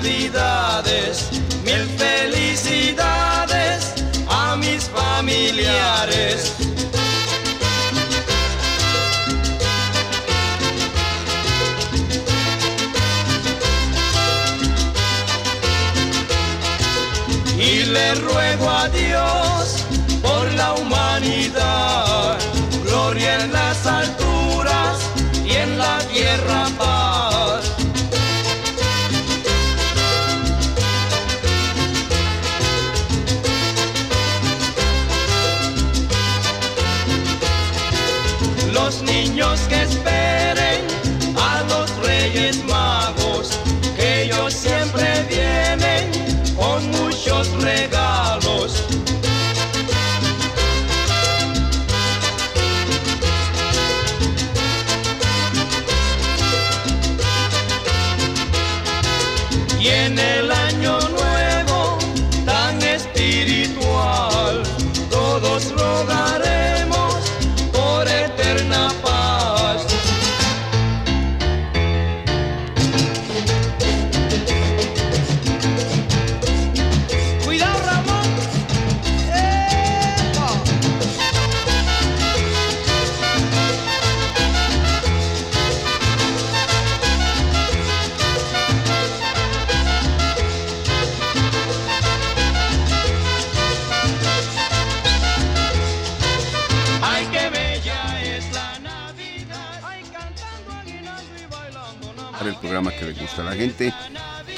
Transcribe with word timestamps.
Navidades, 0.00 1.29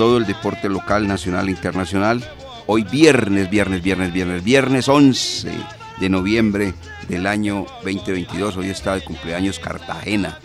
todo 0.02 0.18
el 0.18 0.26
deporte 0.26 0.68
local, 0.68 1.06
nacional 1.06 1.46
e 1.46 1.52
internacional. 1.52 2.28
Hoy 2.66 2.82
viernes, 2.82 3.48
viernes, 3.48 3.84
viernes, 3.84 4.12
viernes, 4.12 4.42
viernes 4.42 4.88
11 4.88 5.52
de 6.00 6.08
noviembre 6.08 6.74
del 7.06 7.24
año 7.28 7.66
2022. 7.84 8.56
Hoy 8.56 8.70
está 8.70 8.96
de 8.96 9.04
cumpleaños 9.04 9.60
Cartagena, 9.60 10.40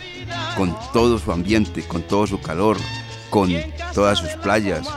con 0.56 0.78
todo 0.94 1.18
su 1.18 1.32
ambiente, 1.32 1.82
con 1.82 2.04
todo 2.04 2.28
su 2.28 2.40
calor, 2.40 2.78
con 3.32 3.52
todas 3.96 4.20
sus 4.20 4.30
playas, 4.44 4.88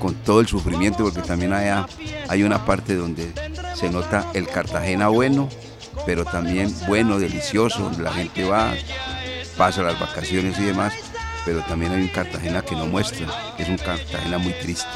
con 0.00 0.16
todo 0.16 0.40
el 0.40 0.48
sufrimiento, 0.48 1.04
porque 1.04 1.22
también 1.22 1.52
allá 1.52 1.86
hay 2.28 2.42
una 2.42 2.66
parte 2.66 2.96
donde 2.96 3.32
se 3.76 3.90
nota 3.90 4.26
el 4.34 4.48
Cartagena 4.48 5.06
bueno, 5.06 5.48
pero 6.04 6.24
también 6.24 6.74
bueno, 6.88 7.20
delicioso, 7.20 7.84
donde 7.84 8.02
la 8.02 8.12
gente 8.12 8.42
va, 8.42 8.74
pasa 9.56 9.84
las 9.84 10.00
vacaciones 10.00 10.58
y 10.58 10.64
demás, 10.64 10.94
pero 11.44 11.62
también 11.62 11.92
hay 11.92 12.02
un 12.02 12.08
Cartagena 12.08 12.62
que 12.62 12.74
no 12.74 12.86
muestra, 12.86 13.26
que 13.56 13.62
es 13.62 13.68
un 13.68 13.78
Cartagena 13.78 14.38
muy 14.38 14.52
triste. 14.54 14.88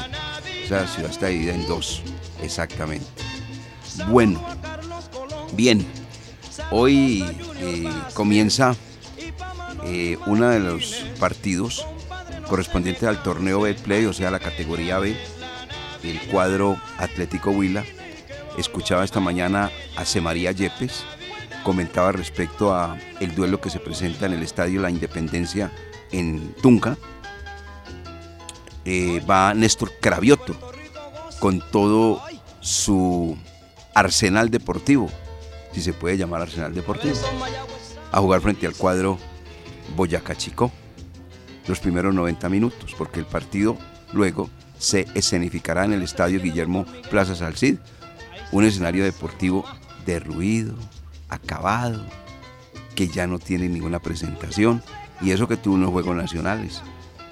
O 0.63 0.67
sea, 0.67 0.81
la 0.81 0.87
ciudad 0.87 1.11
está 1.11 1.27
dividida 1.27 1.53
en 1.53 1.67
dos, 1.67 2.01
exactamente. 2.41 3.05
Bueno, 4.07 4.43
bien, 5.53 5.85
hoy 6.71 7.23
eh, 7.59 7.89
comienza 8.13 8.75
eh, 9.85 10.17
uno 10.25 10.49
de 10.49 10.59
los 10.59 11.05
partidos 11.19 11.85
correspondientes 12.47 13.03
al 13.03 13.21
torneo 13.23 13.61
Betplay, 13.61 14.05
o 14.05 14.13
sea, 14.13 14.31
la 14.31 14.39
categoría 14.39 14.99
B, 14.99 15.15
el 16.03 16.19
cuadro 16.27 16.79
Atlético 16.97 17.51
Huila. 17.51 17.83
Escuchaba 18.57 19.03
esta 19.03 19.19
mañana 19.19 19.71
a 19.97 20.05
C. 20.05 20.21
Yepes, 20.21 21.03
comentaba 21.63 22.11
respecto 22.11 22.73
a 22.73 22.97
el 23.19 23.35
duelo 23.35 23.59
que 23.59 23.69
se 23.69 23.79
presenta 23.79 24.25
en 24.25 24.33
el 24.33 24.43
Estadio 24.43 24.81
La 24.81 24.89
Independencia 24.89 25.71
en 26.11 26.53
Tunca. 26.61 26.97
Eh, 28.85 29.21
va 29.29 29.53
Néstor 29.53 29.91
Cravioto 29.99 30.55
con 31.39 31.61
todo 31.71 32.21
su 32.59 33.37
arsenal 33.93 34.49
deportivo, 34.49 35.09
si 35.71 35.81
se 35.81 35.93
puede 35.93 36.17
llamar 36.17 36.41
arsenal 36.41 36.73
deportivo, 36.73 37.15
a 38.11 38.19
jugar 38.19 38.41
frente 38.41 38.67
al 38.67 38.75
cuadro 38.75 39.17
Boyacá 39.95 40.35
Chico 40.35 40.71
los 41.67 41.79
primeros 41.79 42.13
90 42.13 42.49
minutos, 42.49 42.93
porque 42.97 43.19
el 43.19 43.25
partido 43.25 43.77
luego 44.13 44.49
se 44.77 45.07
escenificará 45.15 45.85
en 45.85 45.93
el 45.93 46.03
estadio 46.03 46.41
Guillermo 46.41 46.85
Plaza 47.09 47.35
Salcid, 47.35 47.77
un 48.51 48.65
escenario 48.65 49.03
deportivo 49.03 49.65
derruido, 50.05 50.75
acabado, 51.29 52.05
que 52.93 53.07
ya 53.07 53.27
no 53.27 53.39
tiene 53.39 53.67
ninguna 53.67 53.99
presentación, 53.99 54.83
y 55.21 55.31
eso 55.31 55.47
que 55.47 55.57
tuvo 55.57 55.75
unos 55.75 55.91
Juegos 55.91 56.15
Nacionales. 56.15 56.81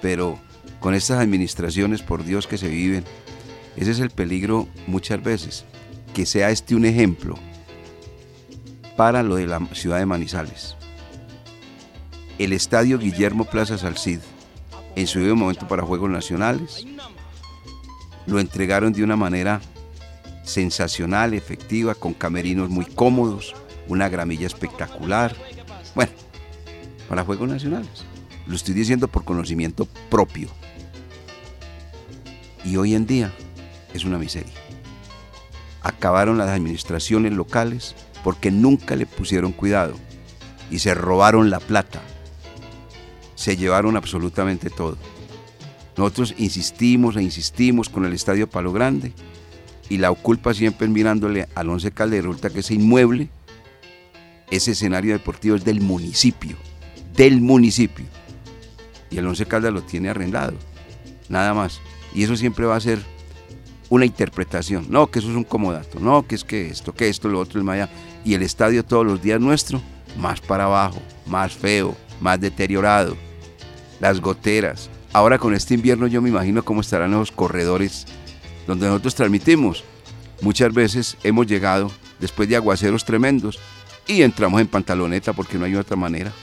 Pero 0.01 0.39
con 0.79 0.93
estas 0.93 1.19
administraciones, 1.19 2.01
por 2.01 2.23
Dios 2.23 2.47
que 2.47 2.57
se 2.57 2.69
viven, 2.69 3.03
ese 3.75 3.91
es 3.91 3.99
el 3.99 4.09
peligro 4.09 4.67
muchas 4.87 5.21
veces, 5.23 5.65
que 6.13 6.25
sea 6.25 6.49
este 6.49 6.75
un 6.75 6.85
ejemplo 6.85 7.35
para 8.95 9.23
lo 9.23 9.35
de 9.35 9.47
la 9.47 9.59
ciudad 9.73 9.99
de 9.99 10.05
Manizales. 10.05 10.75
El 12.37 12.53
estadio 12.53 12.99
Guillermo 12.99 13.45
Plaza 13.45 13.77
Salcid, 13.77 14.19
en 14.95 15.07
su 15.07 15.19
momento 15.19 15.67
para 15.67 15.83
Juegos 15.83 16.09
Nacionales, 16.09 16.85
lo 18.25 18.39
entregaron 18.39 18.93
de 18.93 19.03
una 19.03 19.15
manera 19.15 19.61
sensacional, 20.43 21.33
efectiva, 21.33 21.95
con 21.95 22.13
camerinos 22.13 22.69
muy 22.69 22.85
cómodos, 22.85 23.55
una 23.87 24.09
gramilla 24.09 24.47
espectacular. 24.47 25.35
Bueno, 25.95 26.11
para 27.07 27.23
Juegos 27.23 27.49
Nacionales. 27.49 28.05
Lo 28.45 28.55
estoy 28.55 28.73
diciendo 28.73 29.07
por 29.07 29.23
conocimiento 29.23 29.87
propio. 30.09 30.49
Y 32.65 32.77
hoy 32.77 32.95
en 32.95 33.05
día 33.05 33.31
es 33.93 34.05
una 34.05 34.17
miseria. 34.17 34.53
Acabaron 35.81 36.37
las 36.37 36.49
administraciones 36.49 37.33
locales 37.33 37.95
porque 38.23 38.51
nunca 38.51 38.95
le 38.95 39.05
pusieron 39.05 39.51
cuidado 39.51 39.95
y 40.71 40.79
se 40.79 40.93
robaron 40.93 41.49
la 41.49 41.59
plata. 41.59 42.01
Se 43.35 43.57
llevaron 43.57 43.97
absolutamente 43.97 44.69
todo. 44.69 44.97
Nosotros 45.97 46.33
insistimos 46.37 47.15
e 47.15 47.21
insistimos 47.21 47.89
con 47.89 48.05
el 48.05 48.13
Estadio 48.13 48.49
Palo 48.49 48.71
Grande 48.71 49.13
y 49.89 49.97
la 49.97 50.11
culpa 50.11 50.53
siempre 50.53 50.87
mirándole 50.87 51.47
al 51.53 51.69
Once 51.69 51.91
Caldas. 51.91 52.23
Resulta 52.23 52.49
que 52.49 52.61
ese 52.61 52.73
inmueble, 52.73 53.29
ese 54.49 54.71
escenario 54.71 55.13
deportivo 55.13 55.55
es 55.55 55.65
del 55.65 55.81
municipio, 55.81 56.57
del 57.15 57.41
municipio. 57.41 58.05
Y 59.09 59.17
el 59.17 59.27
Once 59.27 59.45
Caldas 59.45 59.73
lo 59.73 59.83
tiene 59.83 60.09
arrendado, 60.09 60.53
nada 61.29 61.53
más. 61.53 61.79
Y 62.13 62.23
eso 62.23 62.35
siempre 62.35 62.65
va 62.65 62.75
a 62.75 62.79
ser 62.79 62.99
una 63.89 64.05
interpretación. 64.05 64.87
No, 64.89 65.07
que 65.07 65.19
eso 65.19 65.29
es 65.29 65.35
un 65.35 65.43
comodato. 65.43 65.99
No, 65.99 66.25
que 66.25 66.35
es 66.35 66.43
que 66.43 66.67
esto, 66.67 66.93
que 66.93 67.09
esto, 67.09 67.27
lo 67.29 67.39
otro, 67.39 67.59
el 67.59 67.65
maya. 67.65 67.89
Y 68.25 68.33
el 68.33 68.41
estadio 68.41 68.83
todos 68.83 69.05
los 69.05 69.21
días 69.21 69.39
nuestro, 69.39 69.81
más 70.17 70.41
para 70.41 70.65
abajo, 70.65 70.99
más 71.25 71.53
feo, 71.53 71.95
más 72.19 72.39
deteriorado. 72.39 73.15
las 73.99 74.19
goteras. 74.19 74.89
Ahora 75.13 75.37
con 75.37 75.53
este 75.53 75.75
invierno 75.75 76.07
yo 76.07 76.21
me 76.21 76.29
imagino 76.29 76.65
cómo 76.65 76.81
estarán 76.81 77.11
los 77.11 77.31
corredores 77.31 78.05
donde 78.67 78.87
nosotros 78.87 79.15
transmitimos. 79.15 79.83
Muchas 80.41 80.73
veces 80.73 81.17
hemos 81.23 81.47
llegado 81.47 81.91
después 82.19 82.49
de 82.49 82.55
aguaceros 82.55 83.05
tremendos 83.05 83.59
y 84.07 84.23
entramos 84.23 84.59
en 84.59 84.67
pantaloneta 84.67 85.33
porque 85.33 85.57
no 85.57 85.65
hay 85.65 85.75
otra 85.75 85.95
manera. 85.95 86.33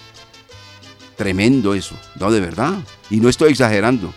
Tremendo 1.20 1.74
eso, 1.74 1.94
no 2.18 2.32
de 2.32 2.40
verdad. 2.40 2.78
Y 3.10 3.20
no 3.20 3.28
estoy 3.28 3.50
exagerando, 3.50 4.10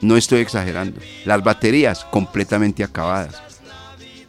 no 0.00 0.16
estoy 0.16 0.40
exagerando. 0.40 0.98
Las 1.26 1.44
baterías 1.44 2.06
completamente 2.06 2.82
acabadas. 2.82 3.34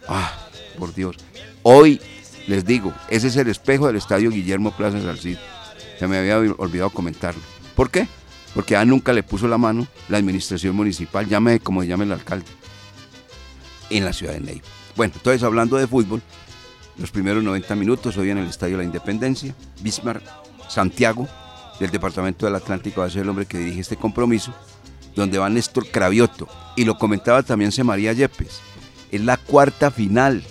Ah, 0.06 0.30
por 0.78 0.94
Dios. 0.94 1.16
Hoy 1.62 1.98
les 2.46 2.66
digo, 2.66 2.92
ese 3.08 3.28
es 3.28 3.36
el 3.36 3.48
espejo 3.48 3.86
del 3.86 3.96
estadio 3.96 4.28
Guillermo 4.28 4.76
Plaza 4.76 5.00
Salcido. 5.00 5.40
Se 5.98 6.06
me 6.06 6.18
había 6.18 6.36
olvidado 6.40 6.90
comentarlo. 6.90 7.40
¿Por 7.74 7.90
qué? 7.90 8.06
Porque 8.54 8.76
a 8.76 8.84
nunca 8.84 9.14
le 9.14 9.22
puso 9.22 9.48
la 9.48 9.56
mano 9.56 9.86
la 10.10 10.18
administración 10.18 10.76
municipal, 10.76 11.26
llame 11.26 11.58
como 11.58 11.84
llame 11.84 12.04
el 12.04 12.12
alcalde, 12.12 12.44
en 13.88 14.04
la 14.04 14.12
ciudad 14.12 14.34
de 14.34 14.40
Neiva. 14.40 14.66
Bueno, 14.94 15.14
entonces 15.16 15.42
hablando 15.42 15.78
de 15.78 15.86
fútbol, 15.86 16.20
los 16.98 17.10
primeros 17.10 17.42
90 17.42 17.74
minutos 17.76 18.14
hoy 18.18 18.28
en 18.28 18.36
el 18.36 18.48
Estadio 18.48 18.76
La 18.76 18.84
Independencia, 18.84 19.54
Bismarck, 19.80 20.22
Santiago, 20.68 21.26
del 21.80 21.90
Departamento 21.90 22.46
del 22.46 22.54
Atlántico, 22.54 23.00
va 23.00 23.06
a 23.06 23.10
ser 23.10 23.22
el 23.22 23.28
hombre 23.28 23.46
que 23.46 23.58
dirige 23.58 23.80
este 23.80 23.96
compromiso, 23.96 24.54
donde 25.14 25.38
va 25.38 25.48
Néstor 25.48 25.86
Cravioto. 25.88 26.48
Y 26.76 26.84
lo 26.84 26.98
comentaba 26.98 27.42
también 27.42 27.72
C. 27.72 27.84
María 27.84 28.12
Yepes. 28.12 28.60
Es 29.10 29.20
la 29.20 29.36
cuarta 29.36 29.90
final 29.90 30.42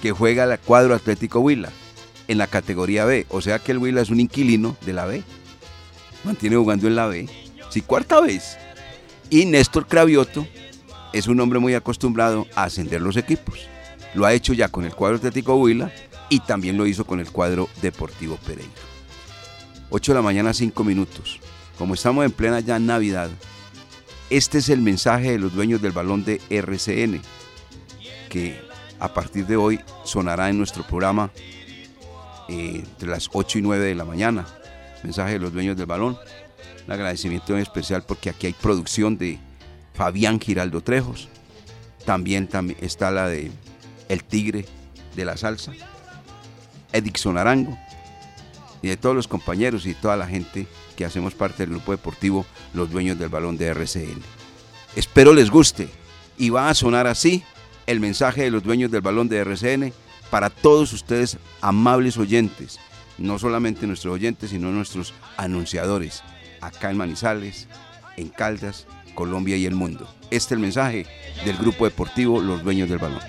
que 0.00 0.12
juega 0.12 0.44
el 0.44 0.58
cuadro 0.60 0.94
Atlético 0.94 1.40
Huila 1.40 1.70
en 2.28 2.38
la 2.38 2.46
categoría 2.46 3.04
B. 3.04 3.26
O 3.30 3.40
sea 3.40 3.58
que 3.58 3.72
el 3.72 3.78
Huila 3.78 4.00
es 4.02 4.10
un 4.10 4.20
inquilino 4.20 4.76
de 4.84 4.92
la 4.92 5.06
B. 5.06 5.22
Mantiene 6.24 6.56
jugando 6.56 6.86
en 6.86 6.96
la 6.96 7.06
B. 7.06 7.28
Sí, 7.70 7.82
cuarta 7.82 8.20
vez. 8.20 8.56
Y 9.30 9.44
Néstor 9.44 9.86
Cravioto 9.86 10.46
es 11.12 11.26
un 11.26 11.40
hombre 11.40 11.58
muy 11.58 11.74
acostumbrado 11.74 12.46
a 12.54 12.64
ascender 12.64 13.00
los 13.00 13.16
equipos. 13.16 13.66
Lo 14.14 14.26
ha 14.26 14.32
hecho 14.32 14.52
ya 14.52 14.68
con 14.68 14.84
el 14.84 14.94
cuadro 14.94 15.16
Atlético 15.16 15.56
Huila 15.56 15.90
y 16.28 16.40
también 16.40 16.76
lo 16.76 16.86
hizo 16.86 17.04
con 17.04 17.20
el 17.20 17.30
cuadro 17.30 17.68
Deportivo 17.82 18.36
Pereira. 18.36 18.85
8 19.90 20.12
de 20.12 20.16
la 20.16 20.22
mañana, 20.22 20.52
5 20.52 20.84
minutos. 20.84 21.40
Como 21.78 21.94
estamos 21.94 22.24
en 22.24 22.32
plena 22.32 22.60
ya 22.60 22.78
Navidad, 22.78 23.30
este 24.30 24.58
es 24.58 24.68
el 24.68 24.80
mensaje 24.80 25.32
de 25.32 25.38
los 25.38 25.54
dueños 25.54 25.80
del 25.80 25.92
balón 25.92 26.24
de 26.24 26.40
RCN, 26.50 27.20
que 28.28 28.60
a 28.98 29.12
partir 29.12 29.46
de 29.46 29.56
hoy 29.56 29.80
sonará 30.04 30.48
en 30.48 30.58
nuestro 30.58 30.84
programa 30.84 31.30
eh, 32.48 32.82
entre 32.84 33.08
las 33.08 33.28
8 33.32 33.58
y 33.58 33.62
9 33.62 33.84
de 33.84 33.94
la 33.94 34.04
mañana. 34.04 34.46
Mensaje 35.02 35.34
de 35.34 35.38
los 35.38 35.52
dueños 35.52 35.76
del 35.76 35.86
balón. 35.86 36.18
Un 36.86 36.92
agradecimiento 36.92 37.54
en 37.54 37.60
especial 37.60 38.04
porque 38.06 38.30
aquí 38.30 38.46
hay 38.46 38.52
producción 38.52 39.18
de 39.18 39.38
Fabián 39.94 40.40
Giraldo 40.40 40.80
Trejos. 40.80 41.28
También, 42.04 42.48
también 42.48 42.78
está 42.80 43.10
la 43.10 43.28
de 43.28 43.50
El 44.08 44.24
Tigre 44.24 44.64
de 45.14 45.24
la 45.24 45.36
Salsa. 45.36 45.72
Edixon 46.92 47.38
Arango. 47.38 47.76
Y 48.82 48.88
de 48.88 48.96
todos 48.96 49.16
los 49.16 49.28
compañeros 49.28 49.86
y 49.86 49.94
toda 49.94 50.16
la 50.16 50.26
gente 50.26 50.66
que 50.96 51.04
hacemos 51.04 51.34
parte 51.34 51.62
del 51.62 51.70
grupo 51.70 51.92
deportivo 51.92 52.46
Los 52.74 52.90
Dueños 52.90 53.18
del 53.18 53.28
Balón 53.28 53.56
de 53.56 53.66
RCN. 53.66 54.22
Espero 54.94 55.32
les 55.32 55.50
guste. 55.50 55.88
Y 56.38 56.50
va 56.50 56.68
a 56.68 56.74
sonar 56.74 57.06
así 57.06 57.42
el 57.86 58.00
mensaje 58.00 58.42
de 58.42 58.50
los 58.50 58.62
dueños 58.62 58.90
del 58.90 59.00
balón 59.00 59.28
de 59.28 59.38
RCN 59.38 59.92
para 60.30 60.50
todos 60.50 60.92
ustedes, 60.92 61.38
amables 61.60 62.18
oyentes, 62.18 62.78
no 63.16 63.38
solamente 63.38 63.86
nuestros 63.86 64.14
oyentes, 64.14 64.50
sino 64.50 64.70
nuestros 64.72 65.14
anunciadores, 65.36 66.22
acá 66.60 66.90
en 66.90 66.96
Manizales, 66.96 67.68
en 68.16 68.28
Caldas, 68.28 68.86
Colombia 69.14 69.56
y 69.56 69.66
el 69.66 69.74
mundo. 69.74 70.12
Este 70.24 70.36
es 70.36 70.52
el 70.52 70.58
mensaje 70.58 71.06
del 71.44 71.56
grupo 71.56 71.84
deportivo 71.84 72.40
Los 72.40 72.62
Dueños 72.64 72.88
del 72.88 72.98
Balón. 72.98 73.20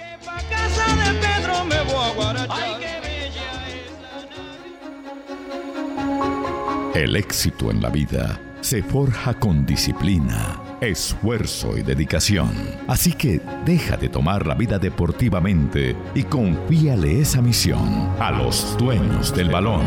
El 6.98 7.16
éxito 7.16 7.70
en 7.70 7.80
la 7.80 7.92
vida 7.92 8.42
se 8.62 8.82
forja 8.82 9.36
con 9.36 9.68
disciplina 9.68 10.60
esfuerzo 10.82 11.78
y 11.78 11.84
dedicación. 11.84 12.50
Así 12.88 13.14
que 13.14 13.40
deja 13.66 13.98
de 13.98 14.10
tomar 14.10 14.48
la 14.48 14.56
vida 14.56 14.80
deportivamente 14.80 15.96
y 16.16 16.24
confíale 16.24 17.22
esa 17.22 17.40
misión 17.40 18.10
a 18.20 18.32
los 18.32 18.76
dueños 18.80 19.32
del 19.36 19.52
balón. 19.52 19.86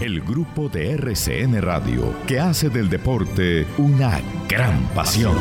El 0.00 0.22
grupo 0.22 0.70
de 0.70 0.92
RCN 0.92 1.60
Radio 1.60 2.14
que 2.26 2.40
hace 2.40 2.70
del 2.70 2.88
deporte 2.88 3.66
una 3.76 4.18
gran 4.48 4.80
pasión. 4.94 5.36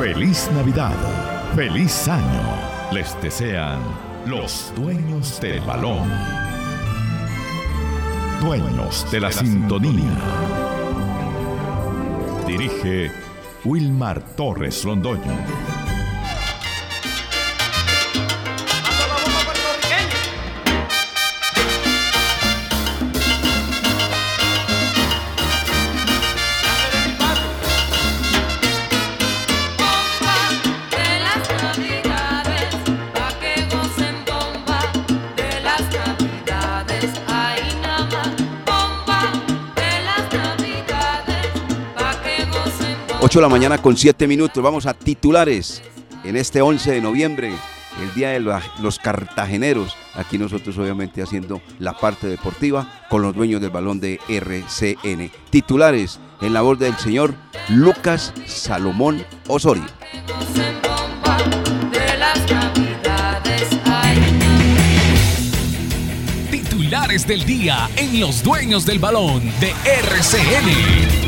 Feliz 0.00 0.50
Navidad, 0.52 0.96
feliz 1.54 2.08
año. 2.08 2.90
Les 2.90 3.16
desean 3.22 3.78
los 4.26 4.72
dueños 4.74 5.40
del 5.40 5.60
balón 5.60 6.51
dueños 8.42 9.06
de 9.12 9.20
la 9.20 9.30
sintonía. 9.30 10.18
Dirige 12.44 13.12
Wilmar 13.64 14.20
Torres 14.34 14.84
Londoño. 14.84 15.71
8 43.32 43.38
de 43.38 43.42
la 43.44 43.48
mañana 43.48 43.78
con 43.78 43.96
7 43.96 44.28
minutos. 44.28 44.62
Vamos 44.62 44.84
a 44.84 44.92
titulares 44.92 45.80
en 46.22 46.36
este 46.36 46.60
11 46.60 46.92
de 46.92 47.00
noviembre, 47.00 47.50
el 48.02 48.14
Día 48.14 48.28
de 48.28 48.40
los 48.40 48.98
Cartageneros. 48.98 49.96
Aquí 50.12 50.36
nosotros 50.36 50.76
obviamente 50.76 51.22
haciendo 51.22 51.62
la 51.78 51.94
parte 51.94 52.26
deportiva 52.26 53.06
con 53.08 53.22
los 53.22 53.34
dueños 53.34 53.62
del 53.62 53.70
balón 53.70 54.00
de 54.00 54.20
RCN. 54.28 55.30
Titulares 55.48 56.20
en 56.42 56.52
la 56.52 56.60
voz 56.60 56.78
del 56.78 56.94
señor 56.98 57.34
Lucas 57.70 58.34
Salomón 58.44 59.24
Osorio. 59.48 59.86
Titulares 66.50 67.26
del 67.26 67.46
día 67.46 67.88
en 67.96 68.20
los 68.20 68.42
dueños 68.42 68.84
del 68.84 68.98
balón 68.98 69.42
de 69.58 69.70
RCN. 69.86 71.21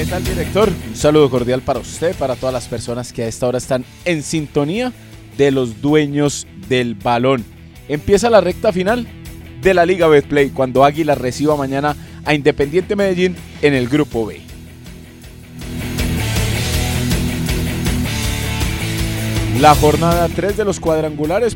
¿Qué 0.00 0.06
tal, 0.06 0.24
director? 0.24 0.70
Un 0.88 0.96
saludo 0.96 1.28
cordial 1.28 1.60
para 1.60 1.78
usted, 1.78 2.16
para 2.16 2.34
todas 2.34 2.54
las 2.54 2.68
personas 2.68 3.12
que 3.12 3.24
a 3.24 3.26
esta 3.26 3.46
hora 3.46 3.58
están 3.58 3.84
en 4.06 4.22
sintonía 4.22 4.94
de 5.36 5.50
los 5.50 5.82
dueños 5.82 6.46
del 6.70 6.94
balón. 6.94 7.44
Empieza 7.86 8.30
la 8.30 8.40
recta 8.40 8.72
final 8.72 9.06
de 9.60 9.74
la 9.74 9.84
Liga 9.84 10.08
Betplay 10.08 10.48
cuando 10.48 10.86
Águila 10.86 11.16
reciba 11.16 11.54
mañana 11.54 11.96
a 12.24 12.32
Independiente 12.32 12.96
Medellín 12.96 13.36
en 13.60 13.74
el 13.74 13.90
Grupo 13.90 14.24
B. 14.24 14.40
La 19.60 19.74
jornada 19.74 20.30
3 20.34 20.56
de 20.56 20.64
los 20.64 20.80
cuadrangulares 20.80 21.54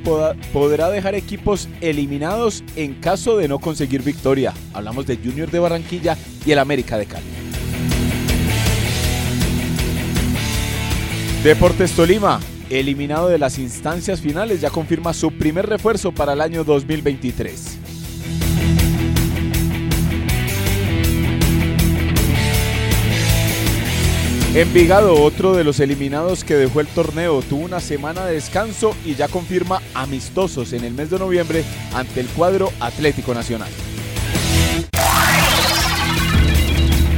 podrá 0.53 0.91
dejar 0.91 1.15
equipos 1.15 1.67
eliminados 1.81 2.63
en 2.77 2.93
caso 2.93 3.39
de 3.39 3.49
no 3.49 3.59
conseguir 3.59 4.03
victoria. 4.03 4.53
Hablamos 4.75 5.07
de 5.07 5.17
Junior 5.17 5.51
de 5.51 5.61
Barranquilla 5.61 6.19
y 6.45 6.53
el 6.53 6.59
América 6.59 6.99
de 6.99 7.07
Cali. 7.07 7.44
Deportes 11.45 11.93
Tolima, 11.93 12.41
eliminado 12.71 13.29
de 13.29 13.37
las 13.37 13.59
instancias 13.59 14.23
finales, 14.23 14.63
ya 14.63 14.71
confirma 14.71 15.13
su 15.13 15.31
primer 15.31 15.67
refuerzo 15.67 16.11
para 16.11 16.33
el 16.33 16.41
año 16.41 16.65
2023. 16.65 17.81
Envigado, 24.55 25.23
otro 25.23 25.53
de 25.55 25.65
los 25.65 25.81
eliminados 25.81 26.45
que 26.45 26.55
dejó 26.55 26.81
el 26.81 26.87
torneo, 26.87 27.43
tuvo 27.43 27.63
una 27.63 27.81
semana 27.81 28.25
de 28.25 28.37
descanso 28.37 28.97
y 29.05 29.15
ya 29.15 29.29
confirma 29.29 29.83
amistosos 29.93 30.73
en 30.73 30.83
el 30.83 30.95
mes 30.95 31.11
de 31.11 31.19
noviembre 31.19 31.63
ante 31.93 32.21
el 32.21 32.27
cuadro 32.29 32.73
Atlético 32.81 33.35
Nacional. 33.35 33.69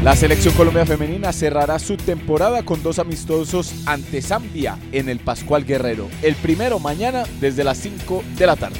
La 0.07 0.15
selección 0.15 0.55
Colombia 0.55 0.87
femenina 0.87 1.33
cerrará 1.33 1.81
su 1.81 1.97
temporada 1.97 2.63
con 2.63 2.81
dos 2.81 3.01
amistosos 3.01 3.75
ante 3.87 4.23
Zambia 4.23 4.79
en 4.93 5.09
el 5.09 5.19
Pascual 5.19 5.65
Guerrero. 5.65 6.09
El 6.23 6.37
primero 6.37 6.79
mañana 6.79 7.25
desde 7.41 7.65
las 7.65 7.79
5 7.79 8.23
de 8.39 8.47
la 8.47 8.55
tarde. 8.55 8.79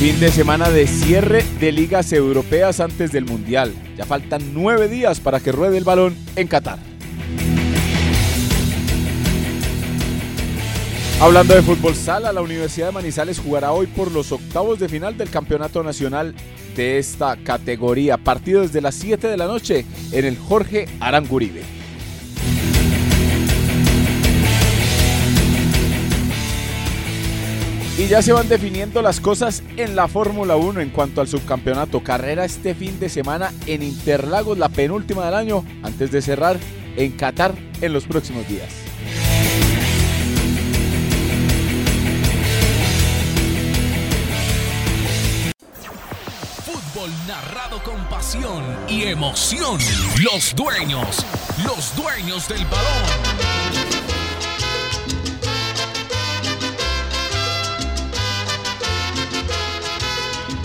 Fin 0.00 0.18
de 0.18 0.32
semana 0.32 0.70
de 0.70 0.88
cierre 0.88 1.44
de 1.60 1.70
ligas 1.70 2.12
europeas 2.12 2.80
antes 2.80 3.12
del 3.12 3.26
Mundial. 3.26 3.72
Ya 3.96 4.04
faltan 4.04 4.52
nueve 4.52 4.88
días 4.88 5.20
para 5.20 5.38
que 5.38 5.52
ruede 5.52 5.78
el 5.78 5.84
balón 5.84 6.16
en 6.34 6.48
Qatar. 6.48 6.80
Hablando 11.20 11.54
de 11.54 11.62
fútbol 11.62 11.94
sala, 11.94 12.32
la 12.32 12.42
Universidad 12.42 12.88
de 12.88 12.92
Manizales 12.92 13.38
jugará 13.38 13.70
hoy 13.70 13.86
por 13.86 14.10
los 14.10 14.32
octavos 14.32 14.80
de 14.80 14.88
final 14.88 15.16
del 15.16 15.30
Campeonato 15.30 15.84
Nacional 15.84 16.34
de 16.76 16.98
esta 16.98 17.36
categoría. 17.36 18.16
Partido 18.18 18.62
desde 18.62 18.80
las 18.80 18.94
7 18.96 19.26
de 19.26 19.36
la 19.36 19.46
noche 19.46 19.84
en 20.12 20.24
el 20.24 20.36
Jorge 20.38 20.86
Aranguribe. 21.00 21.62
Y 27.98 28.08
ya 28.08 28.20
se 28.20 28.34
van 28.34 28.46
definiendo 28.46 29.00
las 29.00 29.20
cosas 29.20 29.62
en 29.78 29.96
la 29.96 30.06
Fórmula 30.06 30.56
1 30.56 30.80
en 30.80 30.90
cuanto 30.90 31.22
al 31.22 31.28
subcampeonato. 31.28 32.02
Carrera 32.02 32.44
este 32.44 32.74
fin 32.74 33.00
de 33.00 33.08
semana 33.08 33.54
en 33.66 33.82
Interlagos, 33.82 34.58
la 34.58 34.68
penúltima 34.68 35.24
del 35.24 35.34
año, 35.34 35.64
antes 35.82 36.12
de 36.12 36.20
cerrar 36.20 36.58
en 36.96 37.12
Qatar 37.12 37.54
en 37.80 37.94
los 37.94 38.04
próximos 38.04 38.46
días. 38.48 38.85
Pasión 48.16 48.64
y 48.88 49.02
emoción. 49.02 49.78
Los 50.22 50.54
dueños, 50.54 51.18
los 51.66 51.94
dueños 51.94 52.48
del 52.48 52.64
balón. 52.64 52.86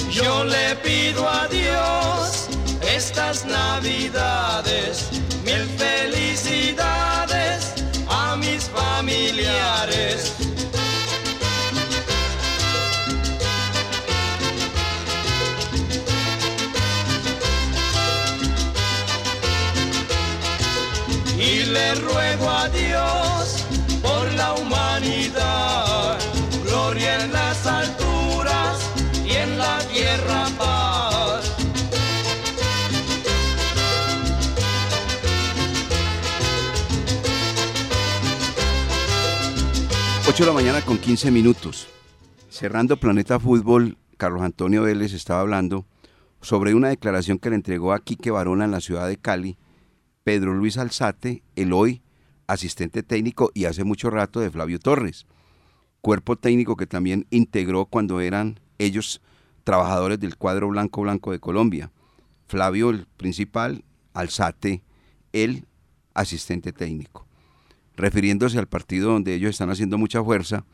Yo 0.09 0.45
le 0.45 0.75
pido 0.77 1.27
a 1.27 1.49
Dios 1.49 2.47
estas 2.81 3.43
navidades, 3.45 5.09
mil 5.43 5.67
felicidades 5.77 7.73
a 8.07 8.37
mis 8.37 8.63
familiares. 8.69 10.50
Ruego 21.99 22.49
a 22.49 22.69
Dios 22.69 23.65
por 24.01 24.31
la 24.33 24.53
humanidad, 24.53 26.17
gloria 26.63 27.23
en 27.23 27.33
las 27.33 27.65
alturas 27.65 28.89
y 29.25 29.31
en 29.31 29.57
la 29.57 29.79
tierra 29.91 30.47
paz. 30.57 31.51
Ocho 40.29 40.43
de 40.43 40.47
la 40.47 40.53
mañana 40.53 40.81
con 40.81 40.97
15 40.97 41.29
minutos. 41.31 41.87
Cerrando 42.49 42.95
Planeta 42.95 43.39
Fútbol, 43.39 43.97
Carlos 44.17 44.43
Antonio 44.43 44.83
Vélez 44.83 45.13
estaba 45.13 45.41
hablando 45.41 45.85
sobre 46.41 46.73
una 46.73 46.89
declaración 46.89 47.37
que 47.37 47.49
le 47.49 47.55
entregó 47.55 47.91
a 47.91 47.99
Quique 47.99 48.31
Barona 48.31 48.65
en 48.65 48.71
la 48.71 48.81
ciudad 48.81 49.07
de 49.07 49.17
Cali, 49.17 49.57
Pedro 50.23 50.53
Luis 50.53 50.77
Alzate, 50.77 51.43
el 51.55 51.73
hoy 51.73 52.01
asistente 52.47 53.01
técnico 53.01 53.51
y 53.53 53.65
hace 53.65 53.83
mucho 53.83 54.09
rato 54.09 54.39
de 54.39 54.51
Flavio 54.51 54.79
Torres, 54.79 55.25
cuerpo 56.01 56.35
técnico 56.35 56.75
que 56.75 56.87
también 56.87 57.25
integró 57.29 57.85
cuando 57.85 58.19
eran 58.19 58.59
ellos 58.77 59.21
trabajadores 59.63 60.19
del 60.19 60.37
cuadro 60.37 60.67
blanco 60.67 61.01
blanco 61.01 61.31
de 61.31 61.39
Colombia. 61.39 61.91
Flavio 62.47 62.89
el 62.89 63.07
principal, 63.17 63.83
Alzate 64.13 64.83
el 65.31 65.65
asistente 66.13 66.73
técnico. 66.73 67.25
Refiriéndose 67.95 68.59
al 68.59 68.67
partido 68.67 69.11
donde 69.11 69.33
ellos 69.33 69.51
están 69.51 69.69
haciendo 69.69 69.97
mucha 69.97 70.23
fuerza, 70.23 70.65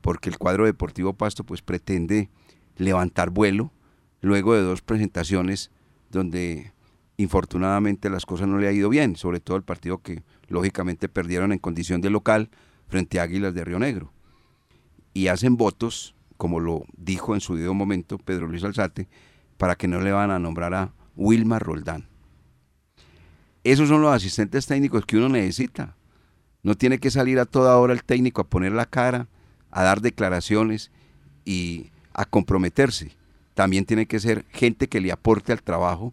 porque 0.00 0.28
el 0.28 0.38
cuadro 0.38 0.64
deportivo 0.64 1.12
Pasto 1.12 1.44
pues 1.44 1.62
pretende 1.62 2.28
levantar 2.76 3.30
vuelo 3.30 3.72
luego 4.20 4.54
de 4.54 4.62
dos 4.62 4.82
presentaciones 4.82 5.70
donde 6.10 6.72
infortunadamente 7.22 8.10
las 8.10 8.26
cosas 8.26 8.48
no 8.48 8.58
le 8.58 8.68
ha 8.68 8.72
ido 8.72 8.88
bien, 8.88 9.16
sobre 9.16 9.40
todo 9.40 9.56
el 9.56 9.62
partido 9.62 9.98
que 9.98 10.22
lógicamente 10.48 11.08
perdieron 11.08 11.52
en 11.52 11.58
condición 11.58 12.00
de 12.00 12.10
local 12.10 12.50
frente 12.88 13.20
a 13.20 13.22
Águilas 13.22 13.54
de 13.54 13.64
Río 13.64 13.78
Negro. 13.78 14.12
Y 15.14 15.28
hacen 15.28 15.56
votos, 15.56 16.14
como 16.36 16.60
lo 16.60 16.84
dijo 16.96 17.34
en 17.34 17.40
su 17.40 17.54
debido 17.54 17.74
momento 17.74 18.18
Pedro 18.18 18.46
Luis 18.46 18.64
Alzate, 18.64 19.08
para 19.56 19.76
que 19.76 19.88
no 19.88 20.00
le 20.00 20.12
van 20.12 20.30
a 20.30 20.38
nombrar 20.38 20.74
a 20.74 20.92
Wilma 21.16 21.58
Roldán. 21.58 22.08
Esos 23.64 23.88
son 23.88 24.02
los 24.02 24.12
asistentes 24.12 24.66
técnicos 24.66 25.06
que 25.06 25.16
uno 25.16 25.28
necesita. 25.28 25.96
No 26.62 26.76
tiene 26.76 26.98
que 26.98 27.10
salir 27.10 27.38
a 27.38 27.44
toda 27.44 27.76
hora 27.76 27.92
el 27.92 28.04
técnico 28.04 28.40
a 28.40 28.48
poner 28.48 28.72
la 28.72 28.86
cara, 28.86 29.28
a 29.70 29.82
dar 29.82 30.00
declaraciones 30.00 30.90
y 31.44 31.90
a 32.12 32.24
comprometerse. 32.24 33.12
También 33.54 33.84
tiene 33.84 34.06
que 34.06 34.18
ser 34.18 34.44
gente 34.50 34.88
que 34.88 35.00
le 35.00 35.12
aporte 35.12 35.52
al 35.52 35.62
trabajo, 35.62 36.12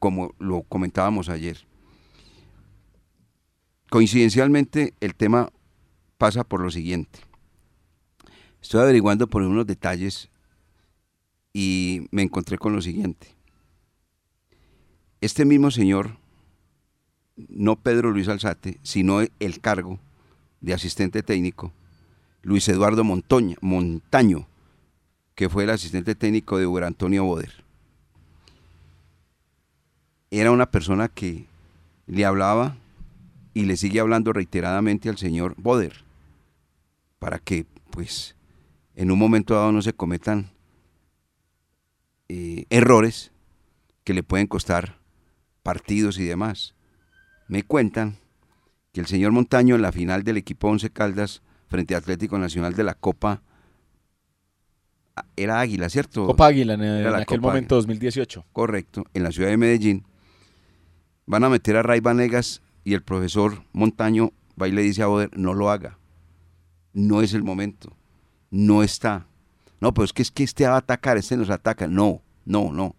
como 0.00 0.34
lo 0.40 0.62
comentábamos 0.62 1.28
ayer. 1.28 1.64
Coincidencialmente, 3.90 4.94
el 5.00 5.14
tema 5.14 5.52
pasa 6.18 6.42
por 6.42 6.60
lo 6.60 6.70
siguiente. 6.70 7.20
Estoy 8.60 8.80
averiguando 8.80 9.28
por 9.28 9.42
unos 9.42 9.66
detalles 9.66 10.28
y 11.52 12.08
me 12.10 12.22
encontré 12.22 12.58
con 12.58 12.72
lo 12.72 12.82
siguiente. 12.82 13.28
Este 15.20 15.44
mismo 15.44 15.70
señor, 15.70 16.16
no 17.36 17.76
Pedro 17.76 18.10
Luis 18.10 18.28
Alzate, 18.28 18.78
sino 18.82 19.20
el 19.20 19.60
cargo 19.60 19.98
de 20.60 20.74
asistente 20.74 21.22
técnico, 21.22 21.72
Luis 22.42 22.68
Eduardo 22.68 23.04
Montoña, 23.04 23.56
Montaño, 23.60 24.46
que 25.34 25.48
fue 25.48 25.64
el 25.64 25.70
asistente 25.70 26.14
técnico 26.14 26.58
de 26.58 26.66
Hugo 26.66 26.84
Antonio 26.84 27.24
Boder. 27.24 27.69
Era 30.30 30.50
una 30.50 30.70
persona 30.70 31.08
que 31.08 31.46
le 32.06 32.24
hablaba 32.24 32.76
y 33.54 33.64
le 33.64 33.76
sigue 33.76 34.00
hablando 34.00 34.32
reiteradamente 34.32 35.08
al 35.08 35.18
señor 35.18 35.54
Boder 35.56 36.04
para 37.18 37.38
que, 37.38 37.66
pues, 37.90 38.36
en 38.94 39.10
un 39.10 39.18
momento 39.18 39.54
dado 39.54 39.72
no 39.72 39.82
se 39.82 39.92
cometan 39.92 40.50
eh, 42.28 42.64
errores 42.70 43.32
que 44.04 44.14
le 44.14 44.22
pueden 44.22 44.46
costar 44.46 44.98
partidos 45.62 46.18
y 46.18 46.24
demás. 46.24 46.74
Me 47.48 47.62
cuentan 47.62 48.16
que 48.92 49.00
el 49.00 49.06
señor 49.06 49.32
Montaño 49.32 49.74
en 49.74 49.82
la 49.82 49.92
final 49.92 50.22
del 50.24 50.36
equipo 50.36 50.68
Once 50.68 50.90
Caldas 50.90 51.42
frente 51.68 51.94
a 51.94 51.98
Atlético 51.98 52.38
Nacional 52.38 52.74
de 52.74 52.84
la 52.84 52.94
Copa 52.94 53.42
era 55.36 55.60
Águila, 55.60 55.88
¿cierto? 55.88 56.26
Copa 56.26 56.46
Águila 56.46 56.74
en, 56.74 57.06
aquel 57.06 57.38
Copa 57.38 57.48
momento 57.48 57.74
2018. 57.76 58.46
Correcto, 58.52 59.04
en 59.12 59.22
la 59.22 59.32
ciudad 59.32 59.50
de 59.50 59.56
Medellín. 59.56 60.04
Van 61.30 61.44
a 61.44 61.48
meter 61.48 61.76
a 61.76 61.84
Ray 61.84 62.00
Vanegas 62.00 62.60
y 62.82 62.94
el 62.94 63.04
profesor 63.04 63.62
Montaño 63.72 64.32
va 64.60 64.66
y 64.66 64.72
le 64.72 64.82
dice 64.82 65.04
a 65.04 65.06
Boder, 65.06 65.30
no 65.38 65.54
lo 65.54 65.70
haga. 65.70 65.96
No 66.92 67.22
es 67.22 67.34
el 67.34 67.44
momento. 67.44 67.96
No 68.50 68.82
está. 68.82 69.28
No, 69.80 69.94
pero 69.94 70.06
es 70.06 70.12
que 70.12 70.22
es 70.22 70.32
que 70.32 70.42
este 70.42 70.66
va 70.66 70.74
a 70.74 70.78
atacar, 70.78 71.18
este 71.18 71.36
nos 71.36 71.48
ataca. 71.48 71.86
No, 71.86 72.20
no, 72.44 72.72
no. 72.72 72.96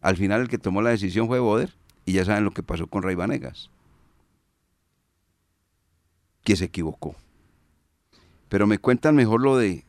Al 0.00 0.16
final 0.16 0.40
el 0.40 0.48
que 0.48 0.56
tomó 0.56 0.80
la 0.80 0.88
decisión 0.88 1.26
fue 1.26 1.38
Boder 1.38 1.74
y 2.06 2.12
ya 2.12 2.24
saben 2.24 2.44
lo 2.44 2.50
que 2.50 2.62
pasó 2.62 2.86
con 2.86 3.02
Ray 3.02 3.14
Vanegas. 3.14 3.68
Que 6.44 6.56
se 6.56 6.64
equivocó. 6.64 7.14
Pero 8.48 8.66
me 8.66 8.78
cuentan 8.78 9.16
mejor 9.16 9.42
lo 9.42 9.58
de 9.58 9.84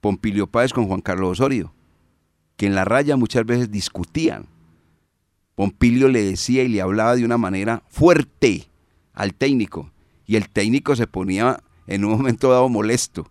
Pompilio 0.00 0.48
Páez 0.48 0.72
con 0.72 0.88
Juan 0.88 1.00
Carlos 1.00 1.38
Osorio, 1.38 1.72
que 2.56 2.66
en 2.66 2.74
la 2.74 2.84
raya 2.84 3.16
muchas 3.16 3.46
veces 3.46 3.70
discutían. 3.70 4.48
Pompilio 5.58 6.06
le 6.06 6.22
decía 6.22 6.62
y 6.62 6.68
le 6.68 6.80
hablaba 6.80 7.16
de 7.16 7.24
una 7.24 7.36
manera 7.36 7.82
fuerte 7.88 8.68
al 9.12 9.34
técnico, 9.34 9.90
y 10.24 10.36
el 10.36 10.48
técnico 10.48 10.94
se 10.94 11.08
ponía 11.08 11.64
en 11.88 12.04
un 12.04 12.12
momento 12.12 12.52
dado 12.52 12.68
molesto. 12.68 13.28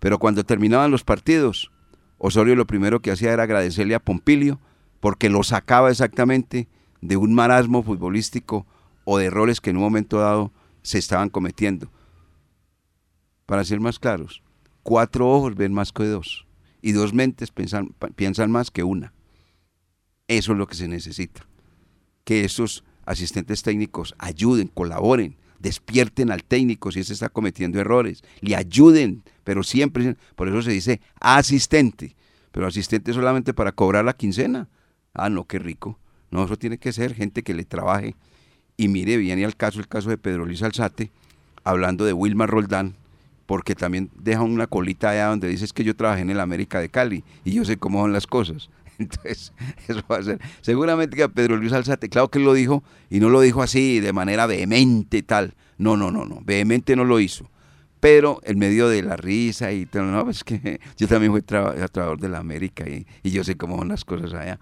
Pero 0.00 0.18
cuando 0.18 0.42
terminaban 0.42 0.90
los 0.90 1.04
partidos, 1.04 1.70
Osorio 2.18 2.56
lo 2.56 2.66
primero 2.66 2.98
que 2.98 3.12
hacía 3.12 3.32
era 3.32 3.44
agradecerle 3.44 3.94
a 3.94 4.00
Pompilio 4.00 4.58
porque 4.98 5.30
lo 5.30 5.44
sacaba 5.44 5.92
exactamente 5.92 6.66
de 7.00 7.16
un 7.16 7.32
marasmo 7.32 7.84
futbolístico 7.84 8.66
o 9.04 9.18
de 9.18 9.26
errores 9.26 9.60
que 9.60 9.70
en 9.70 9.76
un 9.76 9.84
momento 9.84 10.18
dado 10.18 10.50
se 10.82 10.98
estaban 10.98 11.28
cometiendo. 11.28 11.92
Para 13.46 13.62
ser 13.62 13.78
más 13.78 14.00
claros, 14.00 14.42
cuatro 14.82 15.30
ojos 15.30 15.54
ven 15.54 15.72
más 15.72 15.92
que 15.92 16.06
dos 16.06 16.44
y 16.80 16.90
dos 16.90 17.14
mentes 17.14 17.52
piensan, 17.52 17.94
piensan 18.16 18.50
más 18.50 18.72
que 18.72 18.82
una. 18.82 19.12
Eso 20.26 20.50
es 20.50 20.58
lo 20.58 20.66
que 20.66 20.74
se 20.74 20.88
necesita. 20.88 21.46
Que 22.24 22.44
esos 22.44 22.84
asistentes 23.04 23.62
técnicos 23.62 24.14
ayuden, 24.18 24.68
colaboren, 24.68 25.36
despierten 25.58 26.30
al 26.30 26.44
técnico 26.44 26.90
si 26.90 27.00
ese 27.00 27.12
está 27.12 27.28
cometiendo 27.28 27.80
errores, 27.80 28.22
le 28.40 28.56
ayuden, 28.56 29.22
pero 29.44 29.62
siempre, 29.62 30.16
por 30.34 30.48
eso 30.48 30.62
se 30.62 30.72
dice 30.72 31.00
asistente, 31.20 32.16
pero 32.50 32.66
asistente 32.66 33.12
solamente 33.12 33.54
para 33.54 33.72
cobrar 33.72 34.04
la 34.04 34.12
quincena. 34.12 34.68
Ah, 35.14 35.30
no, 35.30 35.44
qué 35.44 35.58
rico. 35.58 35.98
No, 36.30 36.44
eso 36.44 36.56
tiene 36.56 36.78
que 36.78 36.92
ser 36.92 37.14
gente 37.14 37.42
que 37.42 37.54
le 37.54 37.64
trabaje. 37.64 38.16
Y 38.76 38.88
mire, 38.88 39.16
viene 39.18 39.44
al 39.44 39.56
caso 39.56 39.78
el 39.78 39.88
caso 39.88 40.10
de 40.10 40.18
Pedro 40.18 40.46
Luis 40.46 40.62
Alzate, 40.62 41.12
hablando 41.62 42.04
de 42.04 42.12
Wilmar 42.12 42.50
Roldán, 42.50 42.96
porque 43.46 43.74
también 43.74 44.10
deja 44.14 44.42
una 44.42 44.66
colita 44.66 45.10
allá 45.10 45.26
donde 45.26 45.48
dices 45.48 45.72
que 45.72 45.84
yo 45.84 45.94
trabajé 45.94 46.22
en 46.22 46.30
el 46.30 46.40
América 46.40 46.80
de 46.80 46.88
Cali 46.88 47.22
y 47.44 47.52
yo 47.52 47.64
sé 47.64 47.76
cómo 47.76 48.00
son 48.00 48.12
las 48.12 48.26
cosas. 48.26 48.70
Entonces, 48.98 49.52
eso 49.88 50.02
va 50.10 50.18
a 50.18 50.22
ser. 50.22 50.40
Seguramente 50.60 51.16
que 51.16 51.22
a 51.22 51.28
Pedro 51.28 51.56
Luis 51.56 51.72
Alzate, 51.72 52.08
claro 52.08 52.28
que 52.28 52.38
lo 52.38 52.52
dijo, 52.54 52.82
y 53.10 53.20
no 53.20 53.28
lo 53.28 53.40
dijo 53.40 53.62
así 53.62 54.00
de 54.00 54.12
manera 54.12 54.46
vehemente 54.46 55.18
y 55.18 55.22
tal. 55.22 55.54
No, 55.78 55.96
no, 55.96 56.10
no, 56.10 56.24
no, 56.24 56.40
vehemente 56.44 56.96
no 56.96 57.04
lo 57.04 57.20
hizo. 57.20 57.50
Pero 58.00 58.40
en 58.44 58.58
medio 58.58 58.88
de 58.88 59.02
la 59.02 59.16
risa 59.16 59.72
y 59.72 59.86
tal, 59.86 60.10
no, 60.10 60.28
es 60.28 60.44
que 60.44 60.80
yo 60.96 61.08
también 61.08 61.32
fui 61.32 61.42
trabajador 61.42 62.20
de 62.20 62.28
la 62.28 62.38
América 62.38 62.88
y, 62.88 63.06
y, 63.22 63.30
yo 63.30 63.44
sé 63.44 63.56
cómo 63.56 63.78
son 63.78 63.88
las 63.88 64.04
cosas 64.04 64.32
allá, 64.34 64.58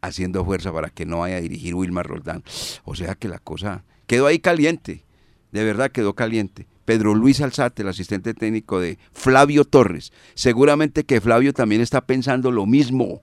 haciendo 0.00 0.44
fuerza 0.44 0.72
para 0.72 0.88
que 0.88 1.04
no 1.04 1.18
vaya 1.18 1.36
a 1.36 1.40
dirigir 1.40 1.74
Wilmar 1.74 2.06
Roldán. 2.06 2.42
O 2.84 2.94
sea 2.94 3.14
que 3.14 3.28
la 3.28 3.38
cosa 3.38 3.84
quedó 4.06 4.26
ahí 4.26 4.38
caliente, 4.38 5.04
de 5.52 5.64
verdad 5.64 5.90
quedó 5.90 6.14
caliente. 6.14 6.66
Pedro 6.86 7.14
Luis 7.14 7.40
Alzate, 7.40 7.82
el 7.82 7.88
asistente 7.88 8.32
técnico 8.32 8.80
de 8.80 8.98
Flavio 9.12 9.64
Torres. 9.64 10.12
Seguramente 10.34 11.04
que 11.04 11.20
Flavio 11.20 11.52
también 11.52 11.82
está 11.82 12.06
pensando 12.06 12.50
lo 12.50 12.64
mismo, 12.64 13.22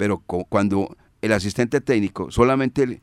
pero 0.00 0.18
cuando 0.20 0.96
el 1.20 1.30
asistente 1.30 1.82
técnico 1.82 2.30
solamente 2.30 3.02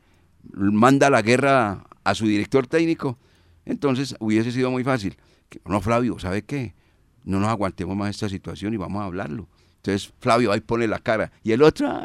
manda 0.52 1.08
la 1.10 1.22
guerra 1.22 1.86
a 2.02 2.14
su 2.16 2.26
director 2.26 2.66
técnico, 2.66 3.16
entonces 3.64 4.16
hubiese 4.18 4.50
sido 4.50 4.72
muy 4.72 4.82
fácil. 4.82 5.16
No, 5.64 5.80
Flavio, 5.80 6.18
¿sabe 6.18 6.42
qué? 6.42 6.74
No 7.22 7.38
nos 7.38 7.50
aguantemos 7.50 7.96
más 7.96 8.10
esta 8.10 8.28
situación 8.28 8.74
y 8.74 8.78
vamos 8.78 9.00
a 9.00 9.04
hablarlo. 9.04 9.46
Entonces 9.76 10.12
Flavio 10.18 10.50
ahí 10.50 10.60
pone 10.60 10.88
la 10.88 10.98
cara 10.98 11.30
y 11.44 11.52
el 11.52 11.62
otro, 11.62 12.04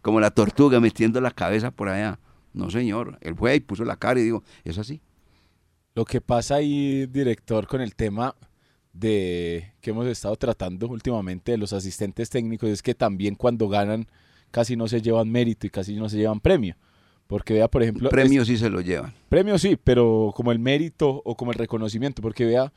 como 0.00 0.20
la 0.20 0.30
tortuga, 0.30 0.80
metiendo 0.80 1.20
la 1.20 1.32
cabeza 1.32 1.70
por 1.70 1.90
allá. 1.90 2.18
No, 2.54 2.70
señor, 2.70 3.18
él 3.20 3.34
fue 3.36 3.56
y 3.56 3.60
puso 3.60 3.84
la 3.84 3.96
cara 3.96 4.20
y 4.20 4.22
dijo, 4.22 4.42
es 4.64 4.78
así. 4.78 5.02
Lo 5.94 6.06
que 6.06 6.22
pasa 6.22 6.54
ahí, 6.54 7.04
director, 7.04 7.66
con 7.66 7.82
el 7.82 7.94
tema 7.94 8.34
de 8.94 9.74
que 9.82 9.90
hemos 9.90 10.06
estado 10.06 10.34
tratando 10.36 10.88
últimamente 10.88 11.52
de 11.52 11.58
los 11.58 11.74
asistentes 11.74 12.30
técnicos 12.30 12.70
es 12.70 12.80
que 12.82 12.94
también 12.94 13.34
cuando 13.34 13.68
ganan 13.68 14.08
casi 14.50 14.76
no 14.76 14.88
se 14.88 15.00
llevan 15.00 15.30
mérito 15.30 15.66
y 15.66 15.70
casi 15.70 15.96
no 15.96 16.08
se 16.08 16.16
llevan 16.16 16.40
premio. 16.40 16.76
Porque 17.26 17.54
vea, 17.54 17.68
por 17.68 17.82
ejemplo... 17.82 18.10
Premios 18.10 18.48
sí 18.48 18.56
se 18.56 18.70
lo 18.70 18.80
llevan. 18.80 19.14
Premios 19.28 19.62
sí, 19.62 19.78
pero 19.82 20.32
como 20.34 20.50
el 20.50 20.58
mérito 20.58 21.22
o 21.24 21.36
como 21.36 21.52
el 21.52 21.58
reconocimiento, 21.58 22.22
porque 22.22 22.44
vea, 22.44 22.72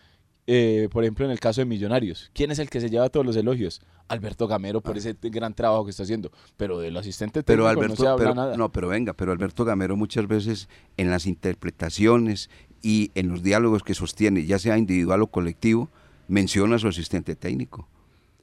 eh, 0.45 0.89
por 0.91 1.03
ejemplo, 1.03 1.25
en 1.25 1.31
el 1.31 1.39
caso 1.39 1.61
de 1.61 1.65
Millonarios, 1.65 2.29
¿quién 2.33 2.51
es 2.51 2.59
el 2.59 2.69
que 2.69 2.79
se 2.79 2.89
lleva 2.89 3.09
todos 3.09 3.25
los 3.25 3.35
elogios? 3.35 3.81
Alberto 4.09 4.47
Gamero 4.47 4.81
por 4.81 4.95
ah. 4.95 4.99
ese 4.99 5.15
gran 5.23 5.55
trabajo 5.55 5.85
que 5.85 5.91
está 5.91 6.03
haciendo, 6.03 6.31
pero 6.55 6.79
del 6.79 6.95
asistente 6.97 7.41
técnico 7.41 7.69
pero 7.75 7.87
no 7.87 7.95
se 7.95 8.07
habla 8.07 8.33
nada. 8.35 8.57
No, 8.57 8.71
pero 8.71 8.89
venga, 8.89 9.13
pero 9.13 9.31
Alberto 9.31 9.65
Gamero 9.65 9.95
muchas 9.95 10.27
veces 10.27 10.69
en 10.97 11.09
las 11.09 11.25
interpretaciones 11.25 12.51
y 12.83 13.11
en 13.15 13.29
los 13.29 13.41
diálogos 13.41 13.81
que 13.81 13.95
sostiene, 13.95 14.45
ya 14.45 14.59
sea 14.59 14.77
individual 14.77 15.23
o 15.23 15.27
colectivo, 15.27 15.89
menciona 16.27 16.75
a 16.75 16.79
su 16.79 16.89
asistente 16.89 17.35
técnico 17.35 17.87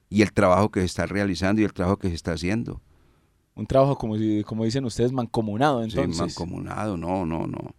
y 0.08 0.22
el 0.22 0.32
trabajo 0.32 0.70
que 0.70 0.80
se 0.80 0.86
está 0.86 1.06
realizando 1.06 1.62
y 1.62 1.64
el 1.64 1.72
trabajo 1.72 1.98
que 1.98 2.08
se 2.08 2.14
está 2.14 2.32
haciendo. 2.32 2.82
Un 3.60 3.66
trabajo, 3.66 3.98
como, 3.98 4.16
como 4.46 4.64
dicen 4.64 4.86
ustedes, 4.86 5.12
mancomunado 5.12 5.84
entonces. 5.84 6.16
Sí, 6.16 6.20
mancomunado, 6.22 6.96
no, 6.96 7.26
no, 7.26 7.46
no. 7.46 7.74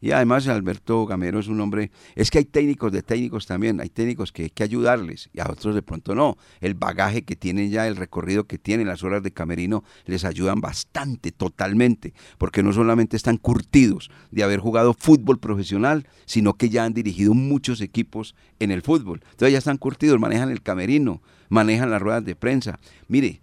Y 0.00 0.10
además 0.10 0.46
Alberto 0.48 1.06
Gamero 1.06 1.38
es 1.38 1.48
un 1.48 1.60
hombre, 1.60 1.90
es 2.14 2.30
que 2.30 2.38
hay 2.38 2.44
técnicos 2.44 2.92
de 2.92 3.02
técnicos 3.02 3.46
también, 3.46 3.80
hay 3.80 3.88
técnicos 3.88 4.32
que 4.32 4.44
hay 4.44 4.50
que 4.50 4.62
ayudarles 4.64 5.30
y 5.32 5.40
a 5.40 5.50
otros 5.50 5.74
de 5.74 5.82
pronto 5.82 6.14
no. 6.14 6.36
El 6.60 6.74
bagaje 6.74 7.22
que 7.22 7.36
tienen 7.36 7.70
ya, 7.70 7.86
el 7.86 7.96
recorrido 7.96 8.44
que 8.44 8.58
tienen, 8.58 8.86
las 8.86 9.02
horas 9.02 9.22
de 9.22 9.30
camerino, 9.30 9.84
les 10.06 10.24
ayudan 10.24 10.60
bastante, 10.60 11.32
totalmente, 11.32 12.14
porque 12.38 12.62
no 12.62 12.72
solamente 12.72 13.16
están 13.16 13.36
curtidos 13.36 14.10
de 14.30 14.42
haber 14.42 14.60
jugado 14.60 14.94
fútbol 14.94 15.38
profesional, 15.38 16.06
sino 16.24 16.54
que 16.54 16.68
ya 16.68 16.84
han 16.84 16.94
dirigido 16.94 17.34
muchos 17.34 17.80
equipos 17.80 18.34
en 18.58 18.70
el 18.70 18.82
fútbol. 18.82 19.20
Entonces 19.30 19.52
ya 19.52 19.58
están 19.58 19.78
curtidos, 19.78 20.20
manejan 20.20 20.50
el 20.50 20.62
camerino, 20.62 21.22
manejan 21.48 21.90
las 21.90 22.02
ruedas 22.02 22.24
de 22.24 22.34
prensa. 22.34 22.78
Mire, 23.08 23.40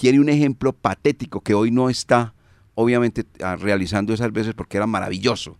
quiere 0.00 0.18
un 0.18 0.30
ejemplo 0.30 0.72
patético 0.72 1.42
que 1.42 1.52
hoy 1.52 1.70
no 1.70 1.90
está 1.90 2.32
obviamente 2.74 3.26
ah, 3.42 3.56
realizando 3.56 4.14
esas 4.14 4.32
veces 4.32 4.54
porque 4.54 4.78
era 4.78 4.86
maravilloso. 4.86 5.58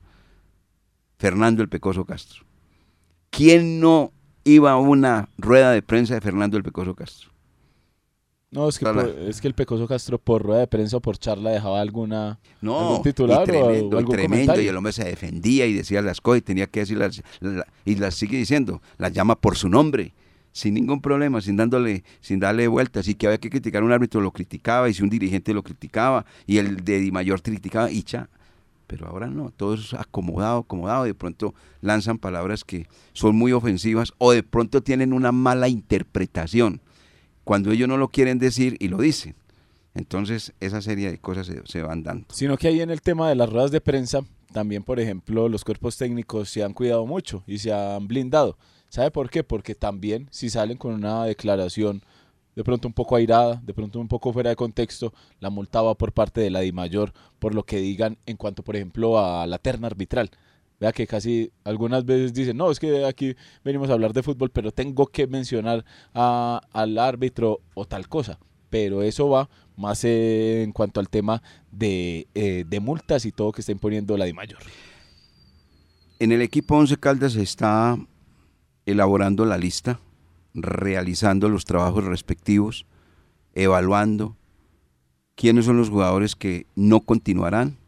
Fernando 1.18 1.62
el 1.62 1.68
Pecoso 1.68 2.07
Castro. 2.07 2.46
¿Quién 3.29 3.81
no 3.81 4.12
iba 4.44 4.70
a 4.70 4.79
una 4.79 5.29
rueda 5.37 5.72
de 5.72 5.83
prensa 5.83 6.14
de 6.14 6.22
Fernando 6.22 6.57
el 6.57 6.62
Pecoso 6.62 6.94
Castro? 6.94 7.31
No, 8.50 8.66
es 8.70 8.79
que, 8.79 9.26
es 9.29 9.42
que 9.42 9.48
el 9.48 9.55
Pecoso 9.55 9.87
Castro 9.87 10.18
por 10.18 10.42
rueda 10.42 10.61
de 10.61 10.66
prensa 10.66 10.96
o 10.96 11.00
por 11.00 11.18
charla 11.18 11.50
dejaba 11.50 11.79
alguna 11.79 12.40
no, 12.62 12.81
algún 12.81 13.03
titular 13.03 13.42
y 13.42 13.44
tremendo, 13.44 13.98
o, 13.98 14.00
y 14.00 14.05
tremendo, 14.07 14.61
y 14.61 14.66
el 14.66 14.76
hombre 14.76 14.92
se 14.92 15.05
defendía 15.05 15.66
y 15.66 15.74
decía 15.74 16.00
las 16.00 16.22
cosas 16.22 16.38
y 16.38 16.42
tenía 16.42 16.66
que 16.66 16.81
decirlas, 16.81 17.22
y 17.85 17.94
las 17.96 18.14
sigue 18.14 18.38
diciendo, 18.38 18.81
las 18.96 19.12
llama 19.12 19.37
por 19.37 19.57
su 19.57 19.68
nombre 19.68 20.14
sin 20.53 20.75
ningún 20.75 21.01
problema, 21.01 21.41
sin 21.41 21.57
dándole, 21.57 22.05
sin 22.21 22.41
darle 22.41 22.69
vueltas, 22.69 23.09
y 23.09 23.15
que 23.15 23.27
había 23.27 23.39
que 23.39 23.51
criticar 23.51 23.83
a 23.83 23.87
un 23.87 23.93
árbitro 23.93 24.21
lo 24.21 24.33
criticaba, 24.33 24.89
y 24.89 24.95
si 24.95 25.03
un 25.03 25.11
dirigente 25.11 25.55
lo 25.55 25.63
criticaba, 25.63 26.25
y 26.47 26.59
el 26.59 26.85
de 26.85 26.99
Di 26.99 27.11
Mayor 27.11 27.43
criticaba, 27.43 27.91
y 27.91 28.03
ya. 28.05 28.29
Pero 28.87 29.07
ahora 29.07 29.29
no, 29.29 29.51
todo 29.51 29.75
es 29.75 29.95
acomodado, 29.95 30.61
acomodado, 30.61 31.05
de 31.05 31.15
pronto 31.15 31.55
lanzan 31.81 32.19
palabras 32.19 32.65
que 32.65 32.89
son 33.13 33.37
muy 33.37 33.53
ofensivas, 33.53 34.13
o 34.19 34.33
de 34.33 34.43
pronto 34.43 34.83
tienen 34.83 35.13
una 35.13 35.33
mala 35.33 35.69
interpretación, 35.69 36.81
cuando 37.45 37.71
ellos 37.71 37.89
no 37.89 37.97
lo 37.97 38.09
quieren 38.09 38.39
decir 38.39 38.77
y 38.81 38.89
lo 38.89 38.99
dicen. 38.99 39.37
Entonces, 39.95 40.53
esa 40.61 40.83
serie 40.83 41.11
de 41.11 41.19
cosas 41.19 41.47
se, 41.47 41.63
se 41.67 41.83
van 41.83 42.05
dando. 42.05 42.27
Sino 42.33 42.57
que 42.57 42.69
ahí 42.69 42.81
en 42.81 42.91
el 42.91 43.01
tema 43.03 43.29
de 43.29 43.35
las 43.35 43.51
ruedas 43.51 43.73
de 43.73 43.81
prensa, 43.81 44.21
también, 44.53 44.85
por 44.85 45.01
ejemplo, 45.01 45.49
los 45.49 45.65
cuerpos 45.65 45.97
técnicos 45.97 46.49
se 46.49 46.63
han 46.63 46.75
cuidado 46.75 47.07
mucho 47.07 47.43
y 47.47 47.59
se 47.59 47.73
han 47.73 48.07
blindado 48.07 48.57
¿Sabe 48.90 49.12
por 49.12 49.31
qué? 49.31 49.44
Porque 49.44 49.76
también 49.76 50.26
si 50.33 50.50
salen 50.50 50.76
con 50.76 50.92
una 50.92 51.24
declaración 51.24 52.03
de 52.57 52.64
pronto 52.64 52.88
un 52.88 52.92
poco 52.92 53.14
airada, 53.14 53.62
de 53.64 53.72
pronto 53.72 54.00
un 54.00 54.09
poco 54.09 54.33
fuera 54.33 54.50
de 54.50 54.57
contexto, 54.57 55.14
la 55.38 55.48
multa 55.48 55.81
va 55.81 55.94
por 55.94 56.12
parte 56.12 56.40
de 56.40 56.50
la 56.50 56.61
DIMAYOR 56.61 57.12
por 57.38 57.55
lo 57.55 57.62
que 57.62 57.79
digan 57.79 58.18
en 58.26 58.37
cuanto, 58.37 58.64
por 58.64 58.74
ejemplo, 58.74 59.18
a 59.18 59.46
la 59.46 59.59
terna 59.59 59.87
arbitral. 59.87 60.31
Vea 60.81 60.92
que 60.92 61.07
casi 61.07 61.53
algunas 61.62 62.05
veces 62.05 62.35
dicen, 62.35 62.57
no, 62.57 62.68
es 62.68 62.81
que 62.81 63.05
aquí 63.05 63.37
venimos 63.64 63.90
a 63.90 63.92
hablar 63.92 64.12
de 64.12 64.24
fútbol, 64.24 64.50
pero 64.50 64.72
tengo 64.72 65.07
que 65.07 65.29
mencionar 65.29 65.85
al 66.12 66.98
árbitro 66.98 67.61
o 67.74 67.85
tal 67.85 68.09
cosa. 68.09 68.40
Pero 68.70 69.03
eso 69.03 69.29
va 69.29 69.48
más 69.76 70.03
en 70.03 70.72
cuanto 70.72 70.98
al 70.98 71.09
tema 71.09 71.42
de, 71.70 72.26
eh, 72.35 72.64
de 72.66 72.81
multas 72.81 73.24
y 73.24 73.31
todo 73.31 73.53
que 73.53 73.61
está 73.61 73.70
imponiendo 73.70 74.16
la 74.16 74.24
DIMAYOR. 74.24 74.62
En 76.18 76.33
el 76.33 76.42
equipo 76.42 76.76
Once 76.76 76.96
Caldas 76.96 77.37
está 77.37 77.96
elaborando 78.90 79.44
la 79.44 79.59
lista, 79.59 80.00
realizando 80.55 81.48
los 81.48 81.64
trabajos 81.64 82.05
respectivos, 82.05 82.87
evaluando 83.55 84.37
quiénes 85.35 85.64
son 85.64 85.76
los 85.76 85.88
jugadores 85.88 86.37
que 86.37 86.66
no 86.74 87.00
continuarán, 87.00 87.79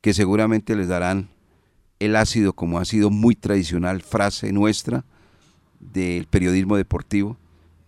que 0.00 0.14
seguramente 0.14 0.76
les 0.76 0.88
darán 0.88 1.28
el 1.98 2.16
ácido, 2.16 2.52
como 2.52 2.78
ha 2.78 2.84
sido 2.84 3.10
muy 3.10 3.34
tradicional 3.34 4.02
frase 4.02 4.52
nuestra 4.52 5.04
del 5.80 6.26
periodismo 6.26 6.76
deportivo. 6.76 7.36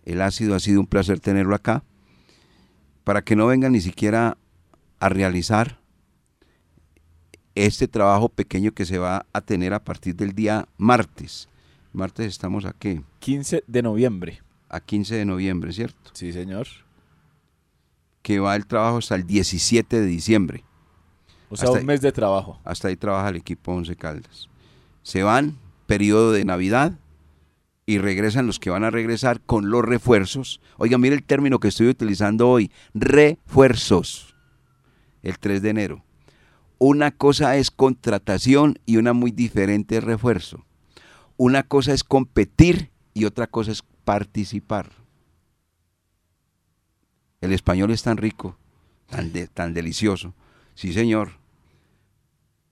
El 0.05 0.21
ácido 0.21 0.55
ha 0.55 0.59
sido 0.59 0.79
un 0.79 0.87
placer 0.87 1.19
tenerlo 1.19 1.55
acá, 1.55 1.83
para 3.03 3.23
que 3.23 3.35
no 3.35 3.47
vengan 3.47 3.73
ni 3.73 3.81
siquiera 3.81 4.37
a 4.99 5.09
realizar 5.09 5.79
este 7.55 7.87
trabajo 7.87 8.29
pequeño 8.29 8.71
que 8.71 8.85
se 8.85 8.97
va 8.97 9.25
a 9.33 9.41
tener 9.41 9.73
a 9.73 9.83
partir 9.83 10.15
del 10.15 10.33
día 10.33 10.67
martes 10.77 11.49
Martes 11.91 12.27
estamos 12.27 12.65
aquí. 12.65 13.01
15 13.19 13.63
de 13.65 13.81
noviembre. 13.81 14.41
A 14.69 14.79
15 14.79 15.15
de 15.15 15.25
noviembre, 15.25 15.73
¿cierto? 15.73 16.11
Sí, 16.13 16.31
señor. 16.31 16.67
Que 18.21 18.39
va 18.39 18.55
el 18.55 18.67
trabajo 18.67 18.97
hasta 18.97 19.15
el 19.15 19.25
17 19.25 19.99
de 19.99 20.05
diciembre. 20.05 20.63
O 21.49 21.57
sea, 21.57 21.71
un 21.71 21.85
mes 21.85 22.01
de 22.01 22.11
trabajo. 22.11 22.59
Hasta 22.63 22.89
ahí 22.89 22.95
trabaja 22.95 23.29
el 23.29 23.37
equipo 23.37 23.73
Once 23.73 23.95
Caldas. 23.95 24.49
Se 25.01 25.23
van, 25.23 25.57
periodo 25.87 26.31
de 26.31 26.45
Navidad, 26.45 26.99
y 27.87 27.97
regresan 27.97 28.45
los 28.45 28.59
que 28.59 28.69
van 28.69 28.83
a 28.83 28.91
regresar 28.91 29.41
con 29.41 29.71
los 29.71 29.83
refuerzos. 29.83 30.61
Oiga, 30.77 30.99
mire 30.99 31.15
el 31.15 31.23
término 31.23 31.59
que 31.59 31.69
estoy 31.69 31.87
utilizando 31.87 32.47
hoy, 32.47 32.71
refuerzos. 32.93 34.35
El 35.23 35.39
3 35.39 35.63
de 35.63 35.69
enero. 35.69 36.03
Una 36.77 37.09
cosa 37.09 37.57
es 37.57 37.71
contratación 37.71 38.77
y 38.85 38.97
una 38.97 39.13
muy 39.13 39.31
diferente 39.31 39.97
es 39.97 40.03
refuerzo. 40.03 40.67
Una 41.41 41.63
cosa 41.63 41.93
es 41.93 42.03
competir 42.03 42.91
y 43.13 43.23
otra 43.23 43.47
cosa 43.47 43.71
es 43.71 43.81
participar. 44.03 44.91
El 47.39 47.53
español 47.53 47.91
es 47.91 48.03
tan 48.03 48.17
rico 48.17 48.57
tan, 49.09 49.31
de- 49.31 49.47
tan 49.47 49.73
delicioso. 49.73 50.33
Sí, 50.75 50.91
señor. 50.91 51.31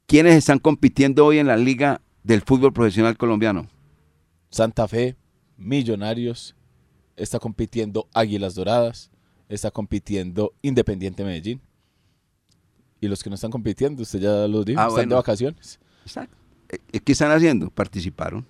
¿Quiénes 0.05 0.35
están 0.35 0.59
compitiendo 0.59 1.25
hoy 1.25 1.39
en 1.39 1.47
la 1.47 1.55
liga 1.55 2.01
del 2.23 2.41
fútbol 2.41 2.73
profesional 2.73 3.17
colombiano? 3.17 3.69
Santa 4.49 4.85
Fe, 4.89 5.15
Millonarios, 5.55 6.53
está 7.15 7.39
compitiendo 7.39 8.09
Águilas 8.13 8.53
Doradas, 8.55 9.09
está 9.47 9.71
compitiendo 9.71 10.53
Independiente 10.61 11.23
Medellín. 11.23 11.61
Y 12.99 13.07
los 13.07 13.23
que 13.23 13.29
no 13.29 13.35
están 13.35 13.51
compitiendo, 13.51 14.01
usted 14.03 14.19
ya 14.19 14.45
los 14.45 14.65
dijo, 14.65 14.81
Ah, 14.81 14.87
están 14.89 15.07
de 15.07 15.15
vacaciones. 15.15 15.79
Exacto. 16.03 16.35
Eh, 16.67 16.99
¿Qué 16.99 17.13
están 17.13 17.31
haciendo? 17.31 17.69
Participaron. 17.69 18.45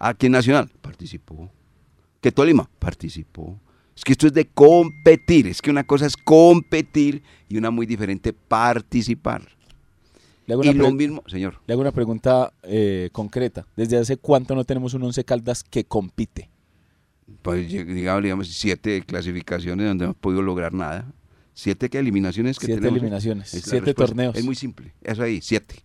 Aquí 0.00 0.26
en 0.26 0.32
Nacional 0.32 0.70
participó. 0.80 1.48
Que 2.20 2.32
Tolima 2.32 2.68
participó. 2.78 3.58
Es 3.96 4.02
que 4.02 4.12
esto 4.12 4.26
es 4.26 4.32
de 4.32 4.46
competir. 4.48 5.46
Es 5.46 5.60
que 5.62 5.70
una 5.70 5.84
cosa 5.84 6.06
es 6.06 6.16
competir 6.16 7.22
y 7.48 7.56
una 7.58 7.70
muy 7.70 7.86
diferente 7.86 8.32
participar. 8.32 9.42
Le 10.46 10.54
hago 10.54 10.64
Y 10.64 10.68
una, 10.70 10.78
lo 10.78 10.84
pre- 10.88 10.94
mismo, 10.96 11.22
señor. 11.26 11.60
le 11.66 11.72
hago 11.74 11.82
una 11.82 11.92
pregunta 11.92 12.52
eh, 12.62 13.10
concreta. 13.12 13.66
¿Desde 13.76 13.98
hace 13.98 14.16
cuánto 14.16 14.54
no 14.54 14.64
tenemos 14.64 14.94
un 14.94 15.02
Once 15.04 15.22
Caldas 15.24 15.62
que 15.62 15.84
compite? 15.84 16.50
Pues 17.42 17.68
digamos, 17.68 18.22
digamos, 18.22 18.48
siete 18.48 19.02
clasificaciones 19.02 19.86
donde 19.86 20.04
no 20.04 20.10
hemos 20.10 20.16
podido 20.16 20.42
lograr 20.42 20.72
nada. 20.72 21.06
Siete 21.54 21.88
que 21.90 21.98
eliminaciones 21.98 22.58
que 22.58 22.66
Siete 22.66 22.80
tenemos. 22.80 22.98
eliminaciones, 23.00 23.48
siete 23.50 23.80
respuesta. 23.80 24.06
torneos. 24.06 24.34
Es 24.36 24.44
muy 24.44 24.54
simple. 24.54 24.94
Eso 25.02 25.22
ahí, 25.22 25.40
siete. 25.42 25.76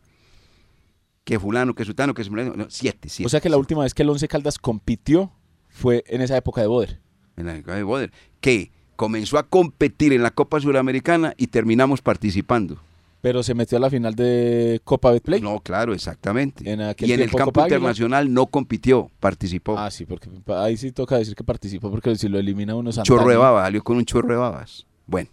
Que 1.26 1.38
fulano, 1.40 1.74
que 1.76 1.84
sutano, 1.84 2.14
que 2.14 2.24
sutano. 2.24 2.54
No, 2.56 2.68
siete, 2.70 3.10
siete. 3.10 3.26
o 3.26 3.30
sea 3.30 3.42
que 3.42 3.50
la 3.50 3.56
siete. 3.56 3.60
última 3.60 3.82
vez 3.84 3.94
que 3.94 4.04
el 4.04 4.10
Once 4.10 4.28
Caldas 4.28 4.58
compitió 4.58 5.32
fue 5.68 6.04
en 6.08 6.22
esa 6.22 6.38
época 6.38 6.62
de 6.62 6.68
Boder. 6.68 7.00
en 7.36 7.48
la 7.48 7.56
época 7.58 7.76
de 7.76 7.84
Boder, 7.84 8.12
que 8.40 8.72
comenzó 8.96 9.38
a 9.38 9.44
competir 9.44 10.14
en 10.14 10.24
la 10.24 10.32
Copa 10.32 10.60
Suramericana 10.62 11.34
y 11.36 11.48
terminamos 11.48 12.02
participando. 12.02 12.80
Pero 13.22 13.42
se 13.42 13.56
metió 13.56 13.78
a 13.80 13.82
la 13.82 13.90
final 13.90 14.14
de 14.14 14.80
Copa 14.84 15.12
Betplay. 15.12 15.42
No, 15.42 15.60
claro, 15.60 15.94
exactamente. 15.96 16.72
En 16.72 16.80
y 17.00 17.12
en 17.12 17.20
el 17.22 17.32
campo 17.32 17.46
Copa 17.46 17.64
Águila. 17.64 17.78
internacional 17.78 18.32
no 18.32 18.46
compitió, 18.46 19.10
participó. 19.20 19.78
Ah, 19.80 19.90
sí, 19.90 20.06
porque 20.06 20.30
ahí 20.50 20.78
sí 20.78 20.92
toca 20.92 21.18
decir 21.18 21.36
que 21.36 21.44
participó, 21.44 21.90
porque 21.90 22.16
si 22.16 22.30
lo 22.30 22.38
elimina 22.38 22.76
uno 22.76 22.92
chorro 22.92 23.28
de 23.30 23.36
baba, 23.36 23.64
salió 23.64 23.84
con 23.84 23.98
un 23.98 24.06
chorro 24.06 24.30
de 24.30 24.36
babas. 24.36 24.86
Bueno, 25.08 25.30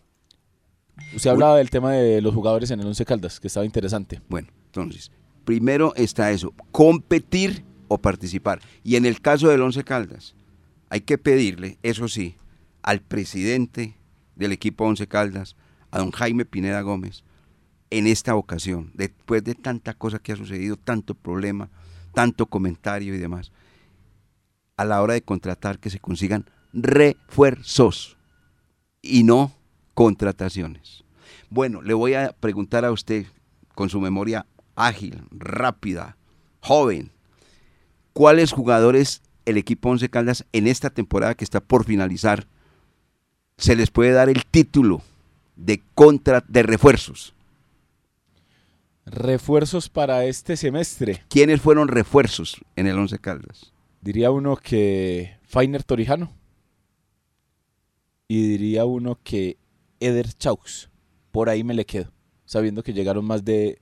Usted 1.14 1.30
hablaba 1.30 1.56
del 1.58 1.68
tema 1.70 1.92
de 1.92 2.22
los 2.22 2.34
jugadores 2.34 2.70
en 2.70 2.80
el 2.80 2.86
Once 2.86 3.04
Caldas, 3.04 3.38
que 3.38 3.48
estaba 3.48 3.66
interesante. 3.66 4.22
bueno, 4.28 4.48
entonces, 4.66 5.10
primero 5.44 5.94
está 5.96 6.30
eso, 6.30 6.54
competir 6.70 7.64
o 7.88 7.98
participar. 7.98 8.60
Y 8.82 8.96
en 8.96 9.06
el 9.06 9.20
caso 9.20 9.48
del 9.48 9.62
Once 9.62 9.84
Caldas, 9.84 10.34
hay 10.88 11.02
que 11.02 11.18
pedirle, 11.18 11.78
eso 11.82 12.08
sí, 12.08 12.36
al 12.82 13.00
presidente 13.00 13.96
del 14.36 14.52
equipo 14.52 14.84
Once 14.84 15.06
Caldas, 15.06 15.56
a 15.90 15.98
don 15.98 16.10
Jaime 16.10 16.44
Pineda 16.44 16.80
Gómez, 16.80 17.24
en 17.90 18.06
esta 18.06 18.34
ocasión, 18.34 18.90
después 18.94 19.44
de 19.44 19.54
tanta 19.54 19.92
cosa 19.94 20.18
que 20.18 20.32
ha 20.32 20.36
sucedido, 20.36 20.76
tanto 20.76 21.14
problema, 21.14 21.68
tanto 22.14 22.46
comentario 22.46 23.14
y 23.14 23.18
demás, 23.18 23.52
a 24.76 24.84
la 24.84 25.02
hora 25.02 25.14
de 25.14 25.22
contratar 25.22 25.78
que 25.78 25.90
se 25.90 26.00
consigan 26.00 26.46
refuerzos 26.72 28.16
y 29.02 29.24
no 29.24 29.52
contrataciones. 29.94 31.04
Bueno, 31.50 31.82
le 31.82 31.92
voy 31.92 32.14
a 32.14 32.32
preguntar 32.32 32.84
a 32.86 32.92
usted, 32.92 33.26
con 33.74 33.90
su 33.90 34.00
memoria 34.00 34.46
ágil, 34.74 35.22
rápida, 35.30 36.16
joven, 36.60 37.10
¿cuáles 38.12 38.52
jugadores 38.52 39.22
el 39.44 39.56
equipo 39.56 39.90
Once 39.90 40.08
Caldas 40.08 40.44
en 40.52 40.66
esta 40.66 40.90
temporada 40.90 41.34
que 41.34 41.44
está 41.44 41.60
por 41.60 41.84
finalizar 41.84 42.46
se 43.56 43.76
les 43.76 43.90
puede 43.90 44.12
dar 44.12 44.28
el 44.28 44.44
título 44.44 45.02
de 45.56 45.82
contra 45.94 46.44
de 46.46 46.62
refuerzos? 46.62 47.34
Refuerzos 49.04 49.88
para 49.88 50.24
este 50.24 50.56
semestre. 50.56 51.22
¿Quiénes 51.28 51.60
fueron 51.60 51.88
refuerzos 51.88 52.60
en 52.76 52.86
el 52.86 52.98
Once 52.98 53.18
Caldas? 53.18 53.72
Diría 54.00 54.30
uno 54.30 54.56
que 54.56 55.36
Fainer 55.42 55.82
Torijano. 55.82 56.32
Y 58.28 58.48
diría 58.48 58.84
uno 58.84 59.18
que 59.22 59.58
Eder 60.00 60.32
Chaux. 60.32 60.88
Por 61.32 61.48
ahí 61.48 61.64
me 61.64 61.74
le 61.74 61.84
quedo. 61.84 62.12
Sabiendo 62.44 62.82
que 62.82 62.92
llegaron 62.92 63.24
más 63.24 63.44
de 63.44 63.81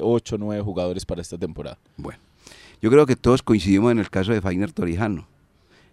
8 0.00 0.34
o 0.34 0.38
9 0.38 0.62
jugadores 0.62 1.04
para 1.04 1.22
esta 1.22 1.38
temporada. 1.38 1.78
Bueno, 1.96 2.20
yo 2.80 2.90
creo 2.90 3.06
que 3.06 3.16
todos 3.16 3.42
coincidimos 3.42 3.92
en 3.92 3.98
el 3.98 4.10
caso 4.10 4.32
de 4.32 4.40
Fainer 4.40 4.72
Torijano, 4.72 5.26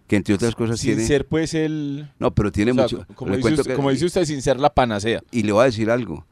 que 0.06 0.16
entre 0.16 0.34
otras 0.34 0.54
cosas 0.54 0.78
Sin 0.80 0.92
tiene... 0.94 1.06
ser 1.06 1.26
pues 1.26 1.54
el... 1.54 2.10
No, 2.18 2.32
pero 2.32 2.52
tiene 2.52 2.72
o 2.72 2.74
sea, 2.74 2.82
mucho... 2.84 3.06
como, 3.14 3.36
dice 3.36 3.50
usted, 3.50 3.64
que- 3.64 3.74
como 3.74 3.90
dice 3.90 4.06
usted, 4.06 4.24
sin 4.24 4.42
ser 4.42 4.60
la 4.60 4.72
panacea. 4.72 5.22
Y 5.30 5.42
le 5.42 5.52
voy 5.52 5.62
a 5.62 5.66
decir 5.66 5.90
algo, 5.90 6.24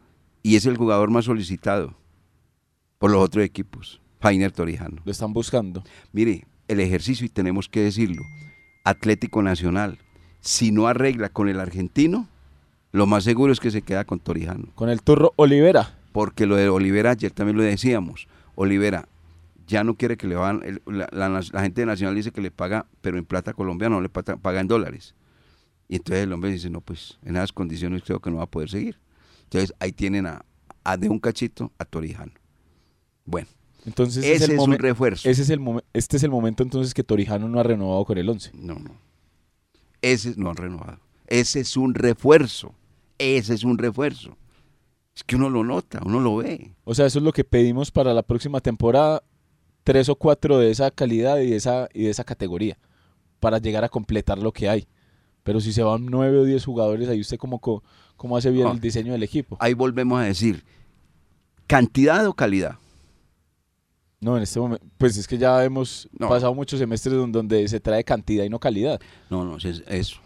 y 0.42 0.56
es 0.56 0.66
el 0.66 0.76
jugador 0.76 1.10
más 1.10 1.24
solicitado 1.24 1.94
por 2.98 3.10
los 3.10 3.22
otros 3.22 3.44
equipos, 3.44 4.00
Fainer 4.20 4.52
Torijano. 4.52 5.02
Lo 5.04 5.10
están 5.12 5.32
buscando. 5.32 5.82
Mire, 6.12 6.46
el 6.68 6.80
ejercicio, 6.80 7.26
y 7.26 7.28
tenemos 7.28 7.68
que 7.68 7.80
decirlo, 7.80 8.22
Atlético 8.84 9.42
Nacional, 9.42 9.98
si 10.40 10.70
no 10.70 10.86
arregla 10.86 11.30
con 11.30 11.48
el 11.48 11.58
argentino, 11.60 12.28
lo 12.92 13.06
más 13.06 13.24
seguro 13.24 13.52
es 13.52 13.60
que 13.60 13.70
se 13.70 13.82
queda 13.82 14.04
con 14.04 14.20
Torijano. 14.20 14.68
Con 14.74 14.88
el 14.88 15.02
Turro 15.02 15.32
Olivera. 15.36 15.98
Porque 16.14 16.46
lo 16.46 16.54
de 16.54 16.68
Olivera, 16.68 17.10
ayer 17.10 17.32
también 17.32 17.56
lo 17.56 17.64
decíamos, 17.64 18.28
Olivera 18.54 19.08
ya 19.66 19.82
no 19.82 19.96
quiere 19.96 20.16
que 20.16 20.28
le 20.28 20.36
van, 20.36 20.62
el- 20.62 20.80
la, 20.86 21.08
la- 21.10 21.28
la 21.28 21.60
gente 21.62 21.80
de 21.80 21.86
Nacional 21.86 22.14
dice 22.14 22.30
que 22.30 22.40
le 22.40 22.52
paga, 22.52 22.86
pero 23.00 23.18
en 23.18 23.24
plata 23.24 23.52
colombiana, 23.52 23.96
no 23.96 24.00
le 24.00 24.08
paga, 24.08 24.36
paga 24.36 24.60
en 24.60 24.68
dólares. 24.68 25.16
Y 25.88 25.96
entonces 25.96 26.22
el 26.22 26.32
hombre 26.32 26.52
dice, 26.52 26.70
no, 26.70 26.80
pues 26.82 27.18
en 27.24 27.34
esas 27.34 27.50
condiciones 27.52 28.04
creo 28.04 28.20
que 28.20 28.30
no 28.30 28.36
va 28.36 28.44
a 28.44 28.46
poder 28.50 28.70
seguir. 28.70 28.96
Entonces 29.42 29.74
ahí 29.80 29.90
tienen 29.90 30.26
a, 30.26 30.44
a 30.84 30.96
de 30.96 31.08
un 31.08 31.18
cachito 31.18 31.72
a 31.78 31.84
Torijano. 31.84 32.30
Bueno, 33.24 33.48
Entonces 33.84 34.22
ese 34.24 34.34
es 34.36 34.42
es, 34.42 34.48
el 34.50 34.58
un 34.60 34.72
refuerzo. 34.78 35.28
ese 35.28 35.42
es 35.42 35.50
el 35.50 35.60
este 35.94 36.16
es 36.16 36.22
el 36.22 36.30
momento 36.30 36.62
entonces 36.62 36.94
que 36.94 37.02
Torijano 37.02 37.48
no 37.48 37.58
ha 37.58 37.64
renovado 37.64 38.04
con 38.04 38.18
el 38.18 38.28
11. 38.28 38.52
No, 38.54 38.74
no. 38.76 38.96
Ese 40.00 40.34
no 40.36 40.50
han 40.50 40.56
renovado. 40.56 41.00
Ese 41.26 41.58
es 41.58 41.76
un 41.76 41.92
refuerzo. 41.94 42.72
Ese 43.18 43.54
es 43.54 43.64
un 43.64 43.78
refuerzo. 43.78 44.36
Es 45.16 45.22
que 45.24 45.36
uno 45.36 45.48
lo 45.48 45.62
nota, 45.64 46.00
uno 46.04 46.18
lo 46.20 46.36
ve. 46.36 46.74
O 46.84 46.94
sea, 46.94 47.06
eso 47.06 47.18
es 47.20 47.24
lo 47.24 47.32
que 47.32 47.44
pedimos 47.44 47.90
para 47.90 48.12
la 48.14 48.22
próxima 48.22 48.60
temporada. 48.60 49.22
Tres 49.84 50.08
o 50.08 50.16
cuatro 50.16 50.58
de 50.58 50.70
esa 50.70 50.90
calidad 50.90 51.38
y 51.38 51.50
de 51.50 51.56
esa, 51.56 51.88
y 51.92 52.04
de 52.04 52.10
esa 52.10 52.24
categoría. 52.24 52.78
Para 53.38 53.58
llegar 53.58 53.84
a 53.84 53.88
completar 53.88 54.38
lo 54.38 54.50
que 54.52 54.68
hay. 54.68 54.88
Pero 55.42 55.60
si 55.60 55.72
se 55.72 55.82
van 55.82 56.06
nueve 56.06 56.38
o 56.38 56.44
diez 56.44 56.64
jugadores, 56.64 57.08
ahí 57.08 57.20
usted 57.20 57.36
cómo, 57.36 57.58
co- 57.60 57.82
cómo 58.16 58.36
hace 58.36 58.50
bien 58.50 58.66
Ah. 58.66 58.70
el 58.72 58.80
diseño 58.80 59.12
del 59.12 59.22
equipo. 59.22 59.56
Ahí 59.60 59.74
volvemos 59.74 60.18
a 60.18 60.22
decir, 60.24 60.64
¿cantidad 61.66 62.26
o 62.26 62.34
calidad? 62.34 62.76
No, 64.20 64.38
en 64.38 64.42
este 64.42 64.58
momento, 64.58 64.86
pues 64.96 65.18
es 65.18 65.28
que 65.28 65.36
ya 65.36 65.62
hemos 65.64 66.08
No. 66.18 66.30
pasado 66.30 66.54
muchos 66.54 66.78
semestres 66.78 67.14
don- 67.14 67.30
donde 67.30 67.68
se 67.68 67.78
trae 67.78 68.02
cantidad 68.02 68.42
y 68.44 68.48
no 68.48 68.58
calidad. 68.58 68.98
No, 69.28 69.44
no, 69.44 69.58
es 69.58 69.82
eso. 69.86 70.16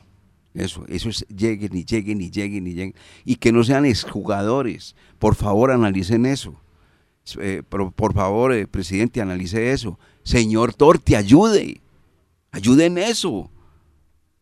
Eso, 0.59 0.85
eso 0.88 1.09
es 1.09 1.25
lleguen 1.29 1.77
y 1.77 1.85
lleguen 1.85 2.21
y 2.21 2.31
lleguen 2.31 2.66
y 2.66 2.75
lleguen. 2.75 2.94
Y 3.25 3.37
que 3.37 3.53
no 3.53 3.62
sean 3.62 3.87
exjugadores. 3.87 4.97
Por 5.18 5.35
favor, 5.35 5.71
analicen 5.71 6.27
eso. 6.27 6.55
Eh, 7.40 7.62
por, 7.68 8.14
favor, 8.14 8.53
eh, 8.53 8.66
presidente, 8.66 9.21
analice 9.21 9.73
eso. 9.73 9.99
Señor 10.23 10.75
Torti, 10.75 11.14
ayude. 11.14 11.81
Ayude 12.51 12.87
en 12.87 12.99
eso. 12.99 13.51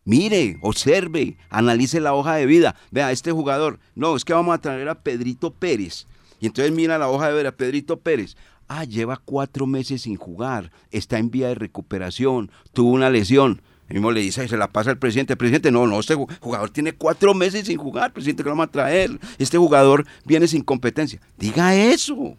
Mire, 0.05 0.57
observe, 0.61 1.37
analice 1.49 1.99
la 1.99 2.13
hoja 2.13 2.35
de 2.35 2.45
vida. 2.45 2.75
Vea, 2.91 3.11
este 3.11 3.31
jugador, 3.31 3.79
no, 3.93 4.15
es 4.15 4.23
que 4.23 4.33
vamos 4.33 4.55
a 4.55 4.61
traer 4.61 4.87
a 4.87 5.03
Pedrito 5.03 5.53
Pérez. 5.53 6.07
Y 6.39 6.47
entonces 6.47 6.73
mira 6.73 6.97
la 6.97 7.09
hoja 7.09 7.29
de 7.29 7.37
vida, 7.37 7.51
Pedrito 7.51 7.99
Pérez. 7.99 8.37
Ah, 8.69 8.85
lleva 8.85 9.17
cuatro 9.17 9.67
meses 9.67 10.03
sin 10.03 10.15
jugar, 10.15 10.71
está 10.91 11.19
en 11.19 11.29
vía 11.29 11.49
de 11.49 11.55
recuperación, 11.55 12.51
tuvo 12.73 12.91
una 12.91 13.09
lesión. 13.09 13.61
El 13.89 13.95
mismo 13.95 14.11
le 14.11 14.19
dice, 14.21 14.47
se 14.47 14.57
la 14.57 14.67
pasa 14.71 14.89
al 14.89 14.97
presidente. 14.97 15.37
Presidente, 15.37 15.71
no, 15.71 15.87
no, 15.87 15.99
este 15.99 16.15
ju- 16.15 16.29
jugador 16.41 16.69
tiene 16.71 16.91
cuatro 16.93 17.33
meses 17.33 17.67
sin 17.67 17.77
jugar, 17.77 18.11
presidente, 18.13 18.43
que 18.43 18.49
lo 18.49 18.55
vamos 18.55 18.67
a 18.67 18.71
traer. 18.71 19.17
Este 19.37 19.57
jugador 19.57 20.05
viene 20.25 20.47
sin 20.47 20.61
competencia. 20.63 21.21
Diga 21.37 21.73
eso, 21.75 22.35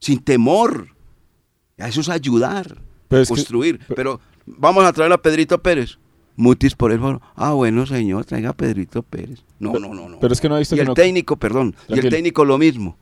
sin 0.00 0.18
temor. 0.18 0.88
Eso 1.76 2.00
es 2.00 2.08
ayudar, 2.08 2.78
que- 3.08 3.24
construir. 3.26 3.80
Pero 3.94 4.20
vamos 4.46 4.84
a 4.84 4.92
traer 4.92 5.12
a 5.12 5.18
Pedrito 5.22 5.62
Pérez. 5.62 5.98
Mutis 6.38 6.74
por 6.74 6.92
el 6.92 6.98
favor. 6.98 7.20
Ah, 7.34 7.52
bueno, 7.52 7.86
señor, 7.86 8.24
traiga 8.26 8.50
a 8.50 8.52
Pedrito 8.56 9.02
Pérez. 9.02 9.42
No, 9.58 9.72
no, 9.74 9.94
no, 9.94 10.08
no. 10.08 10.18
Pero 10.20 10.34
es 10.34 10.40
que 10.40 10.48
no 10.48 10.56
ha 10.56 10.58
visto 10.58 10.76
y 10.76 10.80
el 10.80 10.86
no- 10.88 10.94
técnico, 10.94 11.36
perdón. 11.36 11.74
Y 11.88 11.98
el 11.98 12.10
técnico 12.10 12.44
lo 12.44 12.58
mismo. 12.58 12.98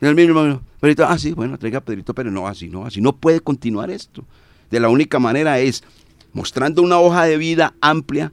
Y 0.00 0.06
el 0.06 0.14
mismo, 0.14 0.60
Pedrito, 0.80 1.04
ah, 1.04 1.18
sí, 1.18 1.32
bueno, 1.32 1.58
traiga 1.58 1.78
a 1.78 1.84
Pedrito 1.84 2.14
Pérez. 2.14 2.32
No, 2.32 2.46
así 2.46 2.68
no, 2.68 2.86
así 2.86 3.00
no 3.00 3.14
puede 3.16 3.40
continuar 3.40 3.90
esto. 3.90 4.24
De 4.70 4.78
la 4.80 4.88
única 4.88 5.18
manera 5.18 5.58
es 5.58 5.82
mostrando 6.38 6.82
una 6.82 7.00
hoja 7.00 7.24
de 7.24 7.36
vida 7.36 7.74
amplia, 7.80 8.32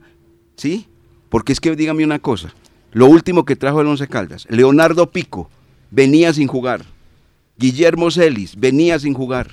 ¿sí? 0.56 0.86
Porque 1.28 1.52
es 1.52 1.58
que 1.58 1.74
dígame 1.74 2.04
una 2.04 2.20
cosa. 2.20 2.54
Lo 2.92 3.06
último 3.06 3.44
que 3.44 3.56
trajo 3.56 3.80
el 3.80 3.88
Once 3.88 4.06
Caldas, 4.06 4.46
Leonardo 4.48 5.10
Pico 5.10 5.50
venía 5.90 6.32
sin 6.32 6.46
jugar. 6.46 6.84
Guillermo 7.58 8.12
Celis 8.12 8.54
venía 8.54 9.00
sin 9.00 9.12
jugar. 9.12 9.48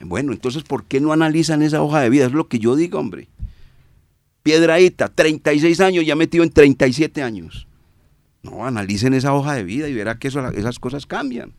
Bueno, 0.00 0.32
entonces, 0.32 0.64
¿por 0.64 0.84
qué 0.84 1.00
no 1.00 1.14
analizan 1.14 1.62
esa 1.62 1.82
hoja 1.82 2.00
de 2.00 2.10
vida? 2.10 2.26
Es 2.26 2.32
lo 2.32 2.46
que 2.46 2.58
yo 2.58 2.76
digo, 2.76 2.98
hombre. 2.98 3.28
Piedraíta, 4.42 5.08
36 5.08 5.80
años, 5.80 6.04
ya 6.04 6.14
metido 6.14 6.44
en 6.44 6.50
37 6.50 7.22
años. 7.22 7.66
No, 8.42 8.66
analicen 8.66 9.14
esa 9.14 9.32
hoja 9.32 9.54
de 9.54 9.64
vida 9.64 9.88
y 9.88 9.94
verá 9.94 10.18
que 10.18 10.28
esas 10.28 10.78
cosas 10.78 11.06
cambian. 11.06 11.54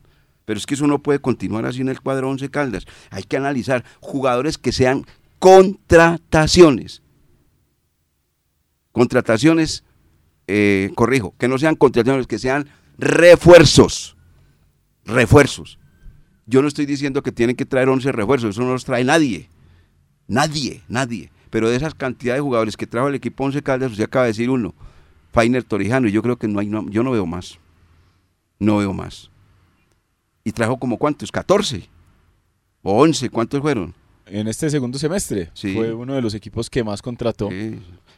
Pero 0.46 0.60
es 0.60 0.68
que 0.68 0.76
eso 0.76 0.86
no 0.86 1.00
puede 1.00 1.20
continuar 1.20 1.66
así 1.66 1.82
en 1.82 1.90
el 1.90 2.02
cuadro 2.02 2.30
11 2.30 2.50
Caldas. 2.50 2.86
Hay 3.10 3.24
que 3.24 3.38
analizar 3.38 3.84
jugadores 4.00 4.60
que 4.60 4.72
sean 4.72 5.06
contrataciones. 5.40 7.02
Contrataciones, 8.92 9.84
eh, 10.48 10.92
corrijo, 10.96 11.34
que 11.38 11.48
no 11.48 11.58
sean 11.58 11.76
contrataciones, 11.76 12.28
que 12.28 12.40
sean 12.40 12.70
refuerzos. 12.98 14.16
Refuerzos. 15.06 15.80
Yo 16.46 16.62
no 16.62 16.68
estoy 16.68 16.86
diciendo 16.86 17.24
que 17.24 17.32
tienen 17.32 17.56
que 17.56 17.66
traer 17.66 17.90
11 17.90 18.12
refuerzos, 18.12 18.52
eso 18.52 18.62
no 18.62 18.74
los 18.74 18.86
trae 18.86 19.04
nadie. 19.04 19.50
Nadie, 20.28 20.84
nadie. 20.88 21.32
Pero 21.50 21.70
de 21.70 21.78
esas 21.78 21.96
cantidades 21.96 22.40
de 22.40 22.44
jugadores 22.44 22.78
que 22.78 22.88
trajo 22.88 23.08
el 23.08 23.16
equipo 23.16 23.44
11 23.44 23.64
Caldas, 23.64 23.92
usted 23.92 24.04
acaba 24.04 24.26
de 24.26 24.32
decir 24.32 24.50
uno, 24.50 24.76
Fainer 25.32 25.64
Torijano, 25.64 26.08
y 26.08 26.12
yo 26.12 26.22
creo 26.22 26.38
que 26.38 26.48
no 26.48 26.60
hay, 26.60 26.70
yo 26.90 27.04
no 27.04 27.12
veo 27.12 27.26
más. 27.26 27.60
No 28.60 28.78
veo 28.78 28.94
más. 28.94 29.32
Y 30.44 30.52
trajo 30.52 30.78
como 30.78 30.98
cuántos, 30.98 31.32
14 31.32 31.88
o 32.82 33.02
11, 33.02 33.30
¿cuántos 33.30 33.62
fueron? 33.62 33.94
En 34.32 34.48
este 34.48 34.70
segundo 34.70 34.98
semestre 35.00 35.52
fue 35.56 35.94
uno 35.94 36.14
de 36.14 36.22
los 36.22 36.34
equipos 36.34 36.70
que 36.70 36.84
más 36.84 37.02
contrató. 37.02 37.50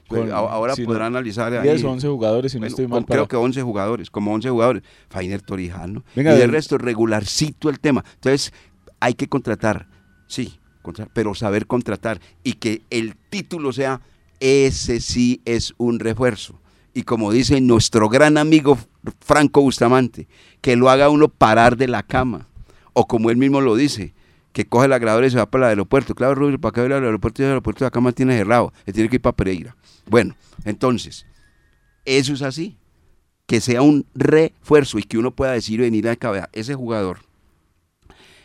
Pues, 0.08 0.32
ahora 0.32 0.76
podrá 0.76 1.06
analizar 1.06 1.54
ahí. 1.54 1.64
10 1.64 1.84
o 1.86 1.92
11 1.92 2.08
jugadores, 2.08 2.52
si 2.52 2.60
no 2.60 2.66
estoy 2.66 2.88
mal. 2.88 3.06
Creo 3.06 3.28
que 3.28 3.36
11 3.38 3.62
jugadores, 3.62 4.10
como 4.10 4.34
11 4.34 4.50
jugadores. 4.50 4.84
Fainer 5.10 5.42
Torijano. 5.42 6.04
y 6.16 6.20
el 6.22 6.52
resto, 6.52 6.78
regularcito 6.78 7.70
el 7.70 7.80
tema. 7.80 8.04
Entonces, 8.16 8.54
hay 9.00 9.14
que 9.14 9.28
contratar, 9.28 9.88
sí, 10.28 10.60
pero 11.14 11.34
saber 11.34 11.66
contratar. 11.66 12.20
Y 12.44 12.54
que 12.54 12.82
el 12.90 13.16
título 13.30 13.72
sea, 13.72 14.02
ese 14.40 15.00
sí 15.00 15.42
es 15.46 15.74
un 15.78 16.00
refuerzo. 16.00 16.60
Y 16.94 17.04
como 17.04 17.32
dice 17.32 17.62
nuestro 17.62 18.10
gran 18.10 18.38
amigo 18.38 18.78
Franco 19.22 19.62
Bustamante, 19.62 20.28
que 20.60 20.76
lo 20.76 20.90
haga 20.90 21.10
uno 21.10 21.30
parar 21.30 21.78
de 21.78 21.88
la 21.88 22.04
cama. 22.04 22.48
O 22.94 23.08
como 23.08 23.30
él 23.30 23.38
mismo 23.38 23.62
lo 23.62 23.76
dice, 23.76 24.14
que 24.54 24.66
coge 24.66 24.88
la 24.88 25.00
grabadora 25.00 25.28
y 25.28 25.32
se 25.32 25.38
va 25.38 25.50
para 25.50 25.66
el 25.66 25.70
aeropuerto. 25.70 26.16
Claro, 26.16 26.36
Rubio, 26.36 26.60
para 26.60 26.70
acá 26.70 26.86
el 26.86 26.92
aeropuerto 26.92 27.42
y 27.42 27.46
el 27.46 27.52
aeropuerto 27.52 27.84
de 27.84 27.88
acá 27.88 28.02
más 28.02 28.16
tiene 28.16 28.38
cerrado. 28.38 28.74
Él 28.86 28.94
tiene 28.94 29.10
que 29.10 29.16
ir 29.16 29.22
para 29.22 29.36
Pereira. 29.36 29.76
Bueno, 30.08 30.36
entonces, 30.66 31.26
eso 32.06 32.34
es 32.34 32.42
así. 32.42 32.78
Que 33.46 33.60
sea 33.60 33.82
un 33.82 34.06
refuerzo 34.14 34.98
y 34.98 35.04
que 35.04 35.18
uno 35.18 35.32
pueda 35.32 35.52
decir, 35.52 35.82
venir 35.82 36.08
a 36.08 36.16
cabeza, 36.16 36.50
ese 36.54 36.76
jugador 36.76 37.20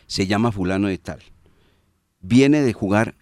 se 0.05 0.27
llama 0.27 0.51
fulano 0.51 0.87
de 0.87 0.97
tal. 0.97 1.19
Viene 2.19 2.61
de 2.61 2.73
jugar 2.73 3.15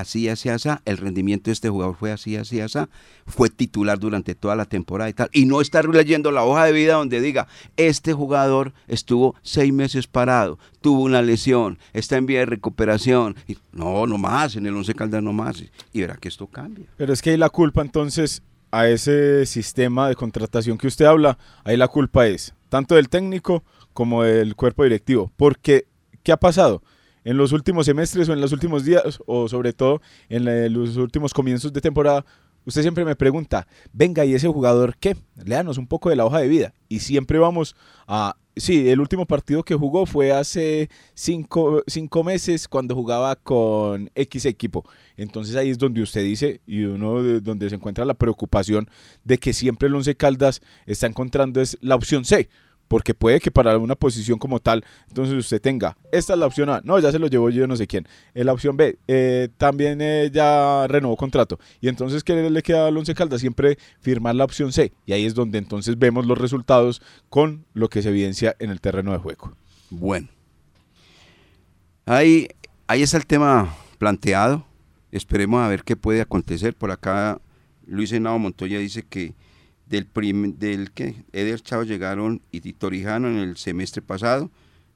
así, 0.00 0.28
así, 0.28 0.48
así, 0.48 0.68
el 0.84 0.98
rendimiento 0.98 1.44
de 1.46 1.52
este 1.52 1.68
jugador 1.68 1.96
fue 1.96 2.12
así, 2.12 2.36
así, 2.36 2.60
así, 2.60 2.78
fue 3.26 3.48
titular 3.48 3.98
durante 3.98 4.34
toda 4.34 4.54
la 4.54 4.66
temporada 4.66 5.08
y 5.08 5.14
tal. 5.14 5.30
Y 5.32 5.46
no 5.46 5.60
estar 5.60 5.88
leyendo 5.88 6.30
la 6.30 6.44
hoja 6.44 6.64
de 6.64 6.72
vida 6.72 6.94
donde 6.94 7.20
diga, 7.20 7.48
este 7.76 8.12
jugador 8.12 8.74
estuvo 8.88 9.34
seis 9.42 9.72
meses 9.72 10.06
parado, 10.06 10.58
tuvo 10.80 11.02
una 11.02 11.22
lesión, 11.22 11.78
está 11.92 12.16
en 12.16 12.26
vía 12.26 12.40
de 12.40 12.46
recuperación. 12.46 13.36
No, 13.72 14.06
no 14.06 14.18
más, 14.18 14.56
en 14.56 14.66
el 14.66 14.74
Once 14.74 14.94
Caldas 14.94 15.22
no 15.22 15.32
más. 15.32 15.64
Y 15.92 16.00
verá 16.00 16.16
que 16.16 16.28
esto 16.28 16.46
cambia. 16.46 16.86
Pero 16.96 17.12
es 17.12 17.22
que 17.22 17.30
ahí 17.30 17.36
la 17.36 17.50
culpa 17.50 17.80
entonces 17.82 18.42
a 18.70 18.88
ese 18.88 19.46
sistema 19.46 20.08
de 20.08 20.16
contratación 20.16 20.76
que 20.76 20.88
usted 20.88 21.06
habla, 21.06 21.38
ahí 21.64 21.76
la 21.76 21.88
culpa 21.88 22.26
es 22.26 22.54
tanto 22.68 22.96
del 22.96 23.08
técnico 23.08 23.64
como 23.94 24.24
del 24.24 24.56
cuerpo 24.56 24.84
directivo. 24.84 25.32
Porque, 25.36 25.86
¿qué 26.22 26.32
ha 26.32 26.36
pasado? 26.36 26.82
En 27.26 27.36
los 27.36 27.50
últimos 27.50 27.86
semestres 27.86 28.28
o 28.28 28.32
en 28.32 28.40
los 28.40 28.52
últimos 28.52 28.84
días 28.84 29.18
o 29.26 29.48
sobre 29.48 29.72
todo 29.72 30.00
en 30.28 30.72
los 30.72 30.96
últimos 30.96 31.34
comienzos 31.34 31.72
de 31.72 31.80
temporada, 31.80 32.24
usted 32.64 32.82
siempre 32.82 33.04
me 33.04 33.16
pregunta, 33.16 33.66
venga, 33.92 34.24
¿y 34.24 34.34
ese 34.34 34.46
jugador 34.46 34.96
qué? 34.96 35.16
Léanos 35.44 35.76
un 35.76 35.88
poco 35.88 36.08
de 36.08 36.14
la 36.14 36.24
hoja 36.24 36.38
de 36.38 36.46
vida. 36.46 36.72
Y 36.88 37.00
siempre 37.00 37.38
vamos 37.40 37.74
a... 38.06 38.36
Sí, 38.54 38.88
el 38.88 39.00
último 39.00 39.26
partido 39.26 39.64
que 39.64 39.74
jugó 39.74 40.06
fue 40.06 40.32
hace 40.32 40.88
cinco, 41.14 41.82
cinco 41.88 42.24
meses 42.24 42.68
cuando 42.68 42.94
jugaba 42.94 43.34
con 43.34 44.08
X 44.14 44.46
equipo. 44.46 44.88
Entonces 45.16 45.56
ahí 45.56 45.70
es 45.70 45.78
donde 45.78 46.02
usted 46.02 46.22
dice 46.22 46.60
y 46.64 46.84
uno 46.84 47.22
donde 47.40 47.68
se 47.68 47.74
encuentra 47.74 48.04
la 48.04 48.14
preocupación 48.14 48.88
de 49.24 49.36
que 49.36 49.52
siempre 49.52 49.88
el 49.88 49.94
Once 49.96 50.14
Caldas 50.14 50.62
está 50.86 51.06
encontrando 51.06 51.60
es 51.60 51.76
la 51.82 51.96
opción 51.96 52.24
C 52.24 52.48
porque 52.88 53.14
puede 53.14 53.40
que 53.40 53.50
para 53.50 53.76
una 53.78 53.94
posición 53.94 54.38
como 54.38 54.60
tal, 54.60 54.84
entonces 55.08 55.34
usted 55.34 55.60
tenga, 55.60 55.96
esta 56.12 56.34
es 56.34 56.38
la 56.38 56.46
opción 56.46 56.68
A, 56.70 56.80
no, 56.84 56.98
ya 56.98 57.12
se 57.12 57.18
lo 57.18 57.26
llevó 57.26 57.50
yo 57.50 57.66
no 57.66 57.76
sé 57.76 57.86
quién, 57.86 58.06
en 58.34 58.46
la 58.46 58.52
opción 58.52 58.76
B, 58.76 58.98
eh, 59.08 59.48
también 59.56 60.00
eh, 60.00 60.30
ya 60.32 60.86
renovó 60.88 61.16
contrato, 61.16 61.58
y 61.80 61.88
entonces 61.88 62.22
¿qué 62.24 62.50
le 62.50 62.62
queda 62.62 62.86
al 62.86 62.96
Once 62.96 63.14
Caldas? 63.14 63.40
Siempre 63.40 63.78
firmar 64.00 64.34
la 64.34 64.44
opción 64.44 64.72
C, 64.72 64.92
y 65.04 65.12
ahí 65.12 65.24
es 65.24 65.34
donde 65.34 65.58
entonces 65.58 65.98
vemos 65.98 66.26
los 66.26 66.38
resultados 66.38 67.02
con 67.28 67.64
lo 67.74 67.88
que 67.88 68.02
se 68.02 68.08
evidencia 68.10 68.56
en 68.58 68.70
el 68.70 68.80
terreno 68.80 69.12
de 69.12 69.18
juego. 69.18 69.52
Bueno, 69.90 70.28
ahí, 72.04 72.48
ahí 72.86 73.02
está 73.02 73.16
el 73.16 73.26
tema 73.26 73.74
planteado, 73.98 74.64
esperemos 75.12 75.60
a 75.60 75.68
ver 75.68 75.84
qué 75.84 75.96
puede 75.96 76.20
acontecer, 76.20 76.74
por 76.74 76.90
acá 76.90 77.40
Luis 77.86 78.12
Henao 78.12 78.38
Montoya 78.38 78.78
dice 78.78 79.02
que 79.02 79.34
del, 79.86 80.08
del 80.58 80.90
que 80.92 81.24
Eder 81.32 81.60
Chao 81.60 81.84
llegaron 81.84 82.42
y 82.50 82.60
Torijano 82.72 83.28
en 83.28 83.38
el 83.38 83.56
semestre 83.56 84.02
pasado 84.02 84.50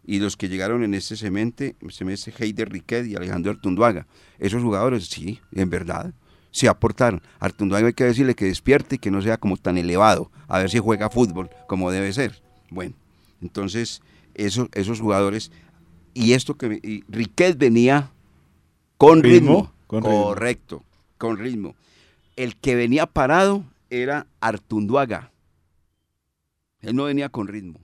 y 0.05 0.19
los 0.19 0.37
que 0.37 0.49
llegaron 0.49 0.83
en 0.83 0.95
este 0.95 1.17
semestre, 1.17 1.77
semestre 1.91 2.33
Heider 2.37 2.71
Riquet 2.71 3.07
y 3.07 3.17
Alejandro 3.17 3.53
Artunduaga. 3.53 4.07
Esos 4.39 4.63
jugadores, 4.63 5.07
sí, 5.07 5.41
en 5.53 5.71
verdad, 5.71 6.13
se 6.51 6.69
aportaron. 6.69 7.23
Artunduaga 7.39 7.87
hay 7.87 7.93
que 7.93 8.05
decirle 8.05 8.35
que 8.35 8.47
despierte 8.47 8.97
y 8.97 8.99
que 8.99 9.11
no 9.11 9.23
sea 9.23 9.37
como 9.37 9.57
tan 9.57 9.79
elevado, 9.79 10.31
a 10.49 10.59
ver 10.59 10.71
si 10.71 10.79
juega 10.79 11.11
fútbol 11.11 11.51
como 11.69 11.91
debe 11.91 12.13
ser. 12.13 12.43
Bueno, 12.71 12.95
entonces 13.41 14.03
esos, 14.35 14.69
esos 14.73 15.01
jugadores, 15.01 15.53
y 16.15 16.33
esto 16.33 16.57
que 16.57 16.81
y 16.83 17.05
Riquet 17.09 17.57
venía 17.57 18.11
con 18.97 19.23
ritmo, 19.23 19.73
correcto, 19.87 20.83
con 21.19 21.39
ritmo. 21.39 21.77
El 22.37 22.57
que 22.57 22.75
venía 22.75 23.07
parado 23.07 23.65
era 23.91 24.27
Artunduaga. 24.41 25.33
Él 26.81 26.97
no 26.97 27.05
venía 27.05 27.29
con 27.29 27.49
ritmo, 27.49 27.81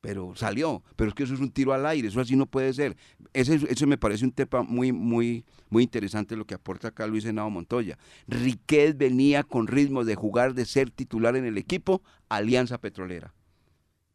pero 0.00 0.34
salió. 0.34 0.82
Pero 0.96 1.10
es 1.10 1.14
que 1.14 1.24
eso 1.24 1.34
es 1.34 1.40
un 1.40 1.50
tiro 1.50 1.72
al 1.74 1.84
aire, 1.84 2.08
eso 2.08 2.20
así 2.20 2.36
no 2.36 2.46
puede 2.46 2.72
ser. 2.72 2.96
Ese, 3.34 3.86
me 3.86 3.98
parece 3.98 4.24
un 4.24 4.32
tema 4.32 4.62
muy, 4.62 4.92
muy, 4.92 5.44
muy 5.68 5.82
interesante 5.82 6.36
lo 6.36 6.46
que 6.46 6.54
aporta 6.54 6.88
acá 6.88 7.06
Luis 7.06 7.24
Henao 7.24 7.50
Montoya. 7.50 7.98
Riquet 8.26 8.96
venía 8.96 9.42
con 9.42 9.66
ritmo 9.66 10.04
de 10.04 10.14
jugar, 10.14 10.54
de 10.54 10.64
ser 10.64 10.90
titular 10.90 11.36
en 11.36 11.44
el 11.44 11.58
equipo, 11.58 12.02
Alianza 12.28 12.78
Petrolera. 12.78 13.34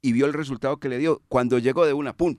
Y 0.01 0.13
vio 0.13 0.25
el 0.25 0.33
resultado 0.33 0.77
que 0.77 0.89
le 0.89 0.97
dio. 0.97 1.21
Cuando 1.27 1.59
llegó 1.59 1.85
de 1.85 1.93
una, 1.93 2.13
pum, 2.13 2.37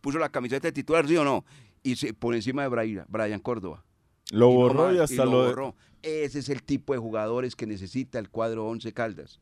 puso 0.00 0.18
la 0.18 0.30
camiseta 0.30 0.68
de 0.68 0.72
titular, 0.72 1.06
sí 1.06 1.16
o 1.16 1.24
no, 1.24 1.44
y 1.82 1.96
se 1.96 2.14
por 2.14 2.34
encima 2.34 2.62
de 2.66 3.04
Brian 3.08 3.40
Córdoba. 3.40 3.85
Lo 4.30 4.50
borró 4.50 4.94
y, 4.94 4.98
hasta 4.98 5.24
lo, 5.24 5.46
borró. 5.46 5.76
Ese 6.02 6.38
es 6.38 6.48
el 6.48 6.62
tipo 6.62 6.92
de 6.92 6.98
jugadores 6.98 7.56
que 7.56 7.66
necesita 7.66 8.18
el 8.18 8.28
cuadro 8.28 8.66
Once 8.66 8.92
Caldas. 8.92 9.40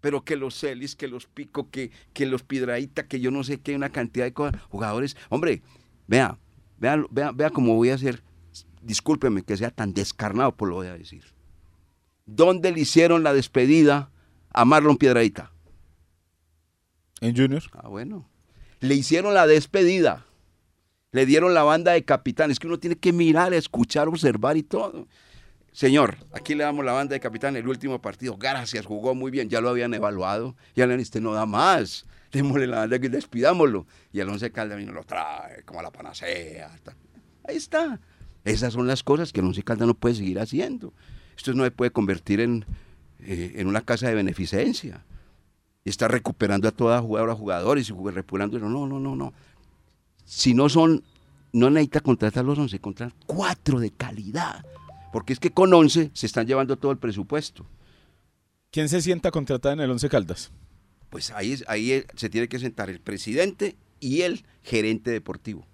Pero 0.00 0.24
que 0.24 0.36
los 0.36 0.58
Celis, 0.58 0.96
que 0.96 1.08
los 1.08 1.26
Pico, 1.26 1.70
que, 1.70 1.90
que 2.12 2.26
los 2.26 2.42
Piedraíta, 2.42 3.06
que 3.06 3.20
yo 3.20 3.30
no 3.30 3.42
sé 3.42 3.60
qué, 3.60 3.74
una 3.74 3.90
cantidad 3.90 4.24
de 4.24 4.32
cosas. 4.32 4.60
Jugadores, 4.68 5.16
hombre, 5.30 5.62
vea, 6.06 6.38
vea, 6.78 7.02
vea, 7.10 7.32
vea 7.32 7.50
cómo 7.50 7.74
voy 7.74 7.90
a 7.90 7.94
hacer. 7.94 8.22
Discúlpeme 8.82 9.42
que 9.42 9.56
sea 9.56 9.70
tan 9.70 9.94
descarnado 9.94 10.54
por 10.54 10.68
lo 10.68 10.76
voy 10.76 10.88
a 10.88 10.98
decir. 10.98 11.24
¿Dónde 12.26 12.72
le 12.72 12.80
hicieron 12.80 13.22
la 13.22 13.32
despedida 13.32 14.10
a 14.50 14.64
Marlon 14.64 14.96
Piedraíta? 14.96 15.52
En 17.20 17.36
Junior. 17.36 17.62
Ah, 17.72 17.88
bueno. 17.88 18.28
Le 18.80 18.94
hicieron 18.94 19.32
la 19.32 19.46
despedida 19.46 20.26
le 21.14 21.26
dieron 21.26 21.54
la 21.54 21.62
banda 21.62 21.92
de 21.92 22.04
capitán. 22.04 22.50
Es 22.50 22.58
que 22.58 22.66
uno 22.66 22.80
tiene 22.80 22.96
que 22.96 23.12
mirar, 23.12 23.54
escuchar, 23.54 24.08
observar 24.08 24.56
y 24.56 24.64
todo. 24.64 25.06
Señor, 25.70 26.16
aquí 26.32 26.56
le 26.56 26.64
damos 26.64 26.84
la 26.84 26.90
banda 26.90 27.12
de 27.12 27.20
capitán 27.20 27.54
el 27.54 27.68
último 27.68 28.02
partido. 28.02 28.36
Gracias, 28.36 28.84
jugó 28.84 29.14
muy 29.14 29.30
bien. 29.30 29.48
Ya 29.48 29.60
lo 29.60 29.68
habían 29.68 29.94
evaluado. 29.94 30.56
Ya 30.74 30.88
le 30.88 31.00
este 31.00 31.20
no 31.20 31.32
da 31.32 31.46
más. 31.46 32.04
Démosle 32.32 32.66
la 32.66 32.78
banda 32.78 32.96
y 32.96 32.98
despidámoslo. 32.98 33.86
Y 34.12 34.18
el 34.18 34.28
Once 34.28 34.50
Caldas 34.50 34.76
vino 34.76 34.92
lo 34.92 35.04
trae 35.04 35.62
como 35.62 35.78
a 35.78 35.84
la 35.84 35.92
panacea. 35.92 36.74
Ahí 37.46 37.58
está. 37.58 38.00
Esas 38.44 38.72
son 38.72 38.88
las 38.88 39.04
cosas 39.04 39.32
que 39.32 39.38
el 39.38 39.46
Once 39.46 39.62
Caldas 39.62 39.86
no 39.86 39.94
puede 39.94 40.16
seguir 40.16 40.40
haciendo. 40.40 40.92
Esto 41.36 41.54
no 41.54 41.62
se 41.62 41.70
puede 41.70 41.92
convertir 41.92 42.40
en, 42.40 42.64
eh, 43.20 43.52
en 43.54 43.68
una 43.68 43.82
casa 43.82 44.08
de 44.08 44.16
beneficencia. 44.16 45.04
Y 45.84 45.90
está 45.90 46.08
recuperando 46.08 46.66
a 46.66 46.72
toda 46.72 47.00
jugadora, 47.00 47.36
jugadores 47.36 47.88
y 47.88 47.92
recuperando. 47.92 48.58
No, 48.58 48.84
no, 48.88 48.98
no, 48.98 49.14
no 49.14 49.32
si 50.24 50.54
no 50.54 50.68
son, 50.68 51.02
no 51.52 51.70
necesita 51.70 52.00
contratar 52.00 52.44
los 52.44 52.58
11, 52.58 52.78
contratar 52.80 53.16
cuatro 53.26 53.80
de 53.80 53.90
calidad. 53.90 54.64
Porque 55.12 55.32
es 55.32 55.38
que 55.38 55.50
con 55.50 55.72
11 55.72 56.10
se 56.12 56.26
están 56.26 56.46
llevando 56.46 56.76
todo 56.76 56.90
el 56.92 56.98
presupuesto. 56.98 57.66
¿Quién 58.70 58.88
se 58.88 59.00
sienta 59.00 59.30
contratado 59.30 59.72
en 59.74 59.80
el 59.80 59.90
11 59.90 60.08
Caldas? 60.08 60.50
Pues 61.10 61.30
ahí, 61.30 61.56
ahí 61.68 62.04
se 62.16 62.28
tiene 62.28 62.48
que 62.48 62.58
sentar 62.58 62.90
el 62.90 63.00
presidente 63.00 63.76
y 64.00 64.22
el 64.22 64.44
gerente 64.62 65.12
deportivo. 65.12 65.64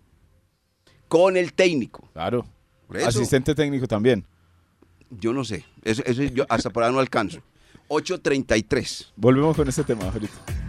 Con 1.09 1.37
el 1.37 1.55
técnico. 1.55 2.09
Claro. 2.13 2.45
Asistente 3.05 3.55
técnico 3.55 3.87
también. 3.89 4.27
Yo 5.11 5.33
no 5.33 5.45
sé. 5.45 5.65
Eso, 5.83 6.03
yo 6.05 6.45
hasta 6.49 6.71
por 6.71 6.83
ahí 6.83 6.93
no 6.93 7.01
alcanzo. 7.01 7.41
8.33. 7.89 9.13
Volvemos 9.17 9.57
con 9.57 9.69
este 9.69 9.83
tema 9.83 10.05
ahorita. 10.05 10.60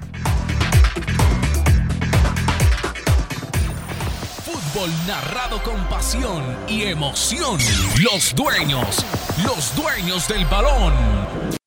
Narrado 5.05 5.61
con 5.61 5.77
pasión 5.89 6.43
y 6.67 6.81
emoción. 6.81 7.59
Los 8.01 8.33
dueños, 8.33 9.05
los 9.45 9.75
dueños 9.75 10.27
del 10.27 10.43
balón. 10.45 10.91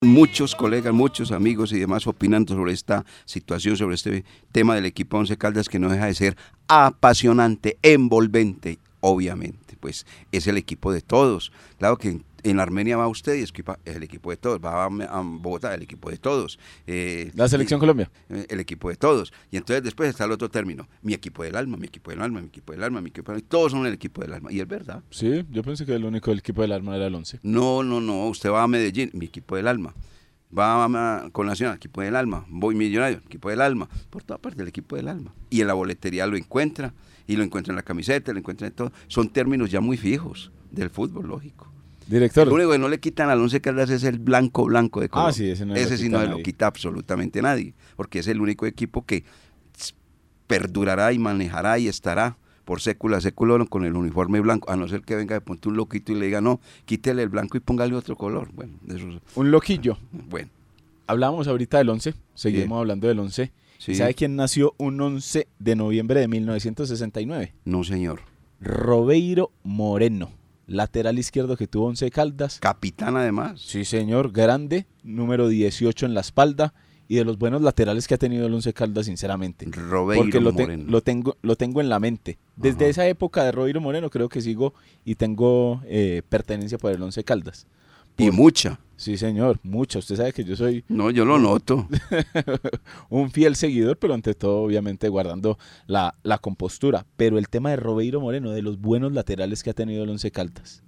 Muchos 0.00 0.56
colegas, 0.56 0.92
muchos 0.92 1.30
amigos 1.30 1.70
y 1.72 1.78
demás 1.78 2.08
opinando 2.08 2.56
sobre 2.56 2.72
esta 2.72 3.04
situación, 3.24 3.76
sobre 3.76 3.94
este 3.94 4.24
tema 4.50 4.74
del 4.74 4.86
equipo 4.86 5.16
Once 5.16 5.36
Caldas 5.36 5.68
que 5.68 5.78
no 5.78 5.90
deja 5.90 6.06
de 6.06 6.14
ser 6.14 6.36
apasionante, 6.66 7.78
envolvente, 7.82 8.80
obviamente. 9.04 9.76
Pues 9.78 10.06
es 10.32 10.46
el 10.46 10.56
equipo 10.56 10.90
de 10.90 11.02
todos. 11.02 11.52
Claro 11.78 11.98
que 11.98 12.20
en 12.42 12.60
Armenia 12.60 12.96
va 12.96 13.06
usted 13.06 13.34
y 13.34 13.42
es 13.42 13.52
el 13.84 14.02
equipo 14.02 14.30
de 14.30 14.38
todos. 14.38 14.60
Va 14.64 14.84
a, 14.84 15.22
Bogotá, 15.22 15.74
el 15.74 15.82
equipo 15.82 16.10
de 16.10 16.16
todos. 16.16 16.58
Eh, 16.86 17.30
la 17.34 17.46
selección 17.48 17.78
Colombia. 17.78 18.10
Eh, 18.30 18.46
el 18.48 18.60
equipo 18.60 18.88
de 18.88 18.96
todos. 18.96 19.32
Y 19.50 19.58
entonces 19.58 19.82
después 19.82 20.08
está 20.08 20.24
el 20.24 20.32
otro 20.32 20.50
término. 20.50 20.88
Mi 21.02 21.12
equipo 21.12 21.42
del 21.42 21.54
alma, 21.54 21.76
mi 21.76 21.86
equipo 21.86 22.10
del 22.10 22.22
alma, 22.22 22.40
mi 22.40 22.46
equipo 22.46 22.72
del 22.72 22.82
alma, 22.82 23.02
mi 23.02 23.10
equipo 23.10 23.30
del 23.32 23.40
alma. 23.40 23.48
Todos 23.48 23.72
son 23.72 23.86
el 23.86 23.92
equipo 23.92 24.22
del 24.22 24.32
alma. 24.32 24.50
Y 24.50 24.60
es 24.60 24.68
verdad. 24.68 25.02
Sí, 25.10 25.44
yo 25.50 25.62
pensé 25.62 25.84
que 25.84 25.94
el 25.94 26.04
único 26.04 26.30
del 26.30 26.38
equipo 26.38 26.62
del 26.62 26.72
alma 26.72 26.96
era 26.96 27.06
el 27.06 27.14
11. 27.14 27.40
No, 27.42 27.82
no, 27.82 28.00
no. 28.00 28.26
Usted 28.28 28.50
va 28.50 28.62
a 28.62 28.68
Medellín, 28.68 29.10
mi 29.12 29.26
equipo 29.26 29.56
del 29.56 29.68
alma. 29.68 29.94
Va 30.56 30.84
a, 30.84 31.30
con 31.30 31.46
Nacional, 31.46 31.76
equipo 31.76 32.00
del 32.00 32.16
alma. 32.16 32.46
Voy 32.48 32.74
millonario, 32.74 33.18
equipo 33.26 33.50
del 33.50 33.60
alma. 33.60 33.88
Por 34.08 34.22
toda 34.22 34.38
parte, 34.38 34.62
el 34.62 34.68
equipo 34.68 34.96
del 34.96 35.08
alma. 35.08 35.34
Y 35.50 35.60
en 35.60 35.66
la 35.66 35.74
boletería 35.74 36.26
lo 36.26 36.36
encuentra. 36.36 36.94
Y 37.26 37.36
lo 37.36 37.42
encuentra 37.42 37.72
en 37.72 37.76
la 37.76 37.82
camiseta, 37.82 38.32
lo 38.32 38.38
encuentra 38.38 38.66
en 38.66 38.72
todo. 38.72 38.92
Son 39.06 39.28
términos 39.30 39.70
ya 39.70 39.80
muy 39.80 39.96
fijos 39.96 40.52
del 40.70 40.90
fútbol, 40.90 41.28
lógico. 41.28 41.70
Director. 42.06 42.46
Lo 42.46 42.54
único 42.54 42.72
que 42.72 42.78
no 42.78 42.88
le 42.88 43.00
quitan 43.00 43.30
al 43.30 43.40
Once 43.40 43.60
Caldas 43.60 43.88
es 43.88 44.04
el 44.04 44.18
blanco 44.18 44.64
blanco 44.66 45.00
de 45.00 45.08
color. 45.08 45.30
Ah, 45.30 45.32
sí, 45.32 45.48
ese 45.48 45.64
no 45.64 45.74
Ese 45.74 45.96
sí 45.96 46.08
no 46.08 46.24
lo 46.24 46.42
quita 46.42 46.66
absolutamente 46.66 47.40
nadie, 47.40 47.74
porque 47.96 48.18
es 48.18 48.28
el 48.28 48.40
único 48.40 48.66
equipo 48.66 49.06
que 49.06 49.24
perdurará 50.46 51.12
y 51.12 51.18
manejará 51.18 51.78
y 51.78 51.88
estará 51.88 52.36
por 52.64 52.80
sécula 52.80 53.20
século 53.20 53.64
con 53.66 53.84
el 53.84 53.94
uniforme 53.94 54.40
blanco, 54.40 54.70
a 54.70 54.76
no 54.76 54.88
ser 54.88 55.02
que 55.02 55.14
venga 55.14 55.34
de 55.34 55.40
pronto 55.40 55.68
un 55.68 55.76
loquito 55.76 56.12
y 56.12 56.16
le 56.16 56.26
diga, 56.26 56.40
no, 56.40 56.60
quítele 56.84 57.22
el 57.22 57.28
blanco 57.28 57.56
y 57.56 57.60
póngale 57.60 57.94
otro 57.94 58.16
color. 58.16 58.50
Bueno, 58.52 58.74
eso 58.88 59.06
Un 59.34 59.50
loquillo. 59.50 59.98
Bueno. 60.12 60.48
Hablábamos 61.06 61.46
ahorita 61.48 61.78
del 61.78 61.90
11, 61.90 62.14
seguimos 62.34 62.78
hablando 62.78 63.08
del 63.08 63.18
11. 63.18 63.52
¿Sabe 63.92 64.14
quién 64.14 64.36
nació 64.36 64.74
un 64.78 65.00
11 65.00 65.48
de 65.58 65.76
noviembre 65.76 66.20
de 66.20 66.28
1969? 66.28 67.54
No, 67.64 67.84
señor. 67.84 68.20
Robeiro 68.60 69.50
Moreno 69.62 70.30
lateral 70.66 71.18
izquierdo 71.18 71.56
que 71.56 71.66
tuvo 71.66 71.86
Once 71.86 72.10
Caldas. 72.10 72.58
Capitán 72.60 73.16
además. 73.16 73.60
Sí, 73.60 73.84
señor, 73.84 74.32
grande, 74.32 74.86
número 75.02 75.48
18 75.48 76.06
en 76.06 76.14
la 76.14 76.20
espalda 76.20 76.74
y 77.06 77.16
de 77.16 77.24
los 77.24 77.38
buenos 77.38 77.60
laterales 77.60 78.08
que 78.08 78.14
ha 78.14 78.18
tenido 78.18 78.46
el 78.46 78.54
Once 78.54 78.72
Caldas, 78.72 79.06
sinceramente. 79.06 79.66
Robeiro 79.70 80.24
Porque 80.24 80.40
lo, 80.40 80.52
Moreno. 80.52 80.84
lo, 80.90 81.02
tengo, 81.02 81.36
lo 81.42 81.56
tengo 81.56 81.80
en 81.80 81.88
la 81.88 82.00
mente. 82.00 82.38
Desde 82.56 82.88
esa 82.88 83.06
época 83.06 83.44
de 83.44 83.52
Robeiro 83.52 83.80
Moreno 83.80 84.10
creo 84.10 84.28
que 84.28 84.40
sigo 84.40 84.74
y 85.04 85.16
tengo 85.16 85.82
eh, 85.86 86.22
pertenencia 86.28 86.78
por 86.78 86.92
el 86.92 87.02
Once 87.02 87.22
Caldas. 87.24 87.66
Y 88.16 88.30
mucha. 88.30 88.80
Sí, 88.96 89.16
señor, 89.16 89.58
mucha. 89.62 89.98
Usted 89.98 90.16
sabe 90.16 90.32
que 90.32 90.44
yo 90.44 90.56
soy... 90.56 90.84
No, 90.88 91.10
yo 91.10 91.24
lo 91.24 91.38
noto. 91.38 91.88
un 93.10 93.30
fiel 93.30 93.56
seguidor, 93.56 93.98
pero 93.98 94.14
ante 94.14 94.34
todo, 94.34 94.62
obviamente, 94.62 95.08
guardando 95.08 95.58
la, 95.86 96.14
compostura. 96.40 97.06
Pero 97.16 97.38
el 97.38 97.48
tema 97.48 97.70
de 97.70 97.76
Robeiro 97.76 98.20
Moreno, 98.20 98.52
de 98.52 98.62
los 98.62 98.80
buenos 98.80 99.12
laterales 99.12 99.62
que 99.62 99.70
ha 99.70 99.74
tenido 99.74 100.04
el 100.04 100.10
Once 100.10 100.30
Caldas, 100.30 100.84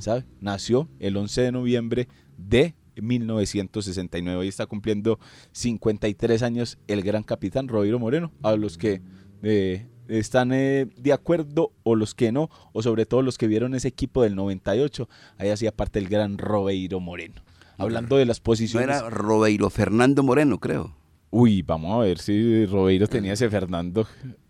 ¿sabe? 0.00 0.24
Nació 0.40 0.88
el 0.98 1.16
11 1.16 1.42
de 1.42 1.52
noviembre 1.52 2.08
de 2.36 2.74
1969. 2.96 4.38
Hoy 4.38 4.48
está 4.48 4.66
cumpliendo 4.66 5.18
53 5.52 6.42
años 6.42 6.78
el 6.88 7.02
gran 7.02 7.22
capitán 7.22 7.68
Robeiro 7.68 7.98
Moreno, 7.98 8.32
a 8.42 8.56
los 8.56 8.76
que... 8.76 9.02
Eh, 9.42 9.86
están 10.08 10.52
eh, 10.52 10.86
de 10.96 11.12
acuerdo 11.12 11.72
o 11.82 11.94
los 11.94 12.14
que 12.14 12.32
no, 12.32 12.50
o 12.72 12.82
sobre 12.82 13.06
todo 13.06 13.22
los 13.22 13.38
que 13.38 13.46
vieron 13.46 13.74
ese 13.74 13.88
equipo 13.88 14.22
del 14.22 14.34
98, 14.34 15.08
ahí 15.38 15.50
hacía 15.50 15.72
parte 15.72 15.98
el 15.98 16.08
gran 16.08 16.38
Robeiro 16.38 17.00
Moreno. 17.00 17.42
Hablando 17.78 18.16
de 18.16 18.24
las 18.24 18.40
posiciones. 18.40 18.88
No 18.88 18.94
era 18.94 19.10
Robeiro 19.10 19.68
Fernando 19.70 20.22
Moreno, 20.22 20.58
creo. 20.58 20.94
Uy, 21.30 21.62
vamos 21.62 21.94
a 21.94 21.98
ver 21.98 22.18
si 22.18 22.64
Robeiro 22.66 23.06
tenía 23.06 23.34
ese 23.34 23.50
Fernando, 23.50 24.06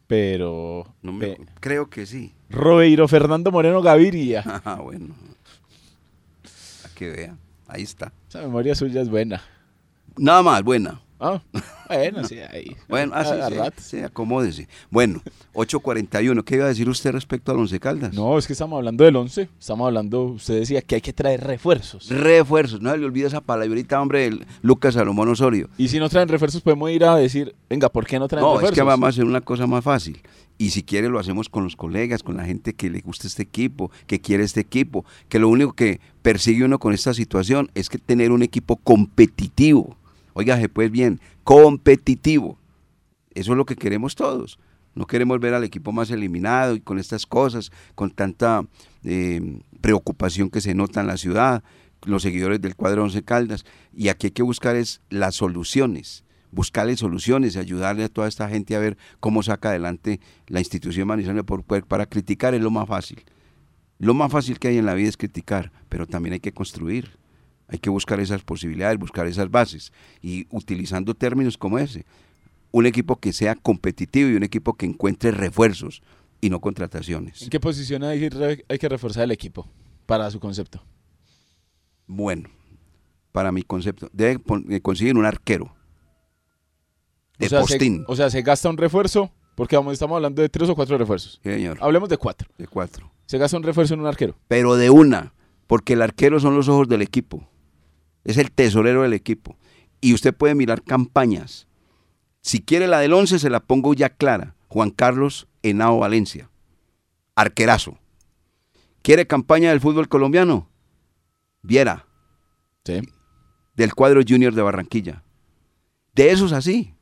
pero. 0.06 0.86
No 1.02 1.18
creo 1.60 1.90
que 1.90 2.06
sí. 2.06 2.32
Robeiro 2.50 3.08
Fernando 3.08 3.50
Moreno 3.50 3.82
Gaviria. 3.82 4.44
Ah, 4.64 4.80
bueno. 4.82 5.14
A 6.84 6.94
que 6.94 7.10
vea, 7.10 7.36
ahí 7.66 7.82
está. 7.82 8.12
Esa 8.28 8.42
memoria 8.42 8.74
suya 8.74 9.00
es 9.00 9.08
buena. 9.08 9.42
Nada 10.16 10.42
más, 10.42 10.62
buena. 10.62 11.00
Ah, 11.18 11.40
bueno, 11.88 12.24
sí, 12.24 12.38
ahí. 12.38 12.76
Bueno, 12.88 13.14
así 13.14 13.30
ah, 13.32 13.70
sí, 13.78 14.00
acomódese. 14.00 14.68
Bueno, 14.90 15.22
8.41, 15.54 16.44
¿qué 16.44 16.56
iba 16.56 16.66
a 16.66 16.68
decir 16.68 16.88
usted 16.88 17.12
respecto 17.12 17.52
al 17.52 17.58
Once 17.58 17.78
Caldas? 17.80 18.12
No, 18.12 18.36
es 18.36 18.46
que 18.46 18.52
estamos 18.52 18.76
hablando 18.76 19.04
del 19.04 19.16
Once, 19.16 19.48
estamos 19.58 19.86
hablando, 19.86 20.24
usted 20.24 20.60
decía 20.60 20.82
que 20.82 20.96
hay 20.96 21.00
que 21.00 21.14
traer 21.14 21.42
refuerzos. 21.42 22.10
Refuerzos, 22.10 22.82
no 22.82 22.90
se 22.90 22.98
le 22.98 23.06
olvida 23.06 23.28
esa 23.28 23.40
palabrita, 23.40 24.00
hombre, 24.00 24.26
el 24.26 24.46
Lucas 24.60 24.94
Salomón 24.94 25.28
Osorio. 25.28 25.70
Y 25.78 25.88
si 25.88 25.98
no 25.98 26.08
traen 26.10 26.28
refuerzos, 26.28 26.60
podemos 26.60 26.90
ir 26.90 27.04
a 27.04 27.16
decir, 27.16 27.54
venga, 27.70 27.88
¿por 27.88 28.06
qué 28.06 28.18
no 28.18 28.28
traen 28.28 28.44
refuerzos? 28.44 28.62
No, 28.62 28.68
es 28.68 28.74
que 28.74 28.82
vamos 28.82 29.06
a 29.06 29.10
hacer 29.10 29.24
una 29.24 29.40
cosa 29.40 29.66
más 29.66 29.82
fácil. 29.82 30.20
Y 30.58 30.70
si 30.70 30.82
quiere 30.82 31.08
lo 31.08 31.18
hacemos 31.18 31.48
con 31.48 31.64
los 31.64 31.76
colegas, 31.76 32.22
con 32.22 32.36
la 32.36 32.44
gente 32.44 32.74
que 32.74 32.90
le 32.90 33.00
gusta 33.00 33.26
este 33.26 33.42
equipo, 33.42 33.90
que 34.06 34.20
quiere 34.20 34.44
este 34.44 34.60
equipo, 34.60 35.04
que 35.28 35.38
lo 35.38 35.48
único 35.48 35.72
que 35.72 36.00
persigue 36.22 36.64
uno 36.64 36.78
con 36.78 36.94
esta 36.94 37.12
situación 37.12 37.70
es 37.74 37.90
que 37.90 37.98
tener 37.98 38.32
un 38.32 38.42
equipo 38.42 38.76
competitivo 38.76 39.96
Óigase 40.38 40.68
pues 40.68 40.90
bien, 40.90 41.18
competitivo. 41.44 42.58
Eso 43.32 43.52
es 43.52 43.56
lo 43.56 43.64
que 43.64 43.74
queremos 43.74 44.14
todos. 44.14 44.58
No 44.94 45.06
queremos 45.06 45.40
ver 45.40 45.54
al 45.54 45.64
equipo 45.64 45.92
más 45.92 46.10
eliminado 46.10 46.74
y 46.74 46.80
con 46.80 46.98
estas 46.98 47.24
cosas, 47.24 47.72
con 47.94 48.10
tanta 48.10 48.66
eh, 49.02 49.62
preocupación 49.80 50.50
que 50.50 50.60
se 50.60 50.74
nota 50.74 51.00
en 51.00 51.06
la 51.06 51.16
ciudad, 51.16 51.64
los 52.04 52.20
seguidores 52.20 52.60
del 52.60 52.76
cuadro 52.76 53.04
Once 53.04 53.22
Caldas. 53.22 53.64
Y 53.94 54.08
aquí 54.08 54.26
hay 54.26 54.32
que 54.32 54.42
buscar 54.42 54.76
es 54.76 55.00
las 55.08 55.36
soluciones, 55.36 56.22
buscarle 56.50 56.98
soluciones 56.98 57.56
ayudarle 57.56 58.04
a 58.04 58.10
toda 58.10 58.28
esta 58.28 58.46
gente 58.46 58.76
a 58.76 58.78
ver 58.78 58.98
cómo 59.20 59.42
saca 59.42 59.70
adelante 59.70 60.20
la 60.48 60.60
institución 60.60 61.08
manizana 61.08 61.44
por 61.44 61.64
para 61.64 62.04
criticar 62.04 62.52
es 62.52 62.60
lo 62.60 62.70
más 62.70 62.86
fácil. 62.86 63.24
Lo 63.98 64.12
más 64.12 64.30
fácil 64.30 64.58
que 64.58 64.68
hay 64.68 64.76
en 64.76 64.84
la 64.84 64.92
vida 64.92 65.08
es 65.08 65.16
criticar, 65.16 65.72
pero 65.88 66.06
también 66.06 66.34
hay 66.34 66.40
que 66.40 66.52
construir. 66.52 67.16
Hay 67.68 67.78
que 67.78 67.90
buscar 67.90 68.20
esas 68.20 68.42
posibilidades, 68.42 68.98
buscar 68.98 69.26
esas 69.26 69.50
bases 69.50 69.92
y 70.22 70.46
utilizando 70.50 71.14
términos 71.14 71.58
como 71.58 71.78
ese. 71.78 72.06
Un 72.70 72.86
equipo 72.86 73.16
que 73.16 73.32
sea 73.32 73.54
competitivo 73.56 74.30
y 74.30 74.34
un 74.34 74.44
equipo 74.44 74.74
que 74.74 74.86
encuentre 74.86 75.32
refuerzos 75.32 76.02
y 76.40 76.50
no 76.50 76.60
contrataciones. 76.60 77.42
¿En 77.42 77.50
qué 77.50 77.58
posición 77.58 78.04
hay, 78.04 78.28
que 78.28 78.88
reforzar 78.88 79.24
el 79.24 79.32
equipo 79.32 79.66
para 80.04 80.30
su 80.30 80.38
concepto? 80.38 80.82
Bueno, 82.06 82.48
para 83.32 83.50
mi 83.50 83.62
concepto, 83.62 84.08
debe 84.12 84.40
eh, 84.70 84.80
conseguir 84.80 85.16
un 85.16 85.24
arquero. 85.24 85.74
De 87.38 87.46
o 87.46 87.48
sea, 87.48 87.60
postín. 87.60 87.98
Se, 87.98 88.12
o 88.12 88.16
sea, 88.16 88.30
se 88.30 88.42
gasta 88.42 88.70
un 88.70 88.76
refuerzo, 88.76 89.32
porque 89.56 89.76
vamos, 89.76 89.94
estamos 89.94 90.16
hablando 90.16 90.40
de 90.40 90.48
tres 90.48 90.68
o 90.68 90.76
cuatro 90.76 90.96
refuerzos. 90.96 91.40
Sí, 91.42 91.50
señor. 91.50 91.78
Hablemos 91.80 92.08
de 92.08 92.16
cuatro. 92.16 92.48
De 92.56 92.68
cuatro. 92.68 93.10
Se 93.26 93.38
gasta 93.38 93.56
un 93.56 93.64
refuerzo 93.64 93.94
en 93.94 94.00
un 94.00 94.06
arquero. 94.06 94.36
Pero 94.46 94.76
de 94.76 94.88
una, 94.88 95.34
porque 95.66 95.94
el 95.94 96.02
arquero 96.02 96.38
son 96.38 96.54
los 96.54 96.68
ojos 96.68 96.88
del 96.88 97.02
equipo 97.02 97.48
es 98.26 98.36
el 98.38 98.50
tesorero 98.50 99.02
del 99.02 99.12
equipo. 99.12 99.56
Y 100.00 100.12
usted 100.12 100.34
puede 100.34 100.54
mirar 100.54 100.82
campañas. 100.82 101.66
Si 102.42 102.60
quiere 102.60 102.88
la 102.88 102.98
del 102.98 103.12
11, 103.12 103.38
se 103.38 103.50
la 103.50 103.60
pongo 103.60 103.94
ya 103.94 104.10
clara. 104.10 104.56
Juan 104.68 104.90
Carlos 104.90 105.46
Henao 105.62 105.98
Valencia. 105.98 106.50
Arquerazo. 107.36 107.98
¿Quiere 109.02 109.28
campaña 109.28 109.70
del 109.70 109.80
fútbol 109.80 110.08
colombiano? 110.08 110.68
Viera. 111.62 112.06
Sí. 112.84 113.00
Del 113.74 113.94
cuadro 113.94 114.20
junior 114.26 114.54
de 114.54 114.62
Barranquilla. 114.62 115.22
De 116.14 116.32
esos 116.32 116.52
así. 116.52 116.94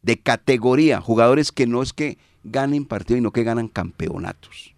De 0.00 0.18
categoría. 0.18 1.02
Jugadores 1.02 1.52
que 1.52 1.66
no 1.66 1.82
es 1.82 1.92
que 1.92 2.16
ganen 2.44 2.86
partidos, 2.86 3.18
sino 3.18 3.30
que 3.30 3.44
ganan 3.44 3.68
campeonatos 3.68 4.75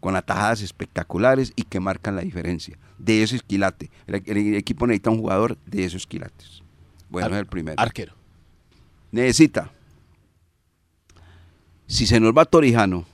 con 0.00 0.16
atajadas 0.16 0.62
espectaculares 0.62 1.52
y 1.56 1.62
que 1.62 1.78
marcan 1.78 2.16
la 2.16 2.22
diferencia 2.22 2.78
de 2.98 3.22
ese 3.22 3.36
esquilate. 3.36 3.90
El, 4.06 4.56
equipo 4.56 4.86
necesita 4.86 5.10
un 5.10 5.18
jugador 5.18 5.56
de 5.66 5.84
esos 5.84 6.02
esquilates. 6.02 6.62
Bueno, 7.08 7.28
es 7.28 7.40
el 7.40 7.46
primero. 7.46 7.80
Arquero. 7.80 8.14
Necesita. 9.12 9.70
Si 11.86 12.06
se 12.06 12.20
nos 12.20 12.32
va 12.32 12.44
Torijano, 12.44 13.04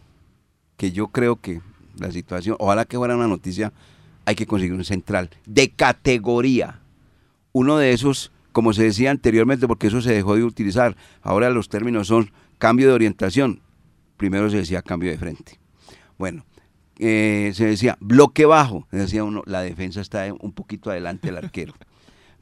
que 0.77 0.93
yo 0.93 1.09
creo 1.09 1.37
que 1.37 1.61
la 1.99 2.11
situación, 2.13 2.57
ojalá 2.59 2.85
que 2.85 2.99
fuera 2.99 3.17
una 3.17 3.27
noticia, 3.27 3.73
hay 4.27 4.35
que 4.35 4.47
conseguir 4.47 4.75
un 4.75 4.85
central 4.85 5.31
de 5.47 5.71
categoría. 5.71 6.81
Uno 7.53 7.79
de 7.79 7.93
esos, 7.93 8.33
como 8.53 8.75
se 8.75 8.83
decía 8.83 9.11
anteriormente, 9.11 9.67
porque 9.67 9.87
eso 9.87 10.03
se 10.03 10.13
dejó 10.13 10.37
de 10.37 10.45
utilizar, 10.45 10.97
ahora 11.23 11.49
los 11.51 11.69
términos 11.69 12.09
son 12.09 12.31
cambio 12.59 12.89
de 12.89 12.93
orientación. 12.93 13.63
Primero 14.19 14.51
se 14.51 14.59
decía 14.59 14.83
cambio 14.83 15.11
de 15.11 15.19
frente. 15.19 15.59
Bueno, 16.19 16.45
eh, 16.99 17.53
se 17.55 17.67
decía 17.67 17.97
bloque 18.01 18.47
bajo, 18.47 18.87
decía 18.91 19.25
uno, 19.25 19.43
la 19.47 19.63
defensa 19.63 20.01
está 20.01 20.27
un 20.41 20.53
poquito 20.53 20.91
adelante 20.91 21.29
del 21.29 21.37
arquero. 21.39 21.75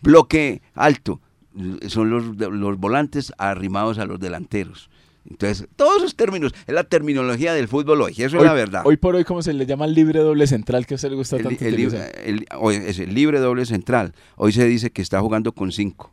bloque 0.00 0.62
alto, 0.74 1.20
son 1.88 2.10
los, 2.10 2.36
los 2.36 2.78
volantes 2.78 3.32
arrimados 3.38 3.98
a 3.98 4.06
los 4.06 4.18
delanteros. 4.20 4.90
Entonces, 5.28 5.66
todos 5.76 5.98
esos 5.98 6.16
términos, 6.16 6.52
es 6.66 6.74
la 6.74 6.84
terminología 6.84 7.54
del 7.54 7.66
fútbol 7.66 8.02
hoy, 8.02 8.12
eso 8.18 8.36
es 8.36 8.42
la 8.42 8.52
verdad. 8.52 8.82
Hoy 8.84 8.98
por 8.98 9.14
hoy, 9.14 9.24
¿cómo 9.24 9.40
se 9.40 9.54
le 9.54 9.64
llama 9.64 9.86
el 9.86 9.94
libre 9.94 10.20
doble 10.20 10.46
central 10.46 10.86
que 10.86 10.94
a 10.94 10.96
usted 10.96 11.08
le 11.10 11.16
gusta 11.16 11.36
el, 11.36 11.44
tanto? 11.44 11.64
el, 11.64 11.72
utilizar? 11.72 12.12
el- 12.24 12.46
hoy 12.58 12.74
es 12.76 12.98
el 12.98 13.14
libre 13.14 13.38
doble 13.38 13.64
central. 13.64 14.12
Hoy 14.36 14.52
se 14.52 14.66
dice 14.66 14.90
que 14.90 15.00
está 15.00 15.20
jugando 15.20 15.52
con 15.52 15.72
cinco 15.72 16.12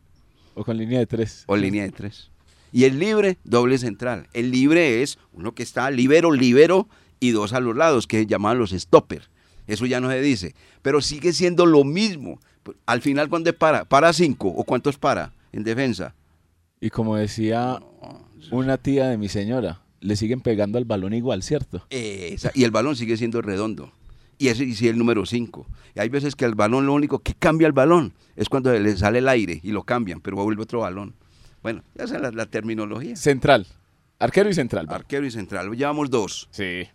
o 0.54 0.64
con 0.64 0.78
línea 0.78 1.00
de 1.00 1.08
tres. 1.08 1.44
o 1.48 1.58
línea 1.58 1.84
de 1.84 1.92
tres. 1.92 2.30
Y 2.72 2.86
el 2.86 3.00
libre 3.00 3.38
doble 3.44 3.78
central. 3.78 4.28
El 4.32 4.50
libre 4.52 5.02
es 5.02 5.18
uno 5.34 5.54
que 5.54 5.64
está 5.64 5.92
libero, 5.92 6.32
libero 6.32 6.88
y 7.22 7.32
dos 7.32 7.54
a 7.54 7.62
los 7.62 7.78
lados, 7.78 8.08
que 8.08 8.18
se 8.20 8.26
llaman 8.26 8.58
los 8.58 8.72
stopper. 8.72 9.30
Eso 9.68 9.86
ya 9.86 10.02
no 10.02 10.10
se 10.10 10.20
dice. 10.22 10.54
Pero 10.82 11.00
sigue 11.00 11.32
siendo 11.32 11.66
lo 11.66 11.86
mismo. 11.86 12.42
Al 12.86 13.02
final, 13.02 13.30
¿cuándo 13.30 13.54
para? 13.54 13.86
¿Para 13.86 14.12
cinco? 14.12 14.50
¿O 14.50 14.66
cuántos 14.66 14.98
para 14.98 15.32
en 15.54 15.64
defensa? 15.64 16.16
Y 16.82 16.90
como 16.90 17.16
decía 17.16 17.80
una 18.50 18.78
tía 18.78 19.08
de 19.08 19.18
mi 19.18 19.30
señora, 19.30 19.82
le 20.00 20.16
siguen 20.16 20.42
pegando 20.42 20.78
al 20.80 20.86
balón 20.86 21.14
igual, 21.14 21.44
¿cierto? 21.44 21.86
Esa- 21.92 22.52
y 22.56 22.64
el 22.64 22.72
balón 22.72 22.96
sigue 22.96 23.16
siendo 23.18 23.42
redondo. 23.42 23.92
Y 24.40 24.48
ese 24.48 24.66
sí 24.66 24.72
es 24.88 24.92
el 24.94 24.98
número 24.98 25.28
5. 25.28 25.68
Y 25.96 26.00
hay 26.00 26.10
veces 26.10 26.36
que 26.36 26.46
el 26.46 26.56
balón, 26.56 26.88
lo 26.88 26.94
único 26.94 27.20
que 27.20 27.36
cambia 27.36 27.68
el 27.68 27.74
balón 27.74 28.14
es 28.36 28.50
cuando 28.50 28.74
le 28.74 28.98
sale 28.98 29.20
el 29.20 29.30
aire 29.30 29.60
y 29.62 29.72
lo 29.72 29.84
cambian, 29.84 30.20
pero 30.22 30.38
vuelve 30.44 30.64
otro 30.64 30.80
balón. 30.80 31.14
Bueno, 31.62 31.84
esa 31.94 32.16
es 32.16 32.22
la, 32.24 32.32
la 32.32 32.48
terminología. 32.48 33.16
Central. 33.16 33.68
Arquero 34.18 34.50
y 34.50 34.56
central. 34.56 34.88
Arquero 34.90 35.26
y 35.28 35.32
central. 35.32 35.70
Llevamos 35.76 36.10
dos. 36.10 36.48
Sí. 36.50 36.88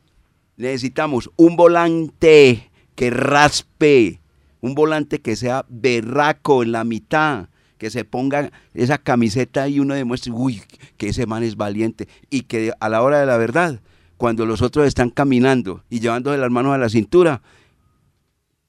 Necesitamos 0.56 1.30
un 1.36 1.56
volante 1.56 2.70
que 2.94 3.10
raspe, 3.10 4.20
un 4.60 4.74
volante 4.74 5.20
que 5.20 5.36
sea 5.36 5.64
berraco 5.68 6.62
en 6.62 6.72
la 6.72 6.84
mitad, 6.84 7.48
que 7.78 7.90
se 7.90 8.04
ponga 8.04 8.50
esa 8.72 8.96
camiseta 8.98 9.68
y 9.68 9.80
uno 9.80 9.94
demuestre, 9.94 10.32
uy, 10.32 10.62
que 10.96 11.10
ese 11.10 11.26
man 11.26 11.42
es 11.42 11.56
valiente. 11.56 12.08
Y 12.30 12.42
que 12.42 12.72
a 12.80 12.88
la 12.88 13.02
hora 13.02 13.20
de 13.20 13.26
la 13.26 13.36
verdad, 13.36 13.80
cuando 14.16 14.46
los 14.46 14.62
otros 14.62 14.86
están 14.86 15.10
caminando 15.10 15.84
y 15.90 16.00
llevándose 16.00 16.38
las 16.38 16.50
manos 16.50 16.74
a 16.74 16.78
la 16.78 16.88
cintura, 16.88 17.42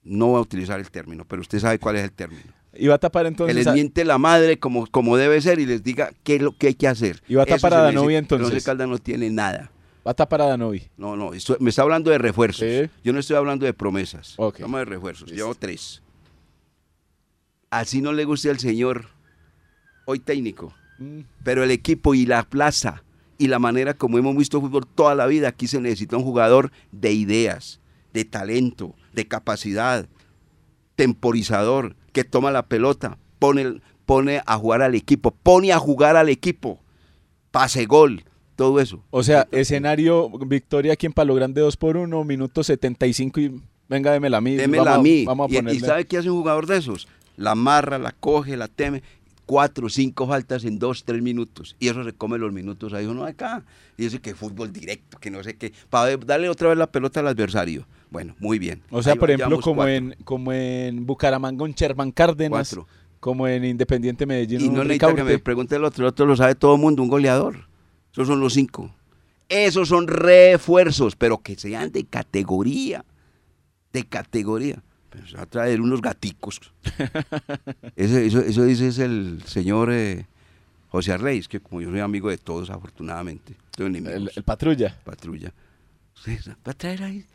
no 0.04 0.32
va 0.34 0.40
a 0.40 0.42
utilizar 0.42 0.80
el 0.80 0.92
término, 0.92 1.26
pero 1.26 1.42
usted 1.42 1.60
sabe 1.60 1.80
cuál 1.80 1.96
es 1.98 2.04
el 2.04 2.12
término. 2.12 2.44
Y 2.80 2.88
va 2.88 2.96
a 2.96 3.00
tapar 3.00 3.24
que 3.24 3.30
entonces. 3.30 3.56
les 3.56 3.68
a- 3.68 3.74
miente 3.74 4.06
la 4.06 4.18
madre 4.18 4.60
como, 4.60 4.86
como 4.88 5.18
debe 5.18 5.42
ser 5.42 5.60
y 5.60 5.66
les 5.66 5.84
diga 5.84 6.12
qué 6.24 6.36
es 6.36 6.42
lo 6.42 6.52
que 6.56 6.68
hay 6.68 6.74
que 6.76 6.88
hacer. 6.88 7.24
Y 7.28 7.36
va 7.36 7.44
a 7.44 7.46
Eso 7.46 7.56
tapar 7.56 7.74
a 7.74 7.82
Danovi, 7.84 8.08
necesita. 8.14 8.18
entonces. 8.36 8.48
El 8.50 8.54
Once 8.56 8.66
Caldas 8.66 8.88
no 8.90 8.98
tiene 9.00 9.30
nada. 9.30 9.72
Va 10.08 10.12
a 10.12 10.14
tapar 10.14 10.41
a 10.41 10.45
Danovi. 10.45 10.84
No, 10.95 11.18
no, 11.18 11.32
me 11.60 11.70
está 11.70 11.82
hablando 11.82 12.10
de 12.12 12.18
refuerzos. 12.18 12.66
Yo 13.03 13.12
no 13.12 13.20
estoy 13.20 13.36
hablando 13.36 13.66
de 13.66 13.74
promesas. 13.74 14.36
Ok. 14.38 14.55
Hablamos 14.62 14.80
de 14.80 14.86
refuerzos. 14.86 15.30
Llevo 15.30 15.53
tres. 15.53 16.01
Así 17.70 17.99
no 18.01 18.14
le 18.14 18.24
guste 18.24 18.49
al 18.49 18.60
señor, 18.60 19.08
hoy 20.05 20.20
técnico, 20.20 20.74
Mm. 20.99 21.20
pero 21.43 21.64
el 21.64 21.72
equipo 21.72 22.16
y 22.16 22.26
la 22.26 22.43
plaza 22.43 23.03
y 23.38 23.47
la 23.49 23.60
manera 23.60 23.93
como 23.93 24.18
hemos 24.18 24.36
visto 24.38 24.60
fútbol 24.62 24.88
toda 24.88 25.14
la 25.14 25.28
vida, 25.28 25.49
aquí 25.49 25.68
se 25.68 25.80
necesita 25.82 26.16
un 26.18 26.24
jugador 26.24 26.72
de 26.93 27.12
ideas, 27.12 27.80
de 28.14 28.24
talento, 28.26 28.95
de 29.14 29.28
capacidad, 29.28 30.08
temporizador, 30.95 31.95
que 32.14 32.24
toma 32.24 32.49
la 32.51 32.66
pelota, 32.68 33.18
pone, 33.38 33.82
pone 34.05 34.41
a 34.45 34.58
jugar 34.58 34.82
al 34.82 34.95
equipo, 34.95 35.32
pone 35.32 35.72
a 35.74 35.78
jugar 35.78 36.16
al 36.16 36.30
equipo, 36.30 36.80
pase 37.51 37.86
gol, 37.86 38.24
todo 38.58 38.82
eso. 38.82 39.01
O 39.12 39.24
sea, 39.24 39.47
escenario, 39.51 40.30
victoria 40.30 40.91
aquí 40.93 41.05
en 41.05 41.14
Palo 41.14 41.34
Grande 41.36 41.62
2 41.62 41.78
por 41.78 41.95
1, 41.95 42.24
minuto 42.26 42.62
75 42.64 43.39
y 43.39 43.62
venga, 43.88 44.12
démela 44.12 44.38
a 44.38 44.41
mí. 44.41 44.55
Démela 44.55 44.84
vamos, 44.84 44.99
a 44.99 45.03
mí. 45.03 45.24
Vamos 45.26 45.49
a 45.49 45.49
Y- 45.49 45.53
y, 45.53 45.58
ponerle. 45.60 45.80
sabe 45.80 46.05
qué 46.05 46.18
hace 46.18 46.30
un 46.30 46.39
jugador 46.39 46.66
de 46.68 46.76
esos? 46.78 47.08
La 47.38 47.51
amarra, 47.51 47.97
la 47.99 48.12
coge, 48.12 48.58
la 48.58 48.68
teme. 48.68 49.01
Cuatro, 49.45 49.88
cinco 49.88 50.28
faltas 50.28 50.66
en 50.66 50.78
dos, 50.78 51.05
tres 51.05 51.22
minutos. 51.22 51.78
Y 51.80 51.88
eso 51.88 52.03
se 52.03 52.12
come 52.12 52.38
los 52.38 52.51
minutos 52.51 52.91
ahí 52.91 53.05
uno 53.05 53.24
acá. 53.24 53.64
Y 53.97 54.03
dice 54.03 54.20
que 54.20 54.36
fútbol 54.36 54.74
directo, 54.74 55.18
que 55.20 55.32
no 55.32 55.41
sé 55.41 55.55
qué. 55.55 55.72
Para 55.89 56.18
darle 56.18 56.49
otra 56.49 56.68
vez 56.68 56.78
la 56.78 56.88
pelota 56.91 57.22
al 57.22 57.28
adversario. 57.28 57.88
Bueno, 58.10 58.36
muy 58.39 58.60
bien. 58.60 58.82
O 58.89 59.01
sea, 59.01 59.14
Ahí 59.14 59.20
por 59.20 59.32
ejemplo, 59.32 59.62
como 59.62 59.78
cuatro. 59.78 59.93
en, 59.93 60.16
como 60.26 60.51
en 60.51 61.05
Bucaramanga, 61.05 61.64
un 61.64 61.72
Sherman 61.72 62.12
Cárdenas, 62.12 62.70
Cuatro. 62.72 62.88
como 63.22 63.47
en 63.47 63.64
Independiente 63.64 64.26
Medellín, 64.26 64.60
Y 64.60 64.68
no 64.70 64.84
necesita 64.84 65.16
que 65.16 65.24
me 65.24 65.39
pregunte 65.39 65.78
el 65.78 65.86
otro. 65.86 66.03
El 66.03 66.10
otro 66.10 66.26
lo 66.26 66.36
sabe 66.36 66.55
todo 66.55 66.76
el 66.76 66.82
mundo, 66.82 67.01
un 67.01 67.08
goleador. 67.10 67.66
Esos 68.18 68.30
son 68.30 68.39
los 68.39 68.53
cinco. 68.53 68.91
Esos 69.47 69.89
son 69.89 70.07
refuerzos, 70.07 71.15
pero 71.15 71.38
que 71.38 71.55
sean 71.55 71.91
de 71.91 72.03
categoría. 72.03 73.05
De 73.93 74.05
categoría. 74.05 74.82
Pero 75.11 75.28
se 75.28 75.38
va 75.38 75.43
a 75.43 75.45
traer 75.45 75.80
unos 75.80 76.01
gaticos. 76.01 76.59
Eso, 77.95 78.39
eso 78.39 78.63
dice 78.63 78.88
es 78.88 78.97
el 78.97 79.43
señor 79.45 79.89
eh, 79.91 80.26
José 80.89 81.11
Arreis, 81.11 81.47
que 81.47 81.59
como 81.59 81.80
yo 81.80 81.91
soy 81.91 81.99
amigo 81.99 82.32
de 82.32 82.39
todos, 82.39 82.72
afortunadamente. 82.72 83.55
El, 83.78 84.32
el 84.36 84.43
patrulla. 84.43 84.97
patrulla. 85.05 85.53
Va 86.68 86.72
a 86.72 86.74
traer 86.74 87.03
ahí. 87.03 87.26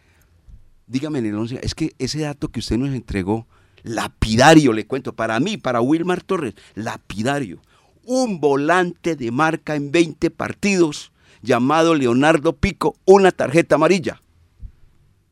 Dígame 0.89 1.21
en 1.21 1.27
el 1.27 1.37
11, 1.37 1.61
es 1.63 1.77
que 1.77 1.93
ese 2.01 2.23
dato 2.23 2.49
que 2.49 2.59
usted 2.59 2.77
nos 2.77 2.93
entregó, 2.93 3.47
lapidario, 3.85 4.73
le 4.73 4.85
cuento, 4.85 5.13
para 5.13 5.39
mí, 5.39 5.59
para 5.59 5.81
Wilmar 5.81 6.25
Torres, 6.25 6.55
lapidario. 6.75 7.61
Un 8.05 8.41
volante 8.41 9.17
de 9.17 9.31
marca 9.31 9.77
en 9.77 9.93
20 9.93 10.31
partidos 10.31 11.13
llamado 11.43 11.95
Leonardo 11.95 12.55
Pico, 12.57 12.97
una 13.05 13.31
tarjeta 13.33 13.77
amarilla. 13.77 14.21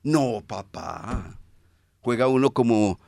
No, 0.03 0.43
papá. 0.47 1.39
Juega 2.01 2.27
uno 2.29 2.51
como 2.51 2.99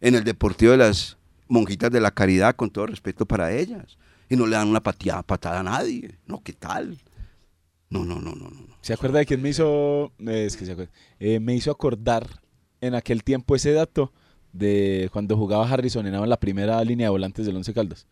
en 0.00 0.14
el 0.14 0.24
Deportivo 0.24 0.72
de 0.72 0.78
las 0.78 1.16
Monjitas 1.48 1.90
de 1.90 2.00
la 2.00 2.10
Caridad, 2.10 2.56
con 2.56 2.70
todo 2.70 2.86
respeto 2.86 3.26
para 3.26 3.52
ellas. 3.52 3.96
Y 4.28 4.36
no 4.36 4.46
le 4.46 4.56
dan 4.56 4.68
una 4.68 4.82
pateada, 4.82 5.22
patada 5.22 5.60
a 5.60 5.62
nadie. 5.62 6.18
No, 6.26 6.42
¿qué 6.42 6.52
tal? 6.52 6.98
No, 7.90 8.04
no, 8.04 8.16
no, 8.20 8.34
no, 8.34 8.48
no. 8.50 8.66
¿Se 8.80 8.92
acuerda 8.94 9.18
de 9.18 9.26
quién 9.26 9.42
me 9.42 9.50
hizo? 9.50 10.12
eh, 10.18 10.44
es 10.46 10.56
que 10.56 10.64
se 10.64 10.72
acuerda. 10.72 10.92
Eh, 11.20 11.40
me 11.40 11.54
hizo 11.54 11.70
acordar 11.70 12.26
en 12.80 12.94
aquel 12.94 13.22
tiempo 13.22 13.54
ese 13.54 13.72
dato 13.72 14.12
de 14.52 15.08
cuando 15.12 15.36
jugaba 15.36 15.68
Harrison 15.68 16.06
en 16.06 16.28
la 16.28 16.40
primera 16.40 16.82
línea 16.84 17.06
de 17.06 17.10
volantes 17.10 17.46
del 17.46 17.56
Once 17.56 17.72
Caldas. 17.72 18.06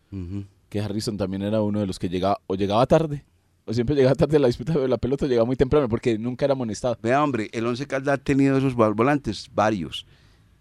Que 0.71 0.79
Harrison 0.79 1.17
también 1.17 1.41
era 1.41 1.61
uno 1.61 1.81
de 1.81 1.85
los 1.87 1.99
que 1.99 2.07
llegaba 2.07 2.39
o 2.47 2.55
llegaba 2.55 2.85
tarde 2.85 3.25
o 3.65 3.73
siempre 3.73 3.93
llegaba 3.93 4.15
tarde 4.15 4.37
a 4.37 4.39
la 4.39 4.47
disputa 4.47 4.71
de 4.79 4.87
la 4.87 4.97
pelota, 4.97 5.27
llegaba 5.27 5.45
muy 5.45 5.57
temprano 5.57 5.89
porque 5.89 6.17
nunca 6.17 6.45
era 6.45 6.53
amonestado. 6.53 6.97
Vea, 7.03 7.21
hombre, 7.21 7.49
el 7.51 7.67
Once 7.67 7.85
Caldas 7.85 8.13
ha 8.15 8.17
tenido 8.17 8.57
esos 8.57 8.73
vol- 8.75 8.95
volantes, 8.95 9.49
varios. 9.53 10.05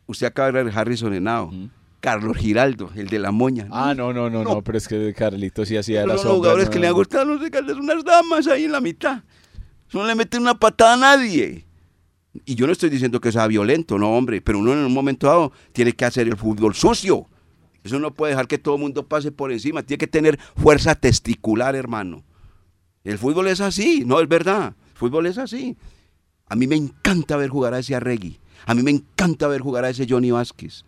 Usted 0.07 0.27
acaba 0.27 0.51
de 0.51 0.65
ver 0.65 0.77
Harrison 0.77 1.15
Henao. 1.15 1.53
Carlos 2.01 2.37
Giraldo, 2.39 2.91
el 2.97 3.07
de 3.09 3.19
la 3.21 3.31
moña. 3.31 3.69
Ah, 3.71 3.95
no, 3.97 4.13
no, 4.13 4.29
no, 4.29 4.43
no, 4.43 4.55
No. 4.57 4.63
pero 4.63 4.79
es 4.79 4.89
que 4.89 5.15
Carlitos 5.15 5.69
sí 5.69 5.77
hacía 5.77 6.05
la 6.07 6.17
son 6.19 6.27
los 6.27 6.37
jugadores 6.39 6.67
no, 6.67 6.71
que 6.73 6.79
le 6.81 6.87
han 6.89 6.93
no. 6.93 6.97
gustado 6.99 7.23
al 7.23 7.31
Once 7.31 7.51
Caldas, 7.51 7.77
unas 7.77 8.03
damas 8.05 8.49
ahí 8.49 8.65
en 8.65 8.73
la 8.73 8.81
mitad. 8.81 9.23
No 9.93 10.05
le 10.07 10.15
meten 10.17 10.43
una 10.43 10.55
patada 10.59 10.95
a 10.95 10.97
nadie. 10.97 11.67
Y 12.45 12.55
yo 12.57 12.67
no 12.67 12.73
estoy 12.73 12.91
diciendo 12.91 13.21
que 13.21 13.31
sea 13.33 13.47
violento, 13.47 13.97
no, 13.99 14.11
hombre, 14.17 14.41
pero 14.41 14.59
uno 14.59 14.73
en 14.73 14.79
un 14.81 14.93
momento 14.93 15.27
dado 15.27 15.53
tiene 15.73 15.93
que 15.93 16.05
hacer 16.05 16.27
el 16.27 16.37
fútbol 16.37 16.75
sucio. 16.75 17.27
Eso 17.85 17.99
no 17.99 18.13
puede 18.13 18.33
dejar 18.33 18.47
que 18.47 18.59
todo 18.59 18.75
el 18.75 18.81
mundo 18.81 19.07
pase 19.07 19.33
por 19.33 19.53
encima, 19.53 19.83
tiene 19.83 19.99
que 19.99 20.07
tener 20.07 20.39
fuerza 20.57 20.95
testicular, 20.95 21.75
hermano. 21.75 22.25
El 23.05 23.19
fútbol 23.19 23.49
es 23.49 23.61
así, 23.61 24.05
no 24.05 24.21
es 24.21 24.29
verdad. 24.29 24.75
El 24.91 24.97
fútbol 24.97 25.27
es 25.27 25.39
así. 25.39 25.77
A 26.47 26.57
mí 26.57 26.67
me 26.67 26.77
encanta 26.77 27.37
ver 27.37 27.49
jugar 27.49 27.75
a 27.75 27.79
ese 27.79 27.95
Arregui. 27.95 28.39
A 28.67 28.75
mí 28.75 28.83
me 28.83 28.91
encanta 28.91 29.49
ver 29.49 29.61
jugar 29.63 29.85
a 29.85 29.91
ese 29.91 30.07
Johnny 30.09 30.31
Vázquez. 30.31 30.85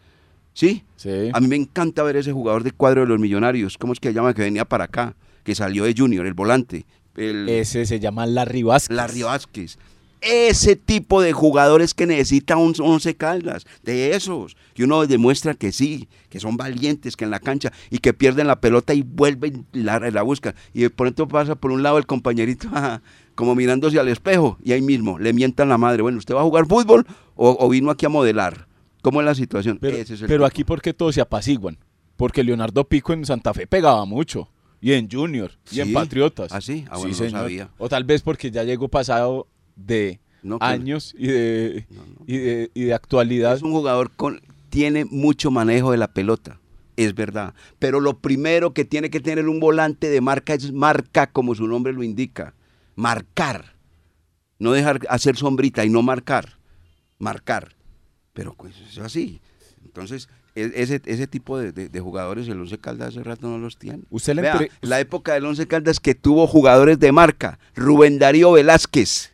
¿Sí? 0.52 0.84
Sí. 0.96 1.30
A 1.32 1.40
mí 1.40 1.48
me 1.48 1.56
encanta 1.56 2.02
ver 2.02 2.16
ese 2.16 2.32
jugador 2.32 2.62
de 2.62 2.72
cuadro 2.72 3.02
de 3.02 3.06
los 3.06 3.18
millonarios. 3.18 3.78
¿Cómo 3.78 3.94
es 3.94 4.00
que 4.00 4.08
se 4.08 4.14
llama? 4.14 4.34
Que 4.34 4.42
venía 4.42 4.66
para 4.66 4.84
acá, 4.84 5.16
que 5.44 5.54
salió 5.54 5.84
de 5.84 5.94
Junior, 5.96 6.26
el 6.26 6.34
volante. 6.34 6.84
El 7.16 7.48
Ese 7.48 7.86
se 7.86 8.00
llama 8.00 8.26
Larry 8.26 8.62
Vázquez. 8.62 8.94
Larry 8.94 9.22
Vázquez. 9.22 9.78
Ese 10.22 10.76
tipo 10.76 11.20
de 11.20 11.32
jugadores 11.32 11.94
que 11.94 12.06
necesita 12.06 12.56
un 12.56 12.74
once 12.80 13.14
caldas, 13.16 13.66
de 13.82 14.14
esos. 14.14 14.56
Y 14.76 14.84
uno 14.84 15.06
demuestra 15.06 15.54
que 15.54 15.72
sí, 15.72 16.08
que 16.28 16.38
son 16.40 16.56
valientes, 16.56 17.16
que 17.16 17.24
en 17.24 17.30
la 17.30 17.40
cancha 17.40 17.72
y 17.90 17.98
que 17.98 18.14
pierden 18.14 18.46
la 18.46 18.60
pelota 18.60 18.94
y 18.94 19.02
vuelven 19.02 19.66
la, 19.72 19.98
la 19.98 20.22
buscan. 20.22 20.54
Y 20.72 20.82
de 20.82 20.90
pronto 20.90 21.26
pasa 21.28 21.56
por 21.56 21.72
un 21.72 21.82
lado 21.82 21.98
el 21.98 22.06
compañerito, 22.06 22.68
ajá, 22.72 23.02
como 23.34 23.54
mirándose 23.54 23.98
al 23.98 24.08
espejo, 24.08 24.58
y 24.62 24.72
ahí 24.72 24.80
mismo 24.82 25.18
le 25.18 25.32
mientan 25.32 25.68
la 25.68 25.76
madre. 25.78 26.02
Bueno, 26.02 26.18
¿usted 26.18 26.34
va 26.34 26.40
a 26.40 26.44
jugar 26.44 26.66
fútbol 26.66 27.04
o, 27.34 27.56
o 27.58 27.68
vino 27.68 27.90
aquí 27.90 28.06
a 28.06 28.08
modelar? 28.08 28.68
¿Cómo 29.02 29.20
es 29.20 29.24
la 29.26 29.34
situación? 29.34 29.78
Pero, 29.80 29.96
Ese 29.96 30.14
es 30.14 30.20
el 30.22 30.28
pero 30.28 30.44
tipo. 30.44 30.46
aquí, 30.46 30.62
¿por 30.64 30.80
qué 30.80 30.94
todos 30.94 31.16
se 31.16 31.20
apaciguan? 31.20 31.76
Porque 32.16 32.44
Leonardo 32.44 32.84
Pico 32.84 33.12
en 33.12 33.26
Santa 33.26 33.52
Fe 33.52 33.66
pegaba 33.66 34.04
mucho. 34.04 34.48
Y 34.80 34.92
en 34.92 35.08
Junior. 35.10 35.50
Y 35.72 35.80
en 35.80 35.88
Sí. 35.88 35.92
Patriotas. 35.92 36.52
¿Ah, 36.52 36.60
sí? 36.60 36.84
Ah, 36.88 36.96
bueno, 36.98 37.10
no 37.10 37.14
señor. 37.16 37.30
sabía. 37.32 37.70
O 37.78 37.88
tal 37.88 38.04
vez 38.04 38.22
porque 38.22 38.50
ya 38.50 38.62
llegó 38.64 38.88
pasado 38.88 39.46
de 39.76 40.20
No, 40.42 40.58
años 40.60 41.14
y 41.18 41.26
de, 41.28 41.86
No, 41.90 42.02
no. 42.06 42.16
y 42.26 42.38
de, 42.38 42.70
y 42.74 42.84
de 42.84 42.94
actualidad. 42.94 43.54
Es 43.54 43.62
un 43.62 43.72
jugador 43.72 44.10
con 44.10 44.40
tiene 44.70 45.04
mucho 45.04 45.50
manejo 45.50 45.90
de 45.90 45.98
la 45.98 46.12
pelota, 46.12 46.58
es 46.96 47.14
verdad. 47.14 47.54
Pero 47.78 48.00
lo 48.00 48.18
primero 48.18 48.72
que 48.72 48.84
tiene 48.84 49.10
que 49.10 49.20
tener 49.20 49.46
un 49.48 49.60
volante 49.60 50.08
de 50.08 50.20
marca 50.20 50.54
es 50.54 50.72
marca, 50.72 51.26
como 51.26 51.54
su 51.54 51.66
nombre 51.66 51.92
lo 51.92 52.02
indica. 52.02 52.54
Marcar. 52.96 53.74
No 54.58 54.72
dejar 54.72 55.00
hacer 55.08 55.36
sombrita 55.36 55.84
y 55.84 55.90
no 55.90 56.02
marcar. 56.02 56.56
Marcar. 57.18 57.74
Pero 58.32 58.54
pues 58.54 58.74
es 58.90 58.98
así. 58.98 59.40
Entonces, 59.84 60.28
e- 60.54 60.72
ese, 60.76 61.02
ese 61.04 61.26
tipo 61.26 61.58
de, 61.58 61.72
de- 61.72 61.88
de 61.88 62.00
jugadores 62.00 62.48
el 62.48 62.60
Once 62.60 62.78
Caldas 62.78 63.08
hace 63.08 63.22
rato 63.22 63.48
no 63.48 63.58
los 63.58 63.76
tiene. 63.76 64.04
Usted 64.10 64.36
Vea, 64.36 64.58
la 64.80 65.00
época 65.00 65.34
del 65.34 65.44
Once 65.44 65.66
Caldas 65.66 66.00
que 66.00 66.14
tuvo 66.14 66.46
jugadores 66.46 66.98
de 66.98 67.12
marca, 67.12 67.58
Rubén 67.74 68.18
Darío 68.18 68.52
Velázquez, 68.52 69.31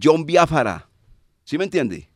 John 0.00 0.24
Biafara, 0.26 0.88
¿sí 1.44 1.58
me 1.58 1.64
entiende? 1.64 2.08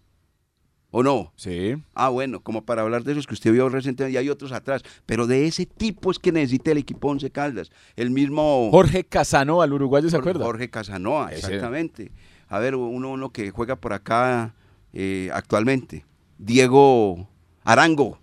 ¿O 0.95 1.03
no? 1.03 1.33
Sí. 1.37 1.75
Ah, 1.95 2.11
bueno, 2.11 2.41
como 2.43 2.67
para 2.67 2.83
hablar 2.83 3.03
de 3.03 3.13
esos 3.13 3.27
que 3.27 3.33
usted 3.33 3.51
vio 3.51 3.69
recientemente, 3.71 4.13
y 4.13 4.19
hay 4.19 4.29
otros 4.29 4.53
atrás, 4.53 4.83
pero 5.07 5.27
de 5.27 5.47
ese 5.47 5.65
tipo 5.65 6.11
es 6.11 6.19
que 6.19 6.33
necesita 6.33 6.71
el 6.71 6.79
equipo 6.79 7.09
Once 7.09 7.31
Caldas. 7.31 7.71
El 7.97 8.11
mismo 8.11 8.69
Jorge 8.71 9.03
Casanova, 9.05 9.65
el 9.65 9.73
uruguayo, 9.73 10.11
¿se 10.11 10.19
acuerda? 10.19 10.45
Jorge 10.45 10.69
Casanova, 10.69 11.33
Ese. 11.33 11.47
exactamente. 11.47 12.13
A 12.49 12.59
ver, 12.59 12.75
uno, 12.77 13.11
uno 13.13 13.31
que 13.31 13.51
juega 13.51 13.77
por 13.77 13.95
acá 13.95 14.55
eh, 14.93 15.31
actualmente. 15.33 16.05
Diego 16.37 17.27
Arango. 17.65 18.19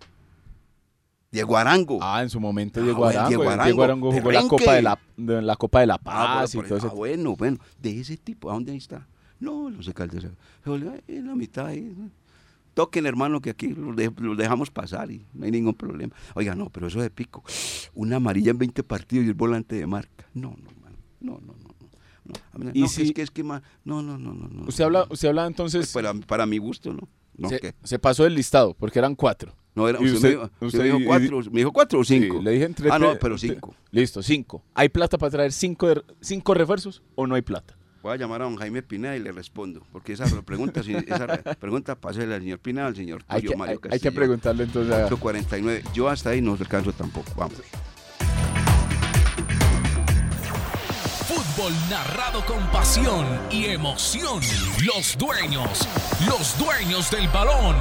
Diego 1.32 1.58
Arango. 1.58 1.98
Ah, 2.02 2.22
en 2.22 2.30
su 2.30 2.40
momento 2.40 2.80
Ah, 2.80 2.84
Diego 2.84 3.00
bueno, 3.00 3.20
Arango. 3.20 3.30
Diego 3.30 3.42
Diego 3.44 3.54
Arango, 3.62 3.84
Arango, 3.84 4.12
jugó 4.12 4.32
la. 4.32 4.48
Copa 4.48 4.74
de 4.74 4.82
la, 4.84 5.00
de 5.18 5.42
la 5.42 5.56
Copa 5.56 5.80
de 5.80 5.88
la 5.88 5.94
Ah, 5.96 6.00
bueno, 6.04 6.40
Paz 6.42 6.56
y 6.56 6.62
todo 6.62 6.78
ese 6.78 6.88
ah, 6.88 6.92
bueno, 6.94 7.36
bueno, 7.36 7.58
de 7.82 8.00
ese 8.00 8.18
tipo, 8.18 8.52
¿a 8.52 8.54
dónde 8.54 8.72
ahí 8.74 8.78
está? 8.78 9.08
No, 9.40 9.70
no 9.70 9.82
sé 9.84 9.94
Caldas. 9.94 10.24
Se 10.24 10.70
volvió 10.70 10.92
ahí 10.92 11.02
en 11.08 11.28
la 11.28 11.36
mitad 11.36 11.68
ahí. 11.68 11.96
Toquen, 12.74 13.06
hermano, 13.06 13.42
que 13.42 13.50
aquí 13.50 13.70
los, 13.70 13.96
de- 13.96 14.12
los 14.18 14.38
dejamos 14.38 14.70
pasar 14.72 15.12
y 15.12 15.26
no 15.34 15.46
hay 15.46 15.52
ningún 15.52 15.74
problema. 15.74 16.16
Oiga, 16.36 16.56
no, 16.56 16.70
pero 16.70 16.88
eso 16.88 17.02
de 17.02 17.10
pico. 17.10 17.44
Una 17.94 18.18
amarilla 18.18 18.52
en 18.52 18.58
20 18.58 18.84
partidos 18.84 19.26
y 19.26 19.30
el 19.30 19.34
volante 19.34 19.76
de 19.76 19.88
marca. 19.88 20.26
No, 20.34 20.56
no. 20.62 20.70
No, 21.22 21.34
no, 21.46 21.54
no. 21.54 21.54
no. 22.26 22.34
No, 22.64 22.72
Y 22.74 22.82
no, 22.82 22.88
si- 22.88 23.02
es 23.04 23.12
que 23.12 23.22
es 23.24 23.32
que 23.32 23.44
ma- 23.44 23.62
no, 23.84 24.02
no, 24.02 24.18
no, 24.18 24.34
no, 24.34 24.48
no. 24.48 24.64
Usted 24.68 24.84
habla, 24.86 25.06
usted 25.10 25.28
habla 25.30 25.48
entonces, 25.48 25.92
Pues 25.92 26.06
para, 26.06 26.14
para 26.26 26.46
mi 26.46 26.58
gusto, 26.58 26.94
¿no? 26.94 27.10
No, 27.36 27.50
se, 27.50 27.74
se 27.84 28.00
pasó 28.00 28.26
el 28.26 28.36
listado, 28.36 28.74
porque 28.74 29.00
eran 29.00 29.16
cuatro. 29.16 29.54
No, 29.76 29.88
era, 29.90 30.00
usted, 30.00 30.14
usted- 30.16 30.24
me, 30.24 30.30
dijo, 30.36 30.50
usted 30.62 30.80
me 30.80 30.86
dijo 30.86 31.00
y- 31.00 31.06
cuatro, 31.06 31.42
¿me 31.52 31.60
dijo 31.60 31.72
cuatro 31.74 32.00
o 32.00 32.04
cinco? 32.06 32.38
Sí, 32.38 32.44
le 32.44 32.52
dije 32.52 32.66
entre 32.66 32.90
Ah, 32.92 33.00
no, 33.00 33.18
pero 33.20 33.38
cinco. 33.38 33.76
Listo, 33.92 34.22
cinco. 34.24 34.64
¿Hay 34.74 34.88
plata 34.90 35.18
para 35.18 35.30
traer 35.32 35.52
cinco, 35.52 35.88
cinco 36.22 36.54
refuerzos 36.54 37.02
o 37.16 37.28
no 37.28 37.36
hay 37.36 37.42
plata? 37.42 37.76
Voy 38.02 38.14
a 38.14 38.16
llamar 38.16 38.42
a 38.42 38.46
don 38.46 38.56
Jaime 38.56 38.82
Pineda 38.82 39.16
y 39.18 39.20
le 39.20 39.32
respondo, 39.34 39.82
porque 39.92 40.14
esa 40.14 40.26
pregunta, 40.42 40.80
esa 40.80 41.28
re- 41.28 41.56
pregunta 41.56 41.96
pásela 41.96 42.36
al 42.36 42.42
señor 42.42 42.60
Pineda, 42.60 42.88
al 42.88 42.96
señor 42.96 43.24
Hay 43.28 43.42
Tulio 43.42 43.52
que, 43.52 43.58
Mario 43.58 43.72
hay, 43.72 43.76
hay 43.76 43.82
que 43.82 43.90
Castillo. 43.90 44.16
preguntarle 44.16 44.64
entonces 44.64 44.94
a... 44.94 45.06
849. 45.08 45.84
Yo 45.94 46.08
hasta 46.08 46.30
ahí 46.30 46.42
no 46.42 46.54
alcanzo 46.54 46.94
tampoco. 46.94 47.30
Vamos. 47.36 47.58
Fútbol 51.28 51.74
narrado 51.90 52.46
con 52.46 52.66
pasión 52.72 53.26
y 53.52 53.66
emoción. 53.66 54.40
Los 54.86 55.18
dueños, 55.18 55.88
los 56.26 56.58
dueños 56.58 57.12
del 57.12 57.28
balón. 57.28 57.76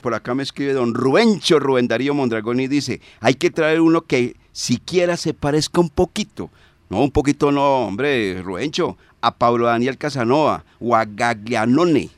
Por 0.00 0.14
acá 0.14 0.36
me 0.36 0.44
escribe 0.44 0.72
don 0.72 0.94
Rubencho 0.94 1.58
Rubén 1.58 1.88
Darío 1.88 2.14
Mondragón 2.14 2.60
y 2.60 2.68
dice, 2.68 3.00
hay 3.18 3.34
que 3.34 3.50
traer 3.50 3.80
uno 3.80 4.02
que 4.02 4.36
siquiera 4.52 5.16
se 5.16 5.34
parezca 5.34 5.80
un 5.80 5.90
poquito. 5.90 6.50
No, 6.90 7.02
un 7.02 7.10
poquito 7.10 7.52
no, 7.52 7.86
hombre, 7.86 8.40
Rubencho. 8.42 8.96
A 9.20 9.34
Pablo 9.36 9.66
Daniel 9.66 9.98
Casanova 9.98 10.64
o 10.80 10.94
a 10.94 11.04
Gaglianone. 11.04 12.08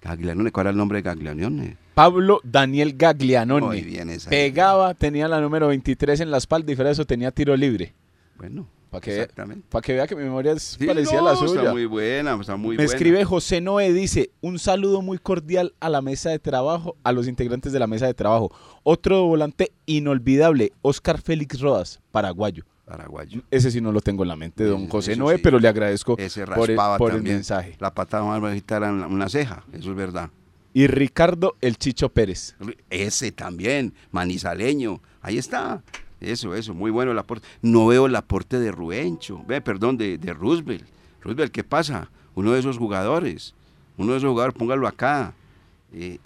Gaglianone, 0.00 0.52
¿cuál 0.52 0.66
era 0.66 0.70
el 0.70 0.76
nombre 0.76 0.98
de 0.98 1.02
Gaglianone? 1.02 1.76
Pablo 1.94 2.40
Daniel 2.44 2.94
Gaglianone. 2.96 3.66
Muy 3.66 3.82
bien 3.82 4.10
esa. 4.10 4.30
Pegaba, 4.30 4.94
tenía 4.94 5.26
la 5.28 5.40
número 5.40 5.68
23 5.68 6.20
en 6.20 6.30
la 6.30 6.36
espalda 6.38 6.70
y 6.70 6.76
fuera 6.76 6.90
de 6.90 6.92
eso 6.92 7.04
tenía 7.04 7.30
tiro 7.32 7.56
libre. 7.56 7.94
Bueno, 8.38 8.68
Para 8.90 9.00
que, 9.00 9.28
para 9.70 9.82
que 9.82 9.94
vea 9.94 10.06
que 10.06 10.14
mi 10.14 10.22
memoria 10.22 10.52
es 10.52 10.76
Sí, 10.78 10.86
parecida 10.86 11.20
no, 11.20 11.28
a 11.28 11.30
la 11.32 11.36
suya. 11.36 11.60
Está 11.60 11.72
muy 11.72 11.86
buena, 11.86 12.34
está 12.40 12.56
muy 12.56 12.76
Me 12.76 12.84
buena. 12.84 12.92
escribe 12.92 13.24
José 13.24 13.60
Noé, 13.60 13.92
dice, 13.92 14.30
un 14.40 14.58
saludo 14.58 15.02
muy 15.02 15.18
cordial 15.18 15.74
a 15.80 15.88
la 15.88 16.00
mesa 16.02 16.30
de 16.30 16.38
trabajo, 16.38 16.96
a 17.02 17.12
los 17.12 17.26
integrantes 17.26 17.72
de 17.72 17.78
la 17.80 17.86
mesa 17.86 18.06
de 18.06 18.14
trabajo. 18.14 18.52
Otro 18.84 19.24
volante 19.24 19.72
inolvidable, 19.86 20.72
Oscar 20.82 21.20
Félix 21.20 21.60
Rodas, 21.60 22.00
paraguayo. 22.12 22.64
Paraguayo. 22.86 23.42
Ese 23.50 23.72
sí 23.72 23.80
no 23.80 23.90
lo 23.90 24.00
tengo 24.00 24.22
en 24.22 24.28
la 24.28 24.36
mente, 24.36 24.62
don 24.64 24.88
José 24.88 25.12
eso 25.12 25.20
Noé, 25.20 25.36
sí. 25.36 25.40
pero 25.42 25.58
le 25.58 25.66
agradezco 25.66 26.16
Ese 26.18 26.46
por, 26.46 26.70
el, 26.70 26.76
por 26.98 27.12
el 27.12 27.22
mensaje. 27.22 27.76
La 27.80 27.92
patada 27.92 28.24
más 28.24 28.40
bajita 28.40 28.76
era 28.76 28.92
una, 28.92 29.28
ceja, 29.28 29.64
eso 29.72 29.90
es 29.90 29.96
verdad. 29.96 30.30
Y 30.72 30.86
Ricardo 30.86 31.56
El 31.60 31.78
Chicho 31.78 32.10
Pérez. 32.10 32.54
Ese 32.88 33.32
también, 33.32 33.92
manizaleño. 34.12 35.00
Ahí 35.20 35.36
está. 35.36 35.82
Eso, 36.20 36.54
eso, 36.54 36.74
muy 36.74 36.92
bueno 36.92 37.10
el 37.10 37.18
aporte. 37.18 37.46
No 37.60 37.86
veo 37.86 38.06
el 38.06 38.14
aporte 38.14 38.60
de 38.60 38.70
Rubencho, 38.70 39.42
ve, 39.48 39.60
perdón, 39.60 39.96
de, 39.96 40.16
de 40.16 40.32
Roosevelt. 40.32 40.86
Roosevelt, 41.22 41.52
¿qué 41.52 41.64
pasa? 41.64 42.10
Uno 42.36 42.52
de 42.52 42.60
esos 42.60 42.78
jugadores, 42.78 43.54
uno 43.96 44.12
de 44.12 44.18
esos 44.18 44.30
jugadores, 44.30 44.56
póngalo 44.56 44.86
acá. 44.86 45.34
Eh, 45.92 46.18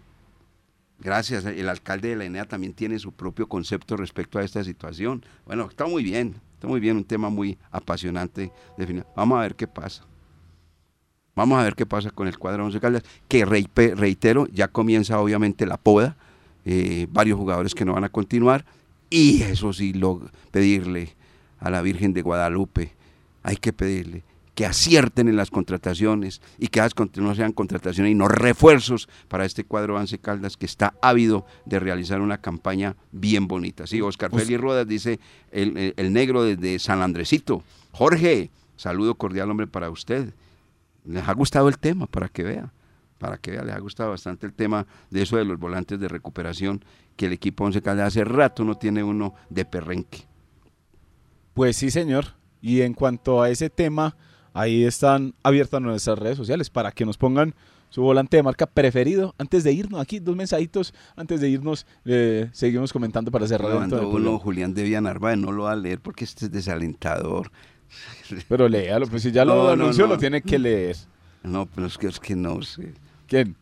gracias, 0.98 1.44
el 1.46 1.68
alcalde 1.68 2.10
de 2.10 2.16
la 2.16 2.24
ENEA 2.24 2.44
también 2.44 2.74
tiene 2.74 2.98
su 2.98 3.12
propio 3.12 3.48
concepto 3.48 3.96
respecto 3.96 4.38
a 4.38 4.44
esta 4.44 4.62
situación. 4.62 5.24
Bueno, 5.46 5.68
está 5.70 5.86
muy 5.86 6.02
bien, 6.02 6.34
está 6.60 6.68
muy 6.68 6.78
bien, 6.78 6.98
un 6.98 7.04
tema 7.04 7.30
muy 7.30 7.56
apasionante. 7.70 8.52
defini- 8.76 9.02
Vamos 9.16 9.38
a 9.38 9.40
ver 9.40 9.54
qué 9.54 9.66
pasa. 9.66 10.04
Vamos 11.34 11.58
a 11.58 11.62
ver 11.62 11.74
qué 11.74 11.86
pasa 11.86 12.10
con 12.10 12.28
el 12.28 12.36
cuadro 12.38 12.66
Once 12.66 12.78
Caldas, 12.78 13.02
que 13.28 13.46
reitero, 13.46 14.46
ya 14.48 14.68
comienza 14.68 15.18
obviamente 15.18 15.64
la 15.64 15.78
poda, 15.78 16.16
eh, 16.66 17.06
varios 17.10 17.38
jugadores 17.38 17.74
que 17.74 17.86
no 17.86 17.94
van 17.94 18.04
a 18.04 18.10
continuar, 18.10 18.66
y 19.08 19.40
eso 19.42 19.72
sí, 19.72 19.94
lo, 19.94 20.20
pedirle 20.50 21.14
a 21.60 21.70
la 21.70 21.80
Virgen 21.80 22.12
de 22.12 22.20
Guadalupe, 22.20 22.92
hay 23.42 23.56
que 23.56 23.72
pedirle 23.72 24.22
que 24.54 24.66
acierten 24.66 25.28
en 25.28 25.36
las 25.36 25.50
contrataciones 25.50 26.42
y 26.58 26.66
que 26.68 26.82
no 27.16 27.34
sean 27.34 27.52
contrataciones 27.52 28.12
y 28.12 28.14
no 28.14 28.28
refuerzos 28.28 29.08
para 29.28 29.44
este 29.44 29.64
cuadro 29.64 29.96
Once 29.96 30.18
Caldas 30.18 30.56
que 30.56 30.66
está 30.66 30.94
ávido 31.00 31.46
de 31.64 31.78
realizar 31.80 32.20
una 32.20 32.38
campaña 32.38 32.96
bien 33.12 33.46
bonita. 33.48 33.86
Sí, 33.86 34.00
Oscar 34.00 34.30
Us- 34.34 34.42
Félix 34.42 34.60
Rodas 34.60 34.86
dice, 34.86 35.20
el, 35.50 35.76
el- 35.76 35.94
el 35.96 36.12
negro 36.12 36.42
desde 36.42 36.78
San 36.78 37.00
Andresito, 37.00 37.62
Jorge, 37.92 38.50
saludo 38.76 39.14
cordial 39.14 39.50
hombre 39.50 39.66
para 39.66 39.88
usted 39.90 40.34
les 41.04 41.26
ha 41.26 41.32
gustado 41.32 41.68
el 41.68 41.78
tema, 41.78 42.06
para 42.06 42.28
que 42.28 42.42
vea, 42.42 42.72
para 43.18 43.38
que 43.38 43.52
vea, 43.52 43.62
les 43.64 43.74
ha 43.74 43.78
gustado 43.78 44.10
bastante 44.10 44.46
el 44.46 44.52
tema 44.52 44.86
de 45.10 45.22
eso 45.22 45.36
de 45.38 45.44
los 45.46 45.58
volantes 45.58 45.98
de 45.98 46.08
recuperación, 46.08 46.84
que 47.16 47.26
el 47.26 47.32
equipo 47.32 47.64
Once 47.64 47.80
Caldas 47.80 48.08
hace 48.08 48.24
rato 48.24 48.64
no 48.64 48.76
tiene 48.76 49.02
uno 49.02 49.34
de 49.48 49.64
perrenque. 49.64 50.26
Pues 51.54 51.76
sí, 51.76 51.90
señor. 51.90 52.34
Y 52.62 52.82
en 52.82 52.92
cuanto 52.94 53.40
a 53.42 53.48
ese 53.50 53.70
tema, 53.70 54.16
ahí 54.54 54.84
están 54.84 55.34
abiertas 55.42 55.80
nuestras 55.80 56.18
redes 56.18 56.36
sociales 56.36 56.70
para 56.70 56.92
que 56.92 57.04
nos 57.04 57.16
pongan 57.18 57.54
su 57.88 58.02
volante 58.02 58.36
de 58.36 58.42
marca 58.42 58.66
preferido. 58.66 59.34
Antes 59.38 59.64
de 59.64 59.72
irnos, 59.72 60.00
aquí 60.00 60.20
dos 60.20 60.36
mensajitos. 60.36 60.94
Antes 61.16 61.40
de 61.40 61.48
irnos, 61.48 61.86
eh, 62.04 62.48
seguimos 62.52 62.92
comentando 62.92 63.30
para 63.30 63.46
cerrar. 63.48 63.80
Dentro 63.80 63.98
del 63.98 64.06
uno. 64.06 64.38
Julián 64.38 64.74
de 64.74 64.84
Villanarváez, 64.84 65.38
no 65.38 65.50
lo 65.52 65.64
va 65.64 65.72
a 65.72 65.76
leer 65.76 66.00
porque 66.00 66.24
este 66.24 66.44
es 66.46 66.52
desalentador. 66.52 67.50
Pero 68.48 68.68
léalo, 68.68 69.06
pues 69.08 69.22
si 69.22 69.32
ya 69.32 69.44
lo 69.44 69.54
No, 69.56 69.62
no, 69.64 69.68
anunció, 69.70 70.06
no. 70.06 70.14
lo 70.14 70.18
tiene 70.18 70.40
que 70.42 70.58
leer. 70.58 70.96
No, 71.42 71.66
pero 71.66 71.86
es 71.86 71.96
que, 71.96 72.06
es 72.06 72.20
que 72.20 72.36
no 72.36 72.60
sé. 72.62 72.92
¿Quién? 73.26 73.56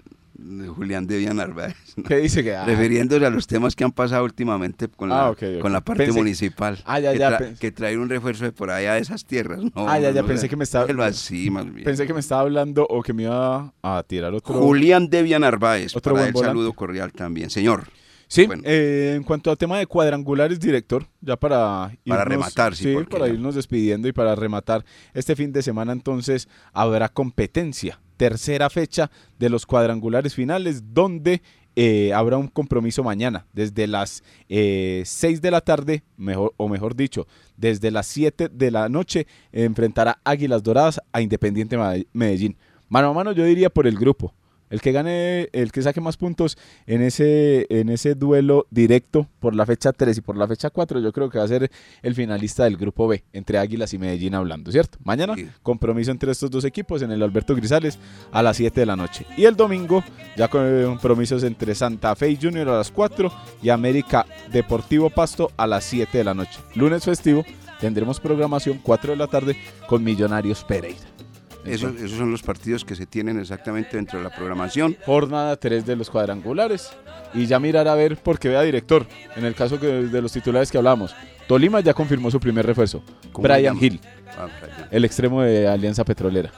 Julián 0.74 1.06
de 1.06 1.18
Villanarváez. 1.18 1.74
¿no? 1.96 2.04
¿Qué 2.04 2.16
dice 2.18 2.44
que? 2.44 2.54
ah, 2.54 2.64
Refiriéndose 2.64 3.26
a 3.26 3.30
los 3.30 3.46
temas 3.46 3.74
que 3.74 3.82
han 3.84 3.90
pasado 3.92 4.24
últimamente 4.24 4.86
con, 4.88 5.08
la, 5.08 5.28
Ah, 5.28 5.34
con 5.60 5.72
la 5.72 5.80
parte 5.80 6.06
Pensé- 6.06 6.16
municipal. 6.16 6.78
Ah, 6.84 7.00
ya, 7.00 7.12
que, 7.12 7.18
tra- 7.18 7.74
traer 7.74 7.98
un 7.98 8.08
refuerzo 8.08 8.44
de 8.44 8.52
por 8.52 8.70
allá 8.70 8.94
de 8.94 9.00
esas 9.00 9.24
tierras. 9.24 9.60
No, 9.60 9.70
Ah, 9.88 9.98
ya, 9.98 10.10
ya, 10.12 10.22
no, 10.22 10.28
pensé 10.28 10.48
que 10.48 10.56
me 10.56 10.64
estaba- 10.64 10.86
así, 11.06 11.50
más 11.50 11.64
bien. 11.72 11.84
Pensé 11.84 12.06
que 12.06 12.14
me 12.14 12.20
estaba 12.20 12.42
hablando 12.42 12.86
o 12.88 13.02
que 13.02 13.12
me 13.12 13.24
iba 13.24 13.72
a 13.82 14.02
tirar 14.06 14.32
otro. 14.34 14.54
Julián 14.54 15.08
Debian 15.10 15.40
Narváez, 15.42 15.96
Otro 15.96 16.14
para 16.14 16.26
buen 16.30 16.36
el 16.36 16.42
saludo 16.48 16.72
cordial 16.72 17.12
también. 17.12 17.50
Señor, 17.50 17.84
Sí, 18.30 18.44
Bueno. 18.46 18.62
eh, 18.66 19.14
en 19.16 19.22
cuanto 19.22 19.50
al 19.50 19.56
tema 19.56 19.78
de 19.78 19.86
cuadrangulares, 19.86 20.60
director, 20.60 21.06
ya 21.22 21.36
para 21.38 21.90
Para 22.06 22.26
rematar, 22.26 22.76
sí, 22.76 22.92
porque 22.92 23.08
para 23.10 23.26
ya- 23.26 23.32
irnos 23.32 23.54
despidiendo 23.54 24.06
y 24.06 24.12
para 24.12 24.34
rematar 24.34 24.84
este 25.14 25.34
fin 25.34 25.50
de 25.50 25.62
semana, 25.62 25.92
entonces 25.92 26.46
habrá 26.74 27.08
competencia, 27.08 27.98
tercera 28.18 28.68
fecha 28.68 29.10
de 29.38 29.48
los 29.48 29.64
cuadrangulares 29.64 30.34
finales, 30.34 30.92
donde 30.92 31.40
eh, 31.76 32.12
habrá 32.12 32.36
un 32.36 32.48
compromiso 32.48 33.02
mañana, 33.02 33.46
desde 33.54 33.86
las 33.86 34.22
6 34.48 35.40
de 35.40 35.50
la 35.50 35.62
tarde, 35.62 36.02
mejor, 36.18 36.52
o 36.58 36.68
mejor 36.68 36.94
dicho, 36.94 37.26
desde 37.56 37.90
las 37.90 38.06
7 38.08 38.50
de 38.50 38.70
la 38.70 38.90
noche, 38.90 39.26
enfrentará 39.52 40.18
Águilas 40.24 40.62
Doradas 40.62 41.00
a 41.12 41.22
Independiente 41.22 41.78
Medellín. 42.12 42.58
Mano 42.88 43.08
a 43.08 43.12
mano, 43.14 43.32
yo 43.32 43.44
diría 43.44 43.70
por 43.70 43.86
el 43.86 43.96
grupo. 43.96 44.34
El 44.70 44.80
que 44.80 44.92
gane, 44.92 45.48
el 45.52 45.72
que 45.72 45.82
saque 45.82 46.00
más 46.00 46.16
puntos 46.16 46.58
en 46.86 47.02
ese, 47.02 47.66
en 47.70 47.88
ese 47.88 48.14
duelo 48.14 48.66
directo 48.70 49.28
por 49.40 49.54
la 49.54 49.66
fecha 49.66 49.92
3 49.92 50.18
y 50.18 50.20
por 50.20 50.36
la 50.36 50.46
fecha 50.46 50.70
4, 50.70 51.00
yo 51.00 51.12
creo 51.12 51.30
que 51.30 51.38
va 51.38 51.44
a 51.44 51.48
ser 51.48 51.70
el 52.02 52.14
finalista 52.14 52.64
del 52.64 52.76
grupo 52.76 53.08
B, 53.08 53.24
entre 53.32 53.58
Águilas 53.58 53.94
y 53.94 53.98
Medellín 53.98 54.34
hablando, 54.34 54.70
¿cierto? 54.70 54.98
Mañana, 55.04 55.34
compromiso 55.62 56.10
entre 56.10 56.32
estos 56.32 56.50
dos 56.50 56.64
equipos 56.64 57.02
en 57.02 57.10
el 57.10 57.22
Alberto 57.22 57.54
Grisales 57.54 57.98
a 58.32 58.42
las 58.42 58.56
7 58.56 58.80
de 58.80 58.86
la 58.86 58.96
noche. 58.96 59.26
Y 59.36 59.44
el 59.44 59.56
domingo, 59.56 60.04
ya 60.36 60.48
con 60.48 60.84
compromisos 60.86 61.42
entre 61.42 61.74
Santa 61.74 62.14
Fe 62.14 62.30
y 62.30 62.36
Junior 62.36 62.68
a 62.68 62.78
las 62.78 62.90
4 62.90 63.32
y 63.62 63.70
América 63.70 64.26
Deportivo 64.52 65.10
Pasto 65.10 65.50
a 65.56 65.66
las 65.66 65.84
7 65.84 66.18
de 66.18 66.24
la 66.24 66.34
noche. 66.34 66.60
Lunes 66.74 67.04
festivo, 67.04 67.44
tendremos 67.80 68.20
programación 68.20 68.80
4 68.82 69.12
de 69.12 69.16
la 69.16 69.26
tarde 69.26 69.56
con 69.86 70.02
Millonarios 70.04 70.64
Pereira. 70.64 71.17
Esos, 71.64 71.96
esos 71.96 72.12
son 72.18 72.30
los 72.30 72.42
partidos 72.42 72.84
que 72.84 72.94
se 72.94 73.04
tienen 73.06 73.38
exactamente 73.38 73.96
dentro 73.96 74.18
de 74.18 74.24
la 74.24 74.34
programación. 74.34 74.96
Jornada 75.04 75.56
3 75.56 75.84
de 75.84 75.96
los 75.96 76.08
cuadrangulares. 76.08 76.90
Y 77.34 77.46
ya 77.46 77.58
mirar 77.60 77.88
a 77.88 77.94
ver, 77.94 78.16
porque 78.16 78.48
vea 78.48 78.62
director, 78.62 79.06
en 79.36 79.44
el 79.44 79.54
caso 79.54 79.78
que, 79.78 79.86
de 79.86 80.22
los 80.22 80.32
titulares 80.32 80.70
que 80.70 80.78
hablamos, 80.78 81.14
Tolima 81.46 81.80
ya 81.80 81.92
confirmó 81.94 82.30
su 82.30 82.40
primer 82.40 82.64
refuerzo. 82.64 83.02
¿Cómo 83.32 83.46
se 83.46 83.52
Brian? 83.54 83.76
Hill, 83.80 84.00
Ah, 84.38 84.46
el 84.90 85.04
extremo 85.04 85.42
de 85.42 85.66
Alianza 85.68 86.04
Petrolera. 86.04 86.52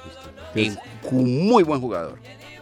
Y 0.55 0.73
un 1.11 1.49
muy 1.49 1.63
buen 1.63 1.81
jugador. 1.81 2.19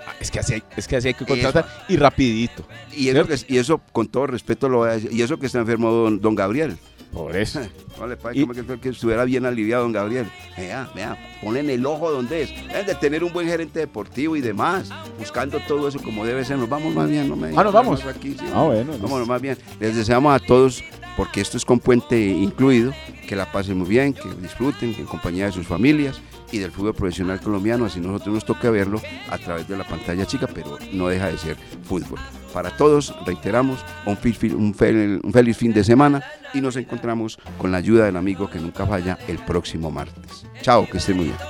Ah, 0.07 0.13
Es 0.21 0.31
que 0.31 0.39
así 0.39 0.55
hay, 0.55 0.63
es 0.77 0.87
que, 0.89 0.97
así 0.97 1.09
hay 1.09 1.15
que 1.15 1.27
contratar 1.27 1.67
y 1.89 1.97
rapidito. 1.97 2.65
Y 2.97 3.09
eso, 3.09 3.27
que- 3.27 3.53
y 3.53 3.59
eso, 3.59 3.81
con 3.93 4.07
todo 4.09 4.27
respeto, 4.29 4.69
lo 4.69 4.79
voy 4.79 4.91
a 4.91 4.93
decir. 4.93 5.13
Y 5.13 5.23
eso 5.23 5.39
que 5.39 5.47
está 5.47 5.59
enfermo 5.59 5.91
don, 5.91 6.21
don 6.21 6.35
Gabriel. 6.35 6.79
Por 7.13 7.37
eso. 7.37 7.61
Vale, 7.99 8.17
pa, 8.17 8.31
Y- 8.35 8.43
como 8.43 8.55
que, 8.55 8.81
que 8.81 8.89
estuviera 8.91 9.25
bien 9.25 9.45
aliviado 9.47 9.83
don 9.83 9.93
Gabriel. 9.93 10.27
Vea, 10.57 10.89
vea, 10.95 11.19
ponen 11.43 11.69
el 11.71 11.85
ojo 11.85 12.11
donde 12.13 12.43
es. 12.43 12.69
Deben 12.69 12.87
de 12.87 12.95
tener 12.95 13.25
un 13.25 13.33
buen 13.33 13.47
gerente 13.49 13.81
deportivo 13.81 14.37
y 14.37 14.41
demás. 14.41 14.91
Buscando 15.19 15.59
todo 15.67 15.89
eso 15.89 15.99
como 16.01 16.25
debe 16.25 16.45
ser. 16.45 16.59
Nos 16.59 16.69
vamos 16.69 16.95
más 16.95 17.09
bien, 17.09 17.29
no 17.29 17.35
me 17.37 17.49
Ah, 17.57 17.65
nos 17.65 17.73
vamos. 17.73 18.05
Aquí, 18.05 18.35
sí. 18.39 18.45
Ah, 18.55 18.63
bueno. 18.63 18.93
Vámonos 19.01 19.27
más 19.27 19.41
bien. 19.43 19.59
Les 19.81 19.97
deseamos 19.97 20.33
a 20.35 20.39
todos, 20.45 20.85
porque 21.17 21.41
esto 21.41 21.57
es 21.57 21.65
con 21.65 21.81
puente 21.81 22.19
incluido, 22.21 22.93
que 23.27 23.35
la 23.35 23.51
pasen 23.51 23.79
muy 23.79 23.89
bien, 23.89 24.13
que 24.15 24.29
disfruten 24.41 24.95
en 24.97 25.05
compañía 25.07 25.47
de 25.47 25.53
sus 25.53 25.67
familias 25.67 26.21
y 26.53 26.59
del 26.59 26.71
fútbol 26.71 26.95
profesional 26.95 27.41
colombiano. 27.41 27.85
Así 27.85 28.01
nosotros 28.01 28.35
nos 28.35 28.45
toca 28.45 28.71
verlo 28.71 29.01
a 29.31 29.39
través 29.39 29.69
de 29.69 29.77
la 29.77 29.85
pantalla 29.85 30.27
chica, 30.27 30.47
pero 30.53 30.79
no 30.93 31.09
deja 31.09 31.27
de 31.29 31.39
ser 31.39 31.57
fútbol. 31.83 32.19
Para 32.53 32.71
todos, 32.71 33.15
reiteramos, 33.27 33.85
un, 34.07 34.75
feliz 34.75 35.57
fin 35.57 35.73
de 35.73 35.85
semana 35.85 36.23
y 36.55 36.61
nos 36.61 36.77
encontramos 36.77 37.39
con 37.59 37.71
la 37.71 37.79
ayuda 37.79 38.07
del 38.07 38.17
amigo 38.17 38.49
que 38.49 38.59
nunca 38.59 38.87
falla 38.87 39.19
el 39.29 39.39
próximo 39.39 39.91
martes. 39.91 40.47
Chao, 40.63 40.89
que 40.89 40.99
estén 40.99 41.17
muy 41.17 41.27
bien. 41.27 41.49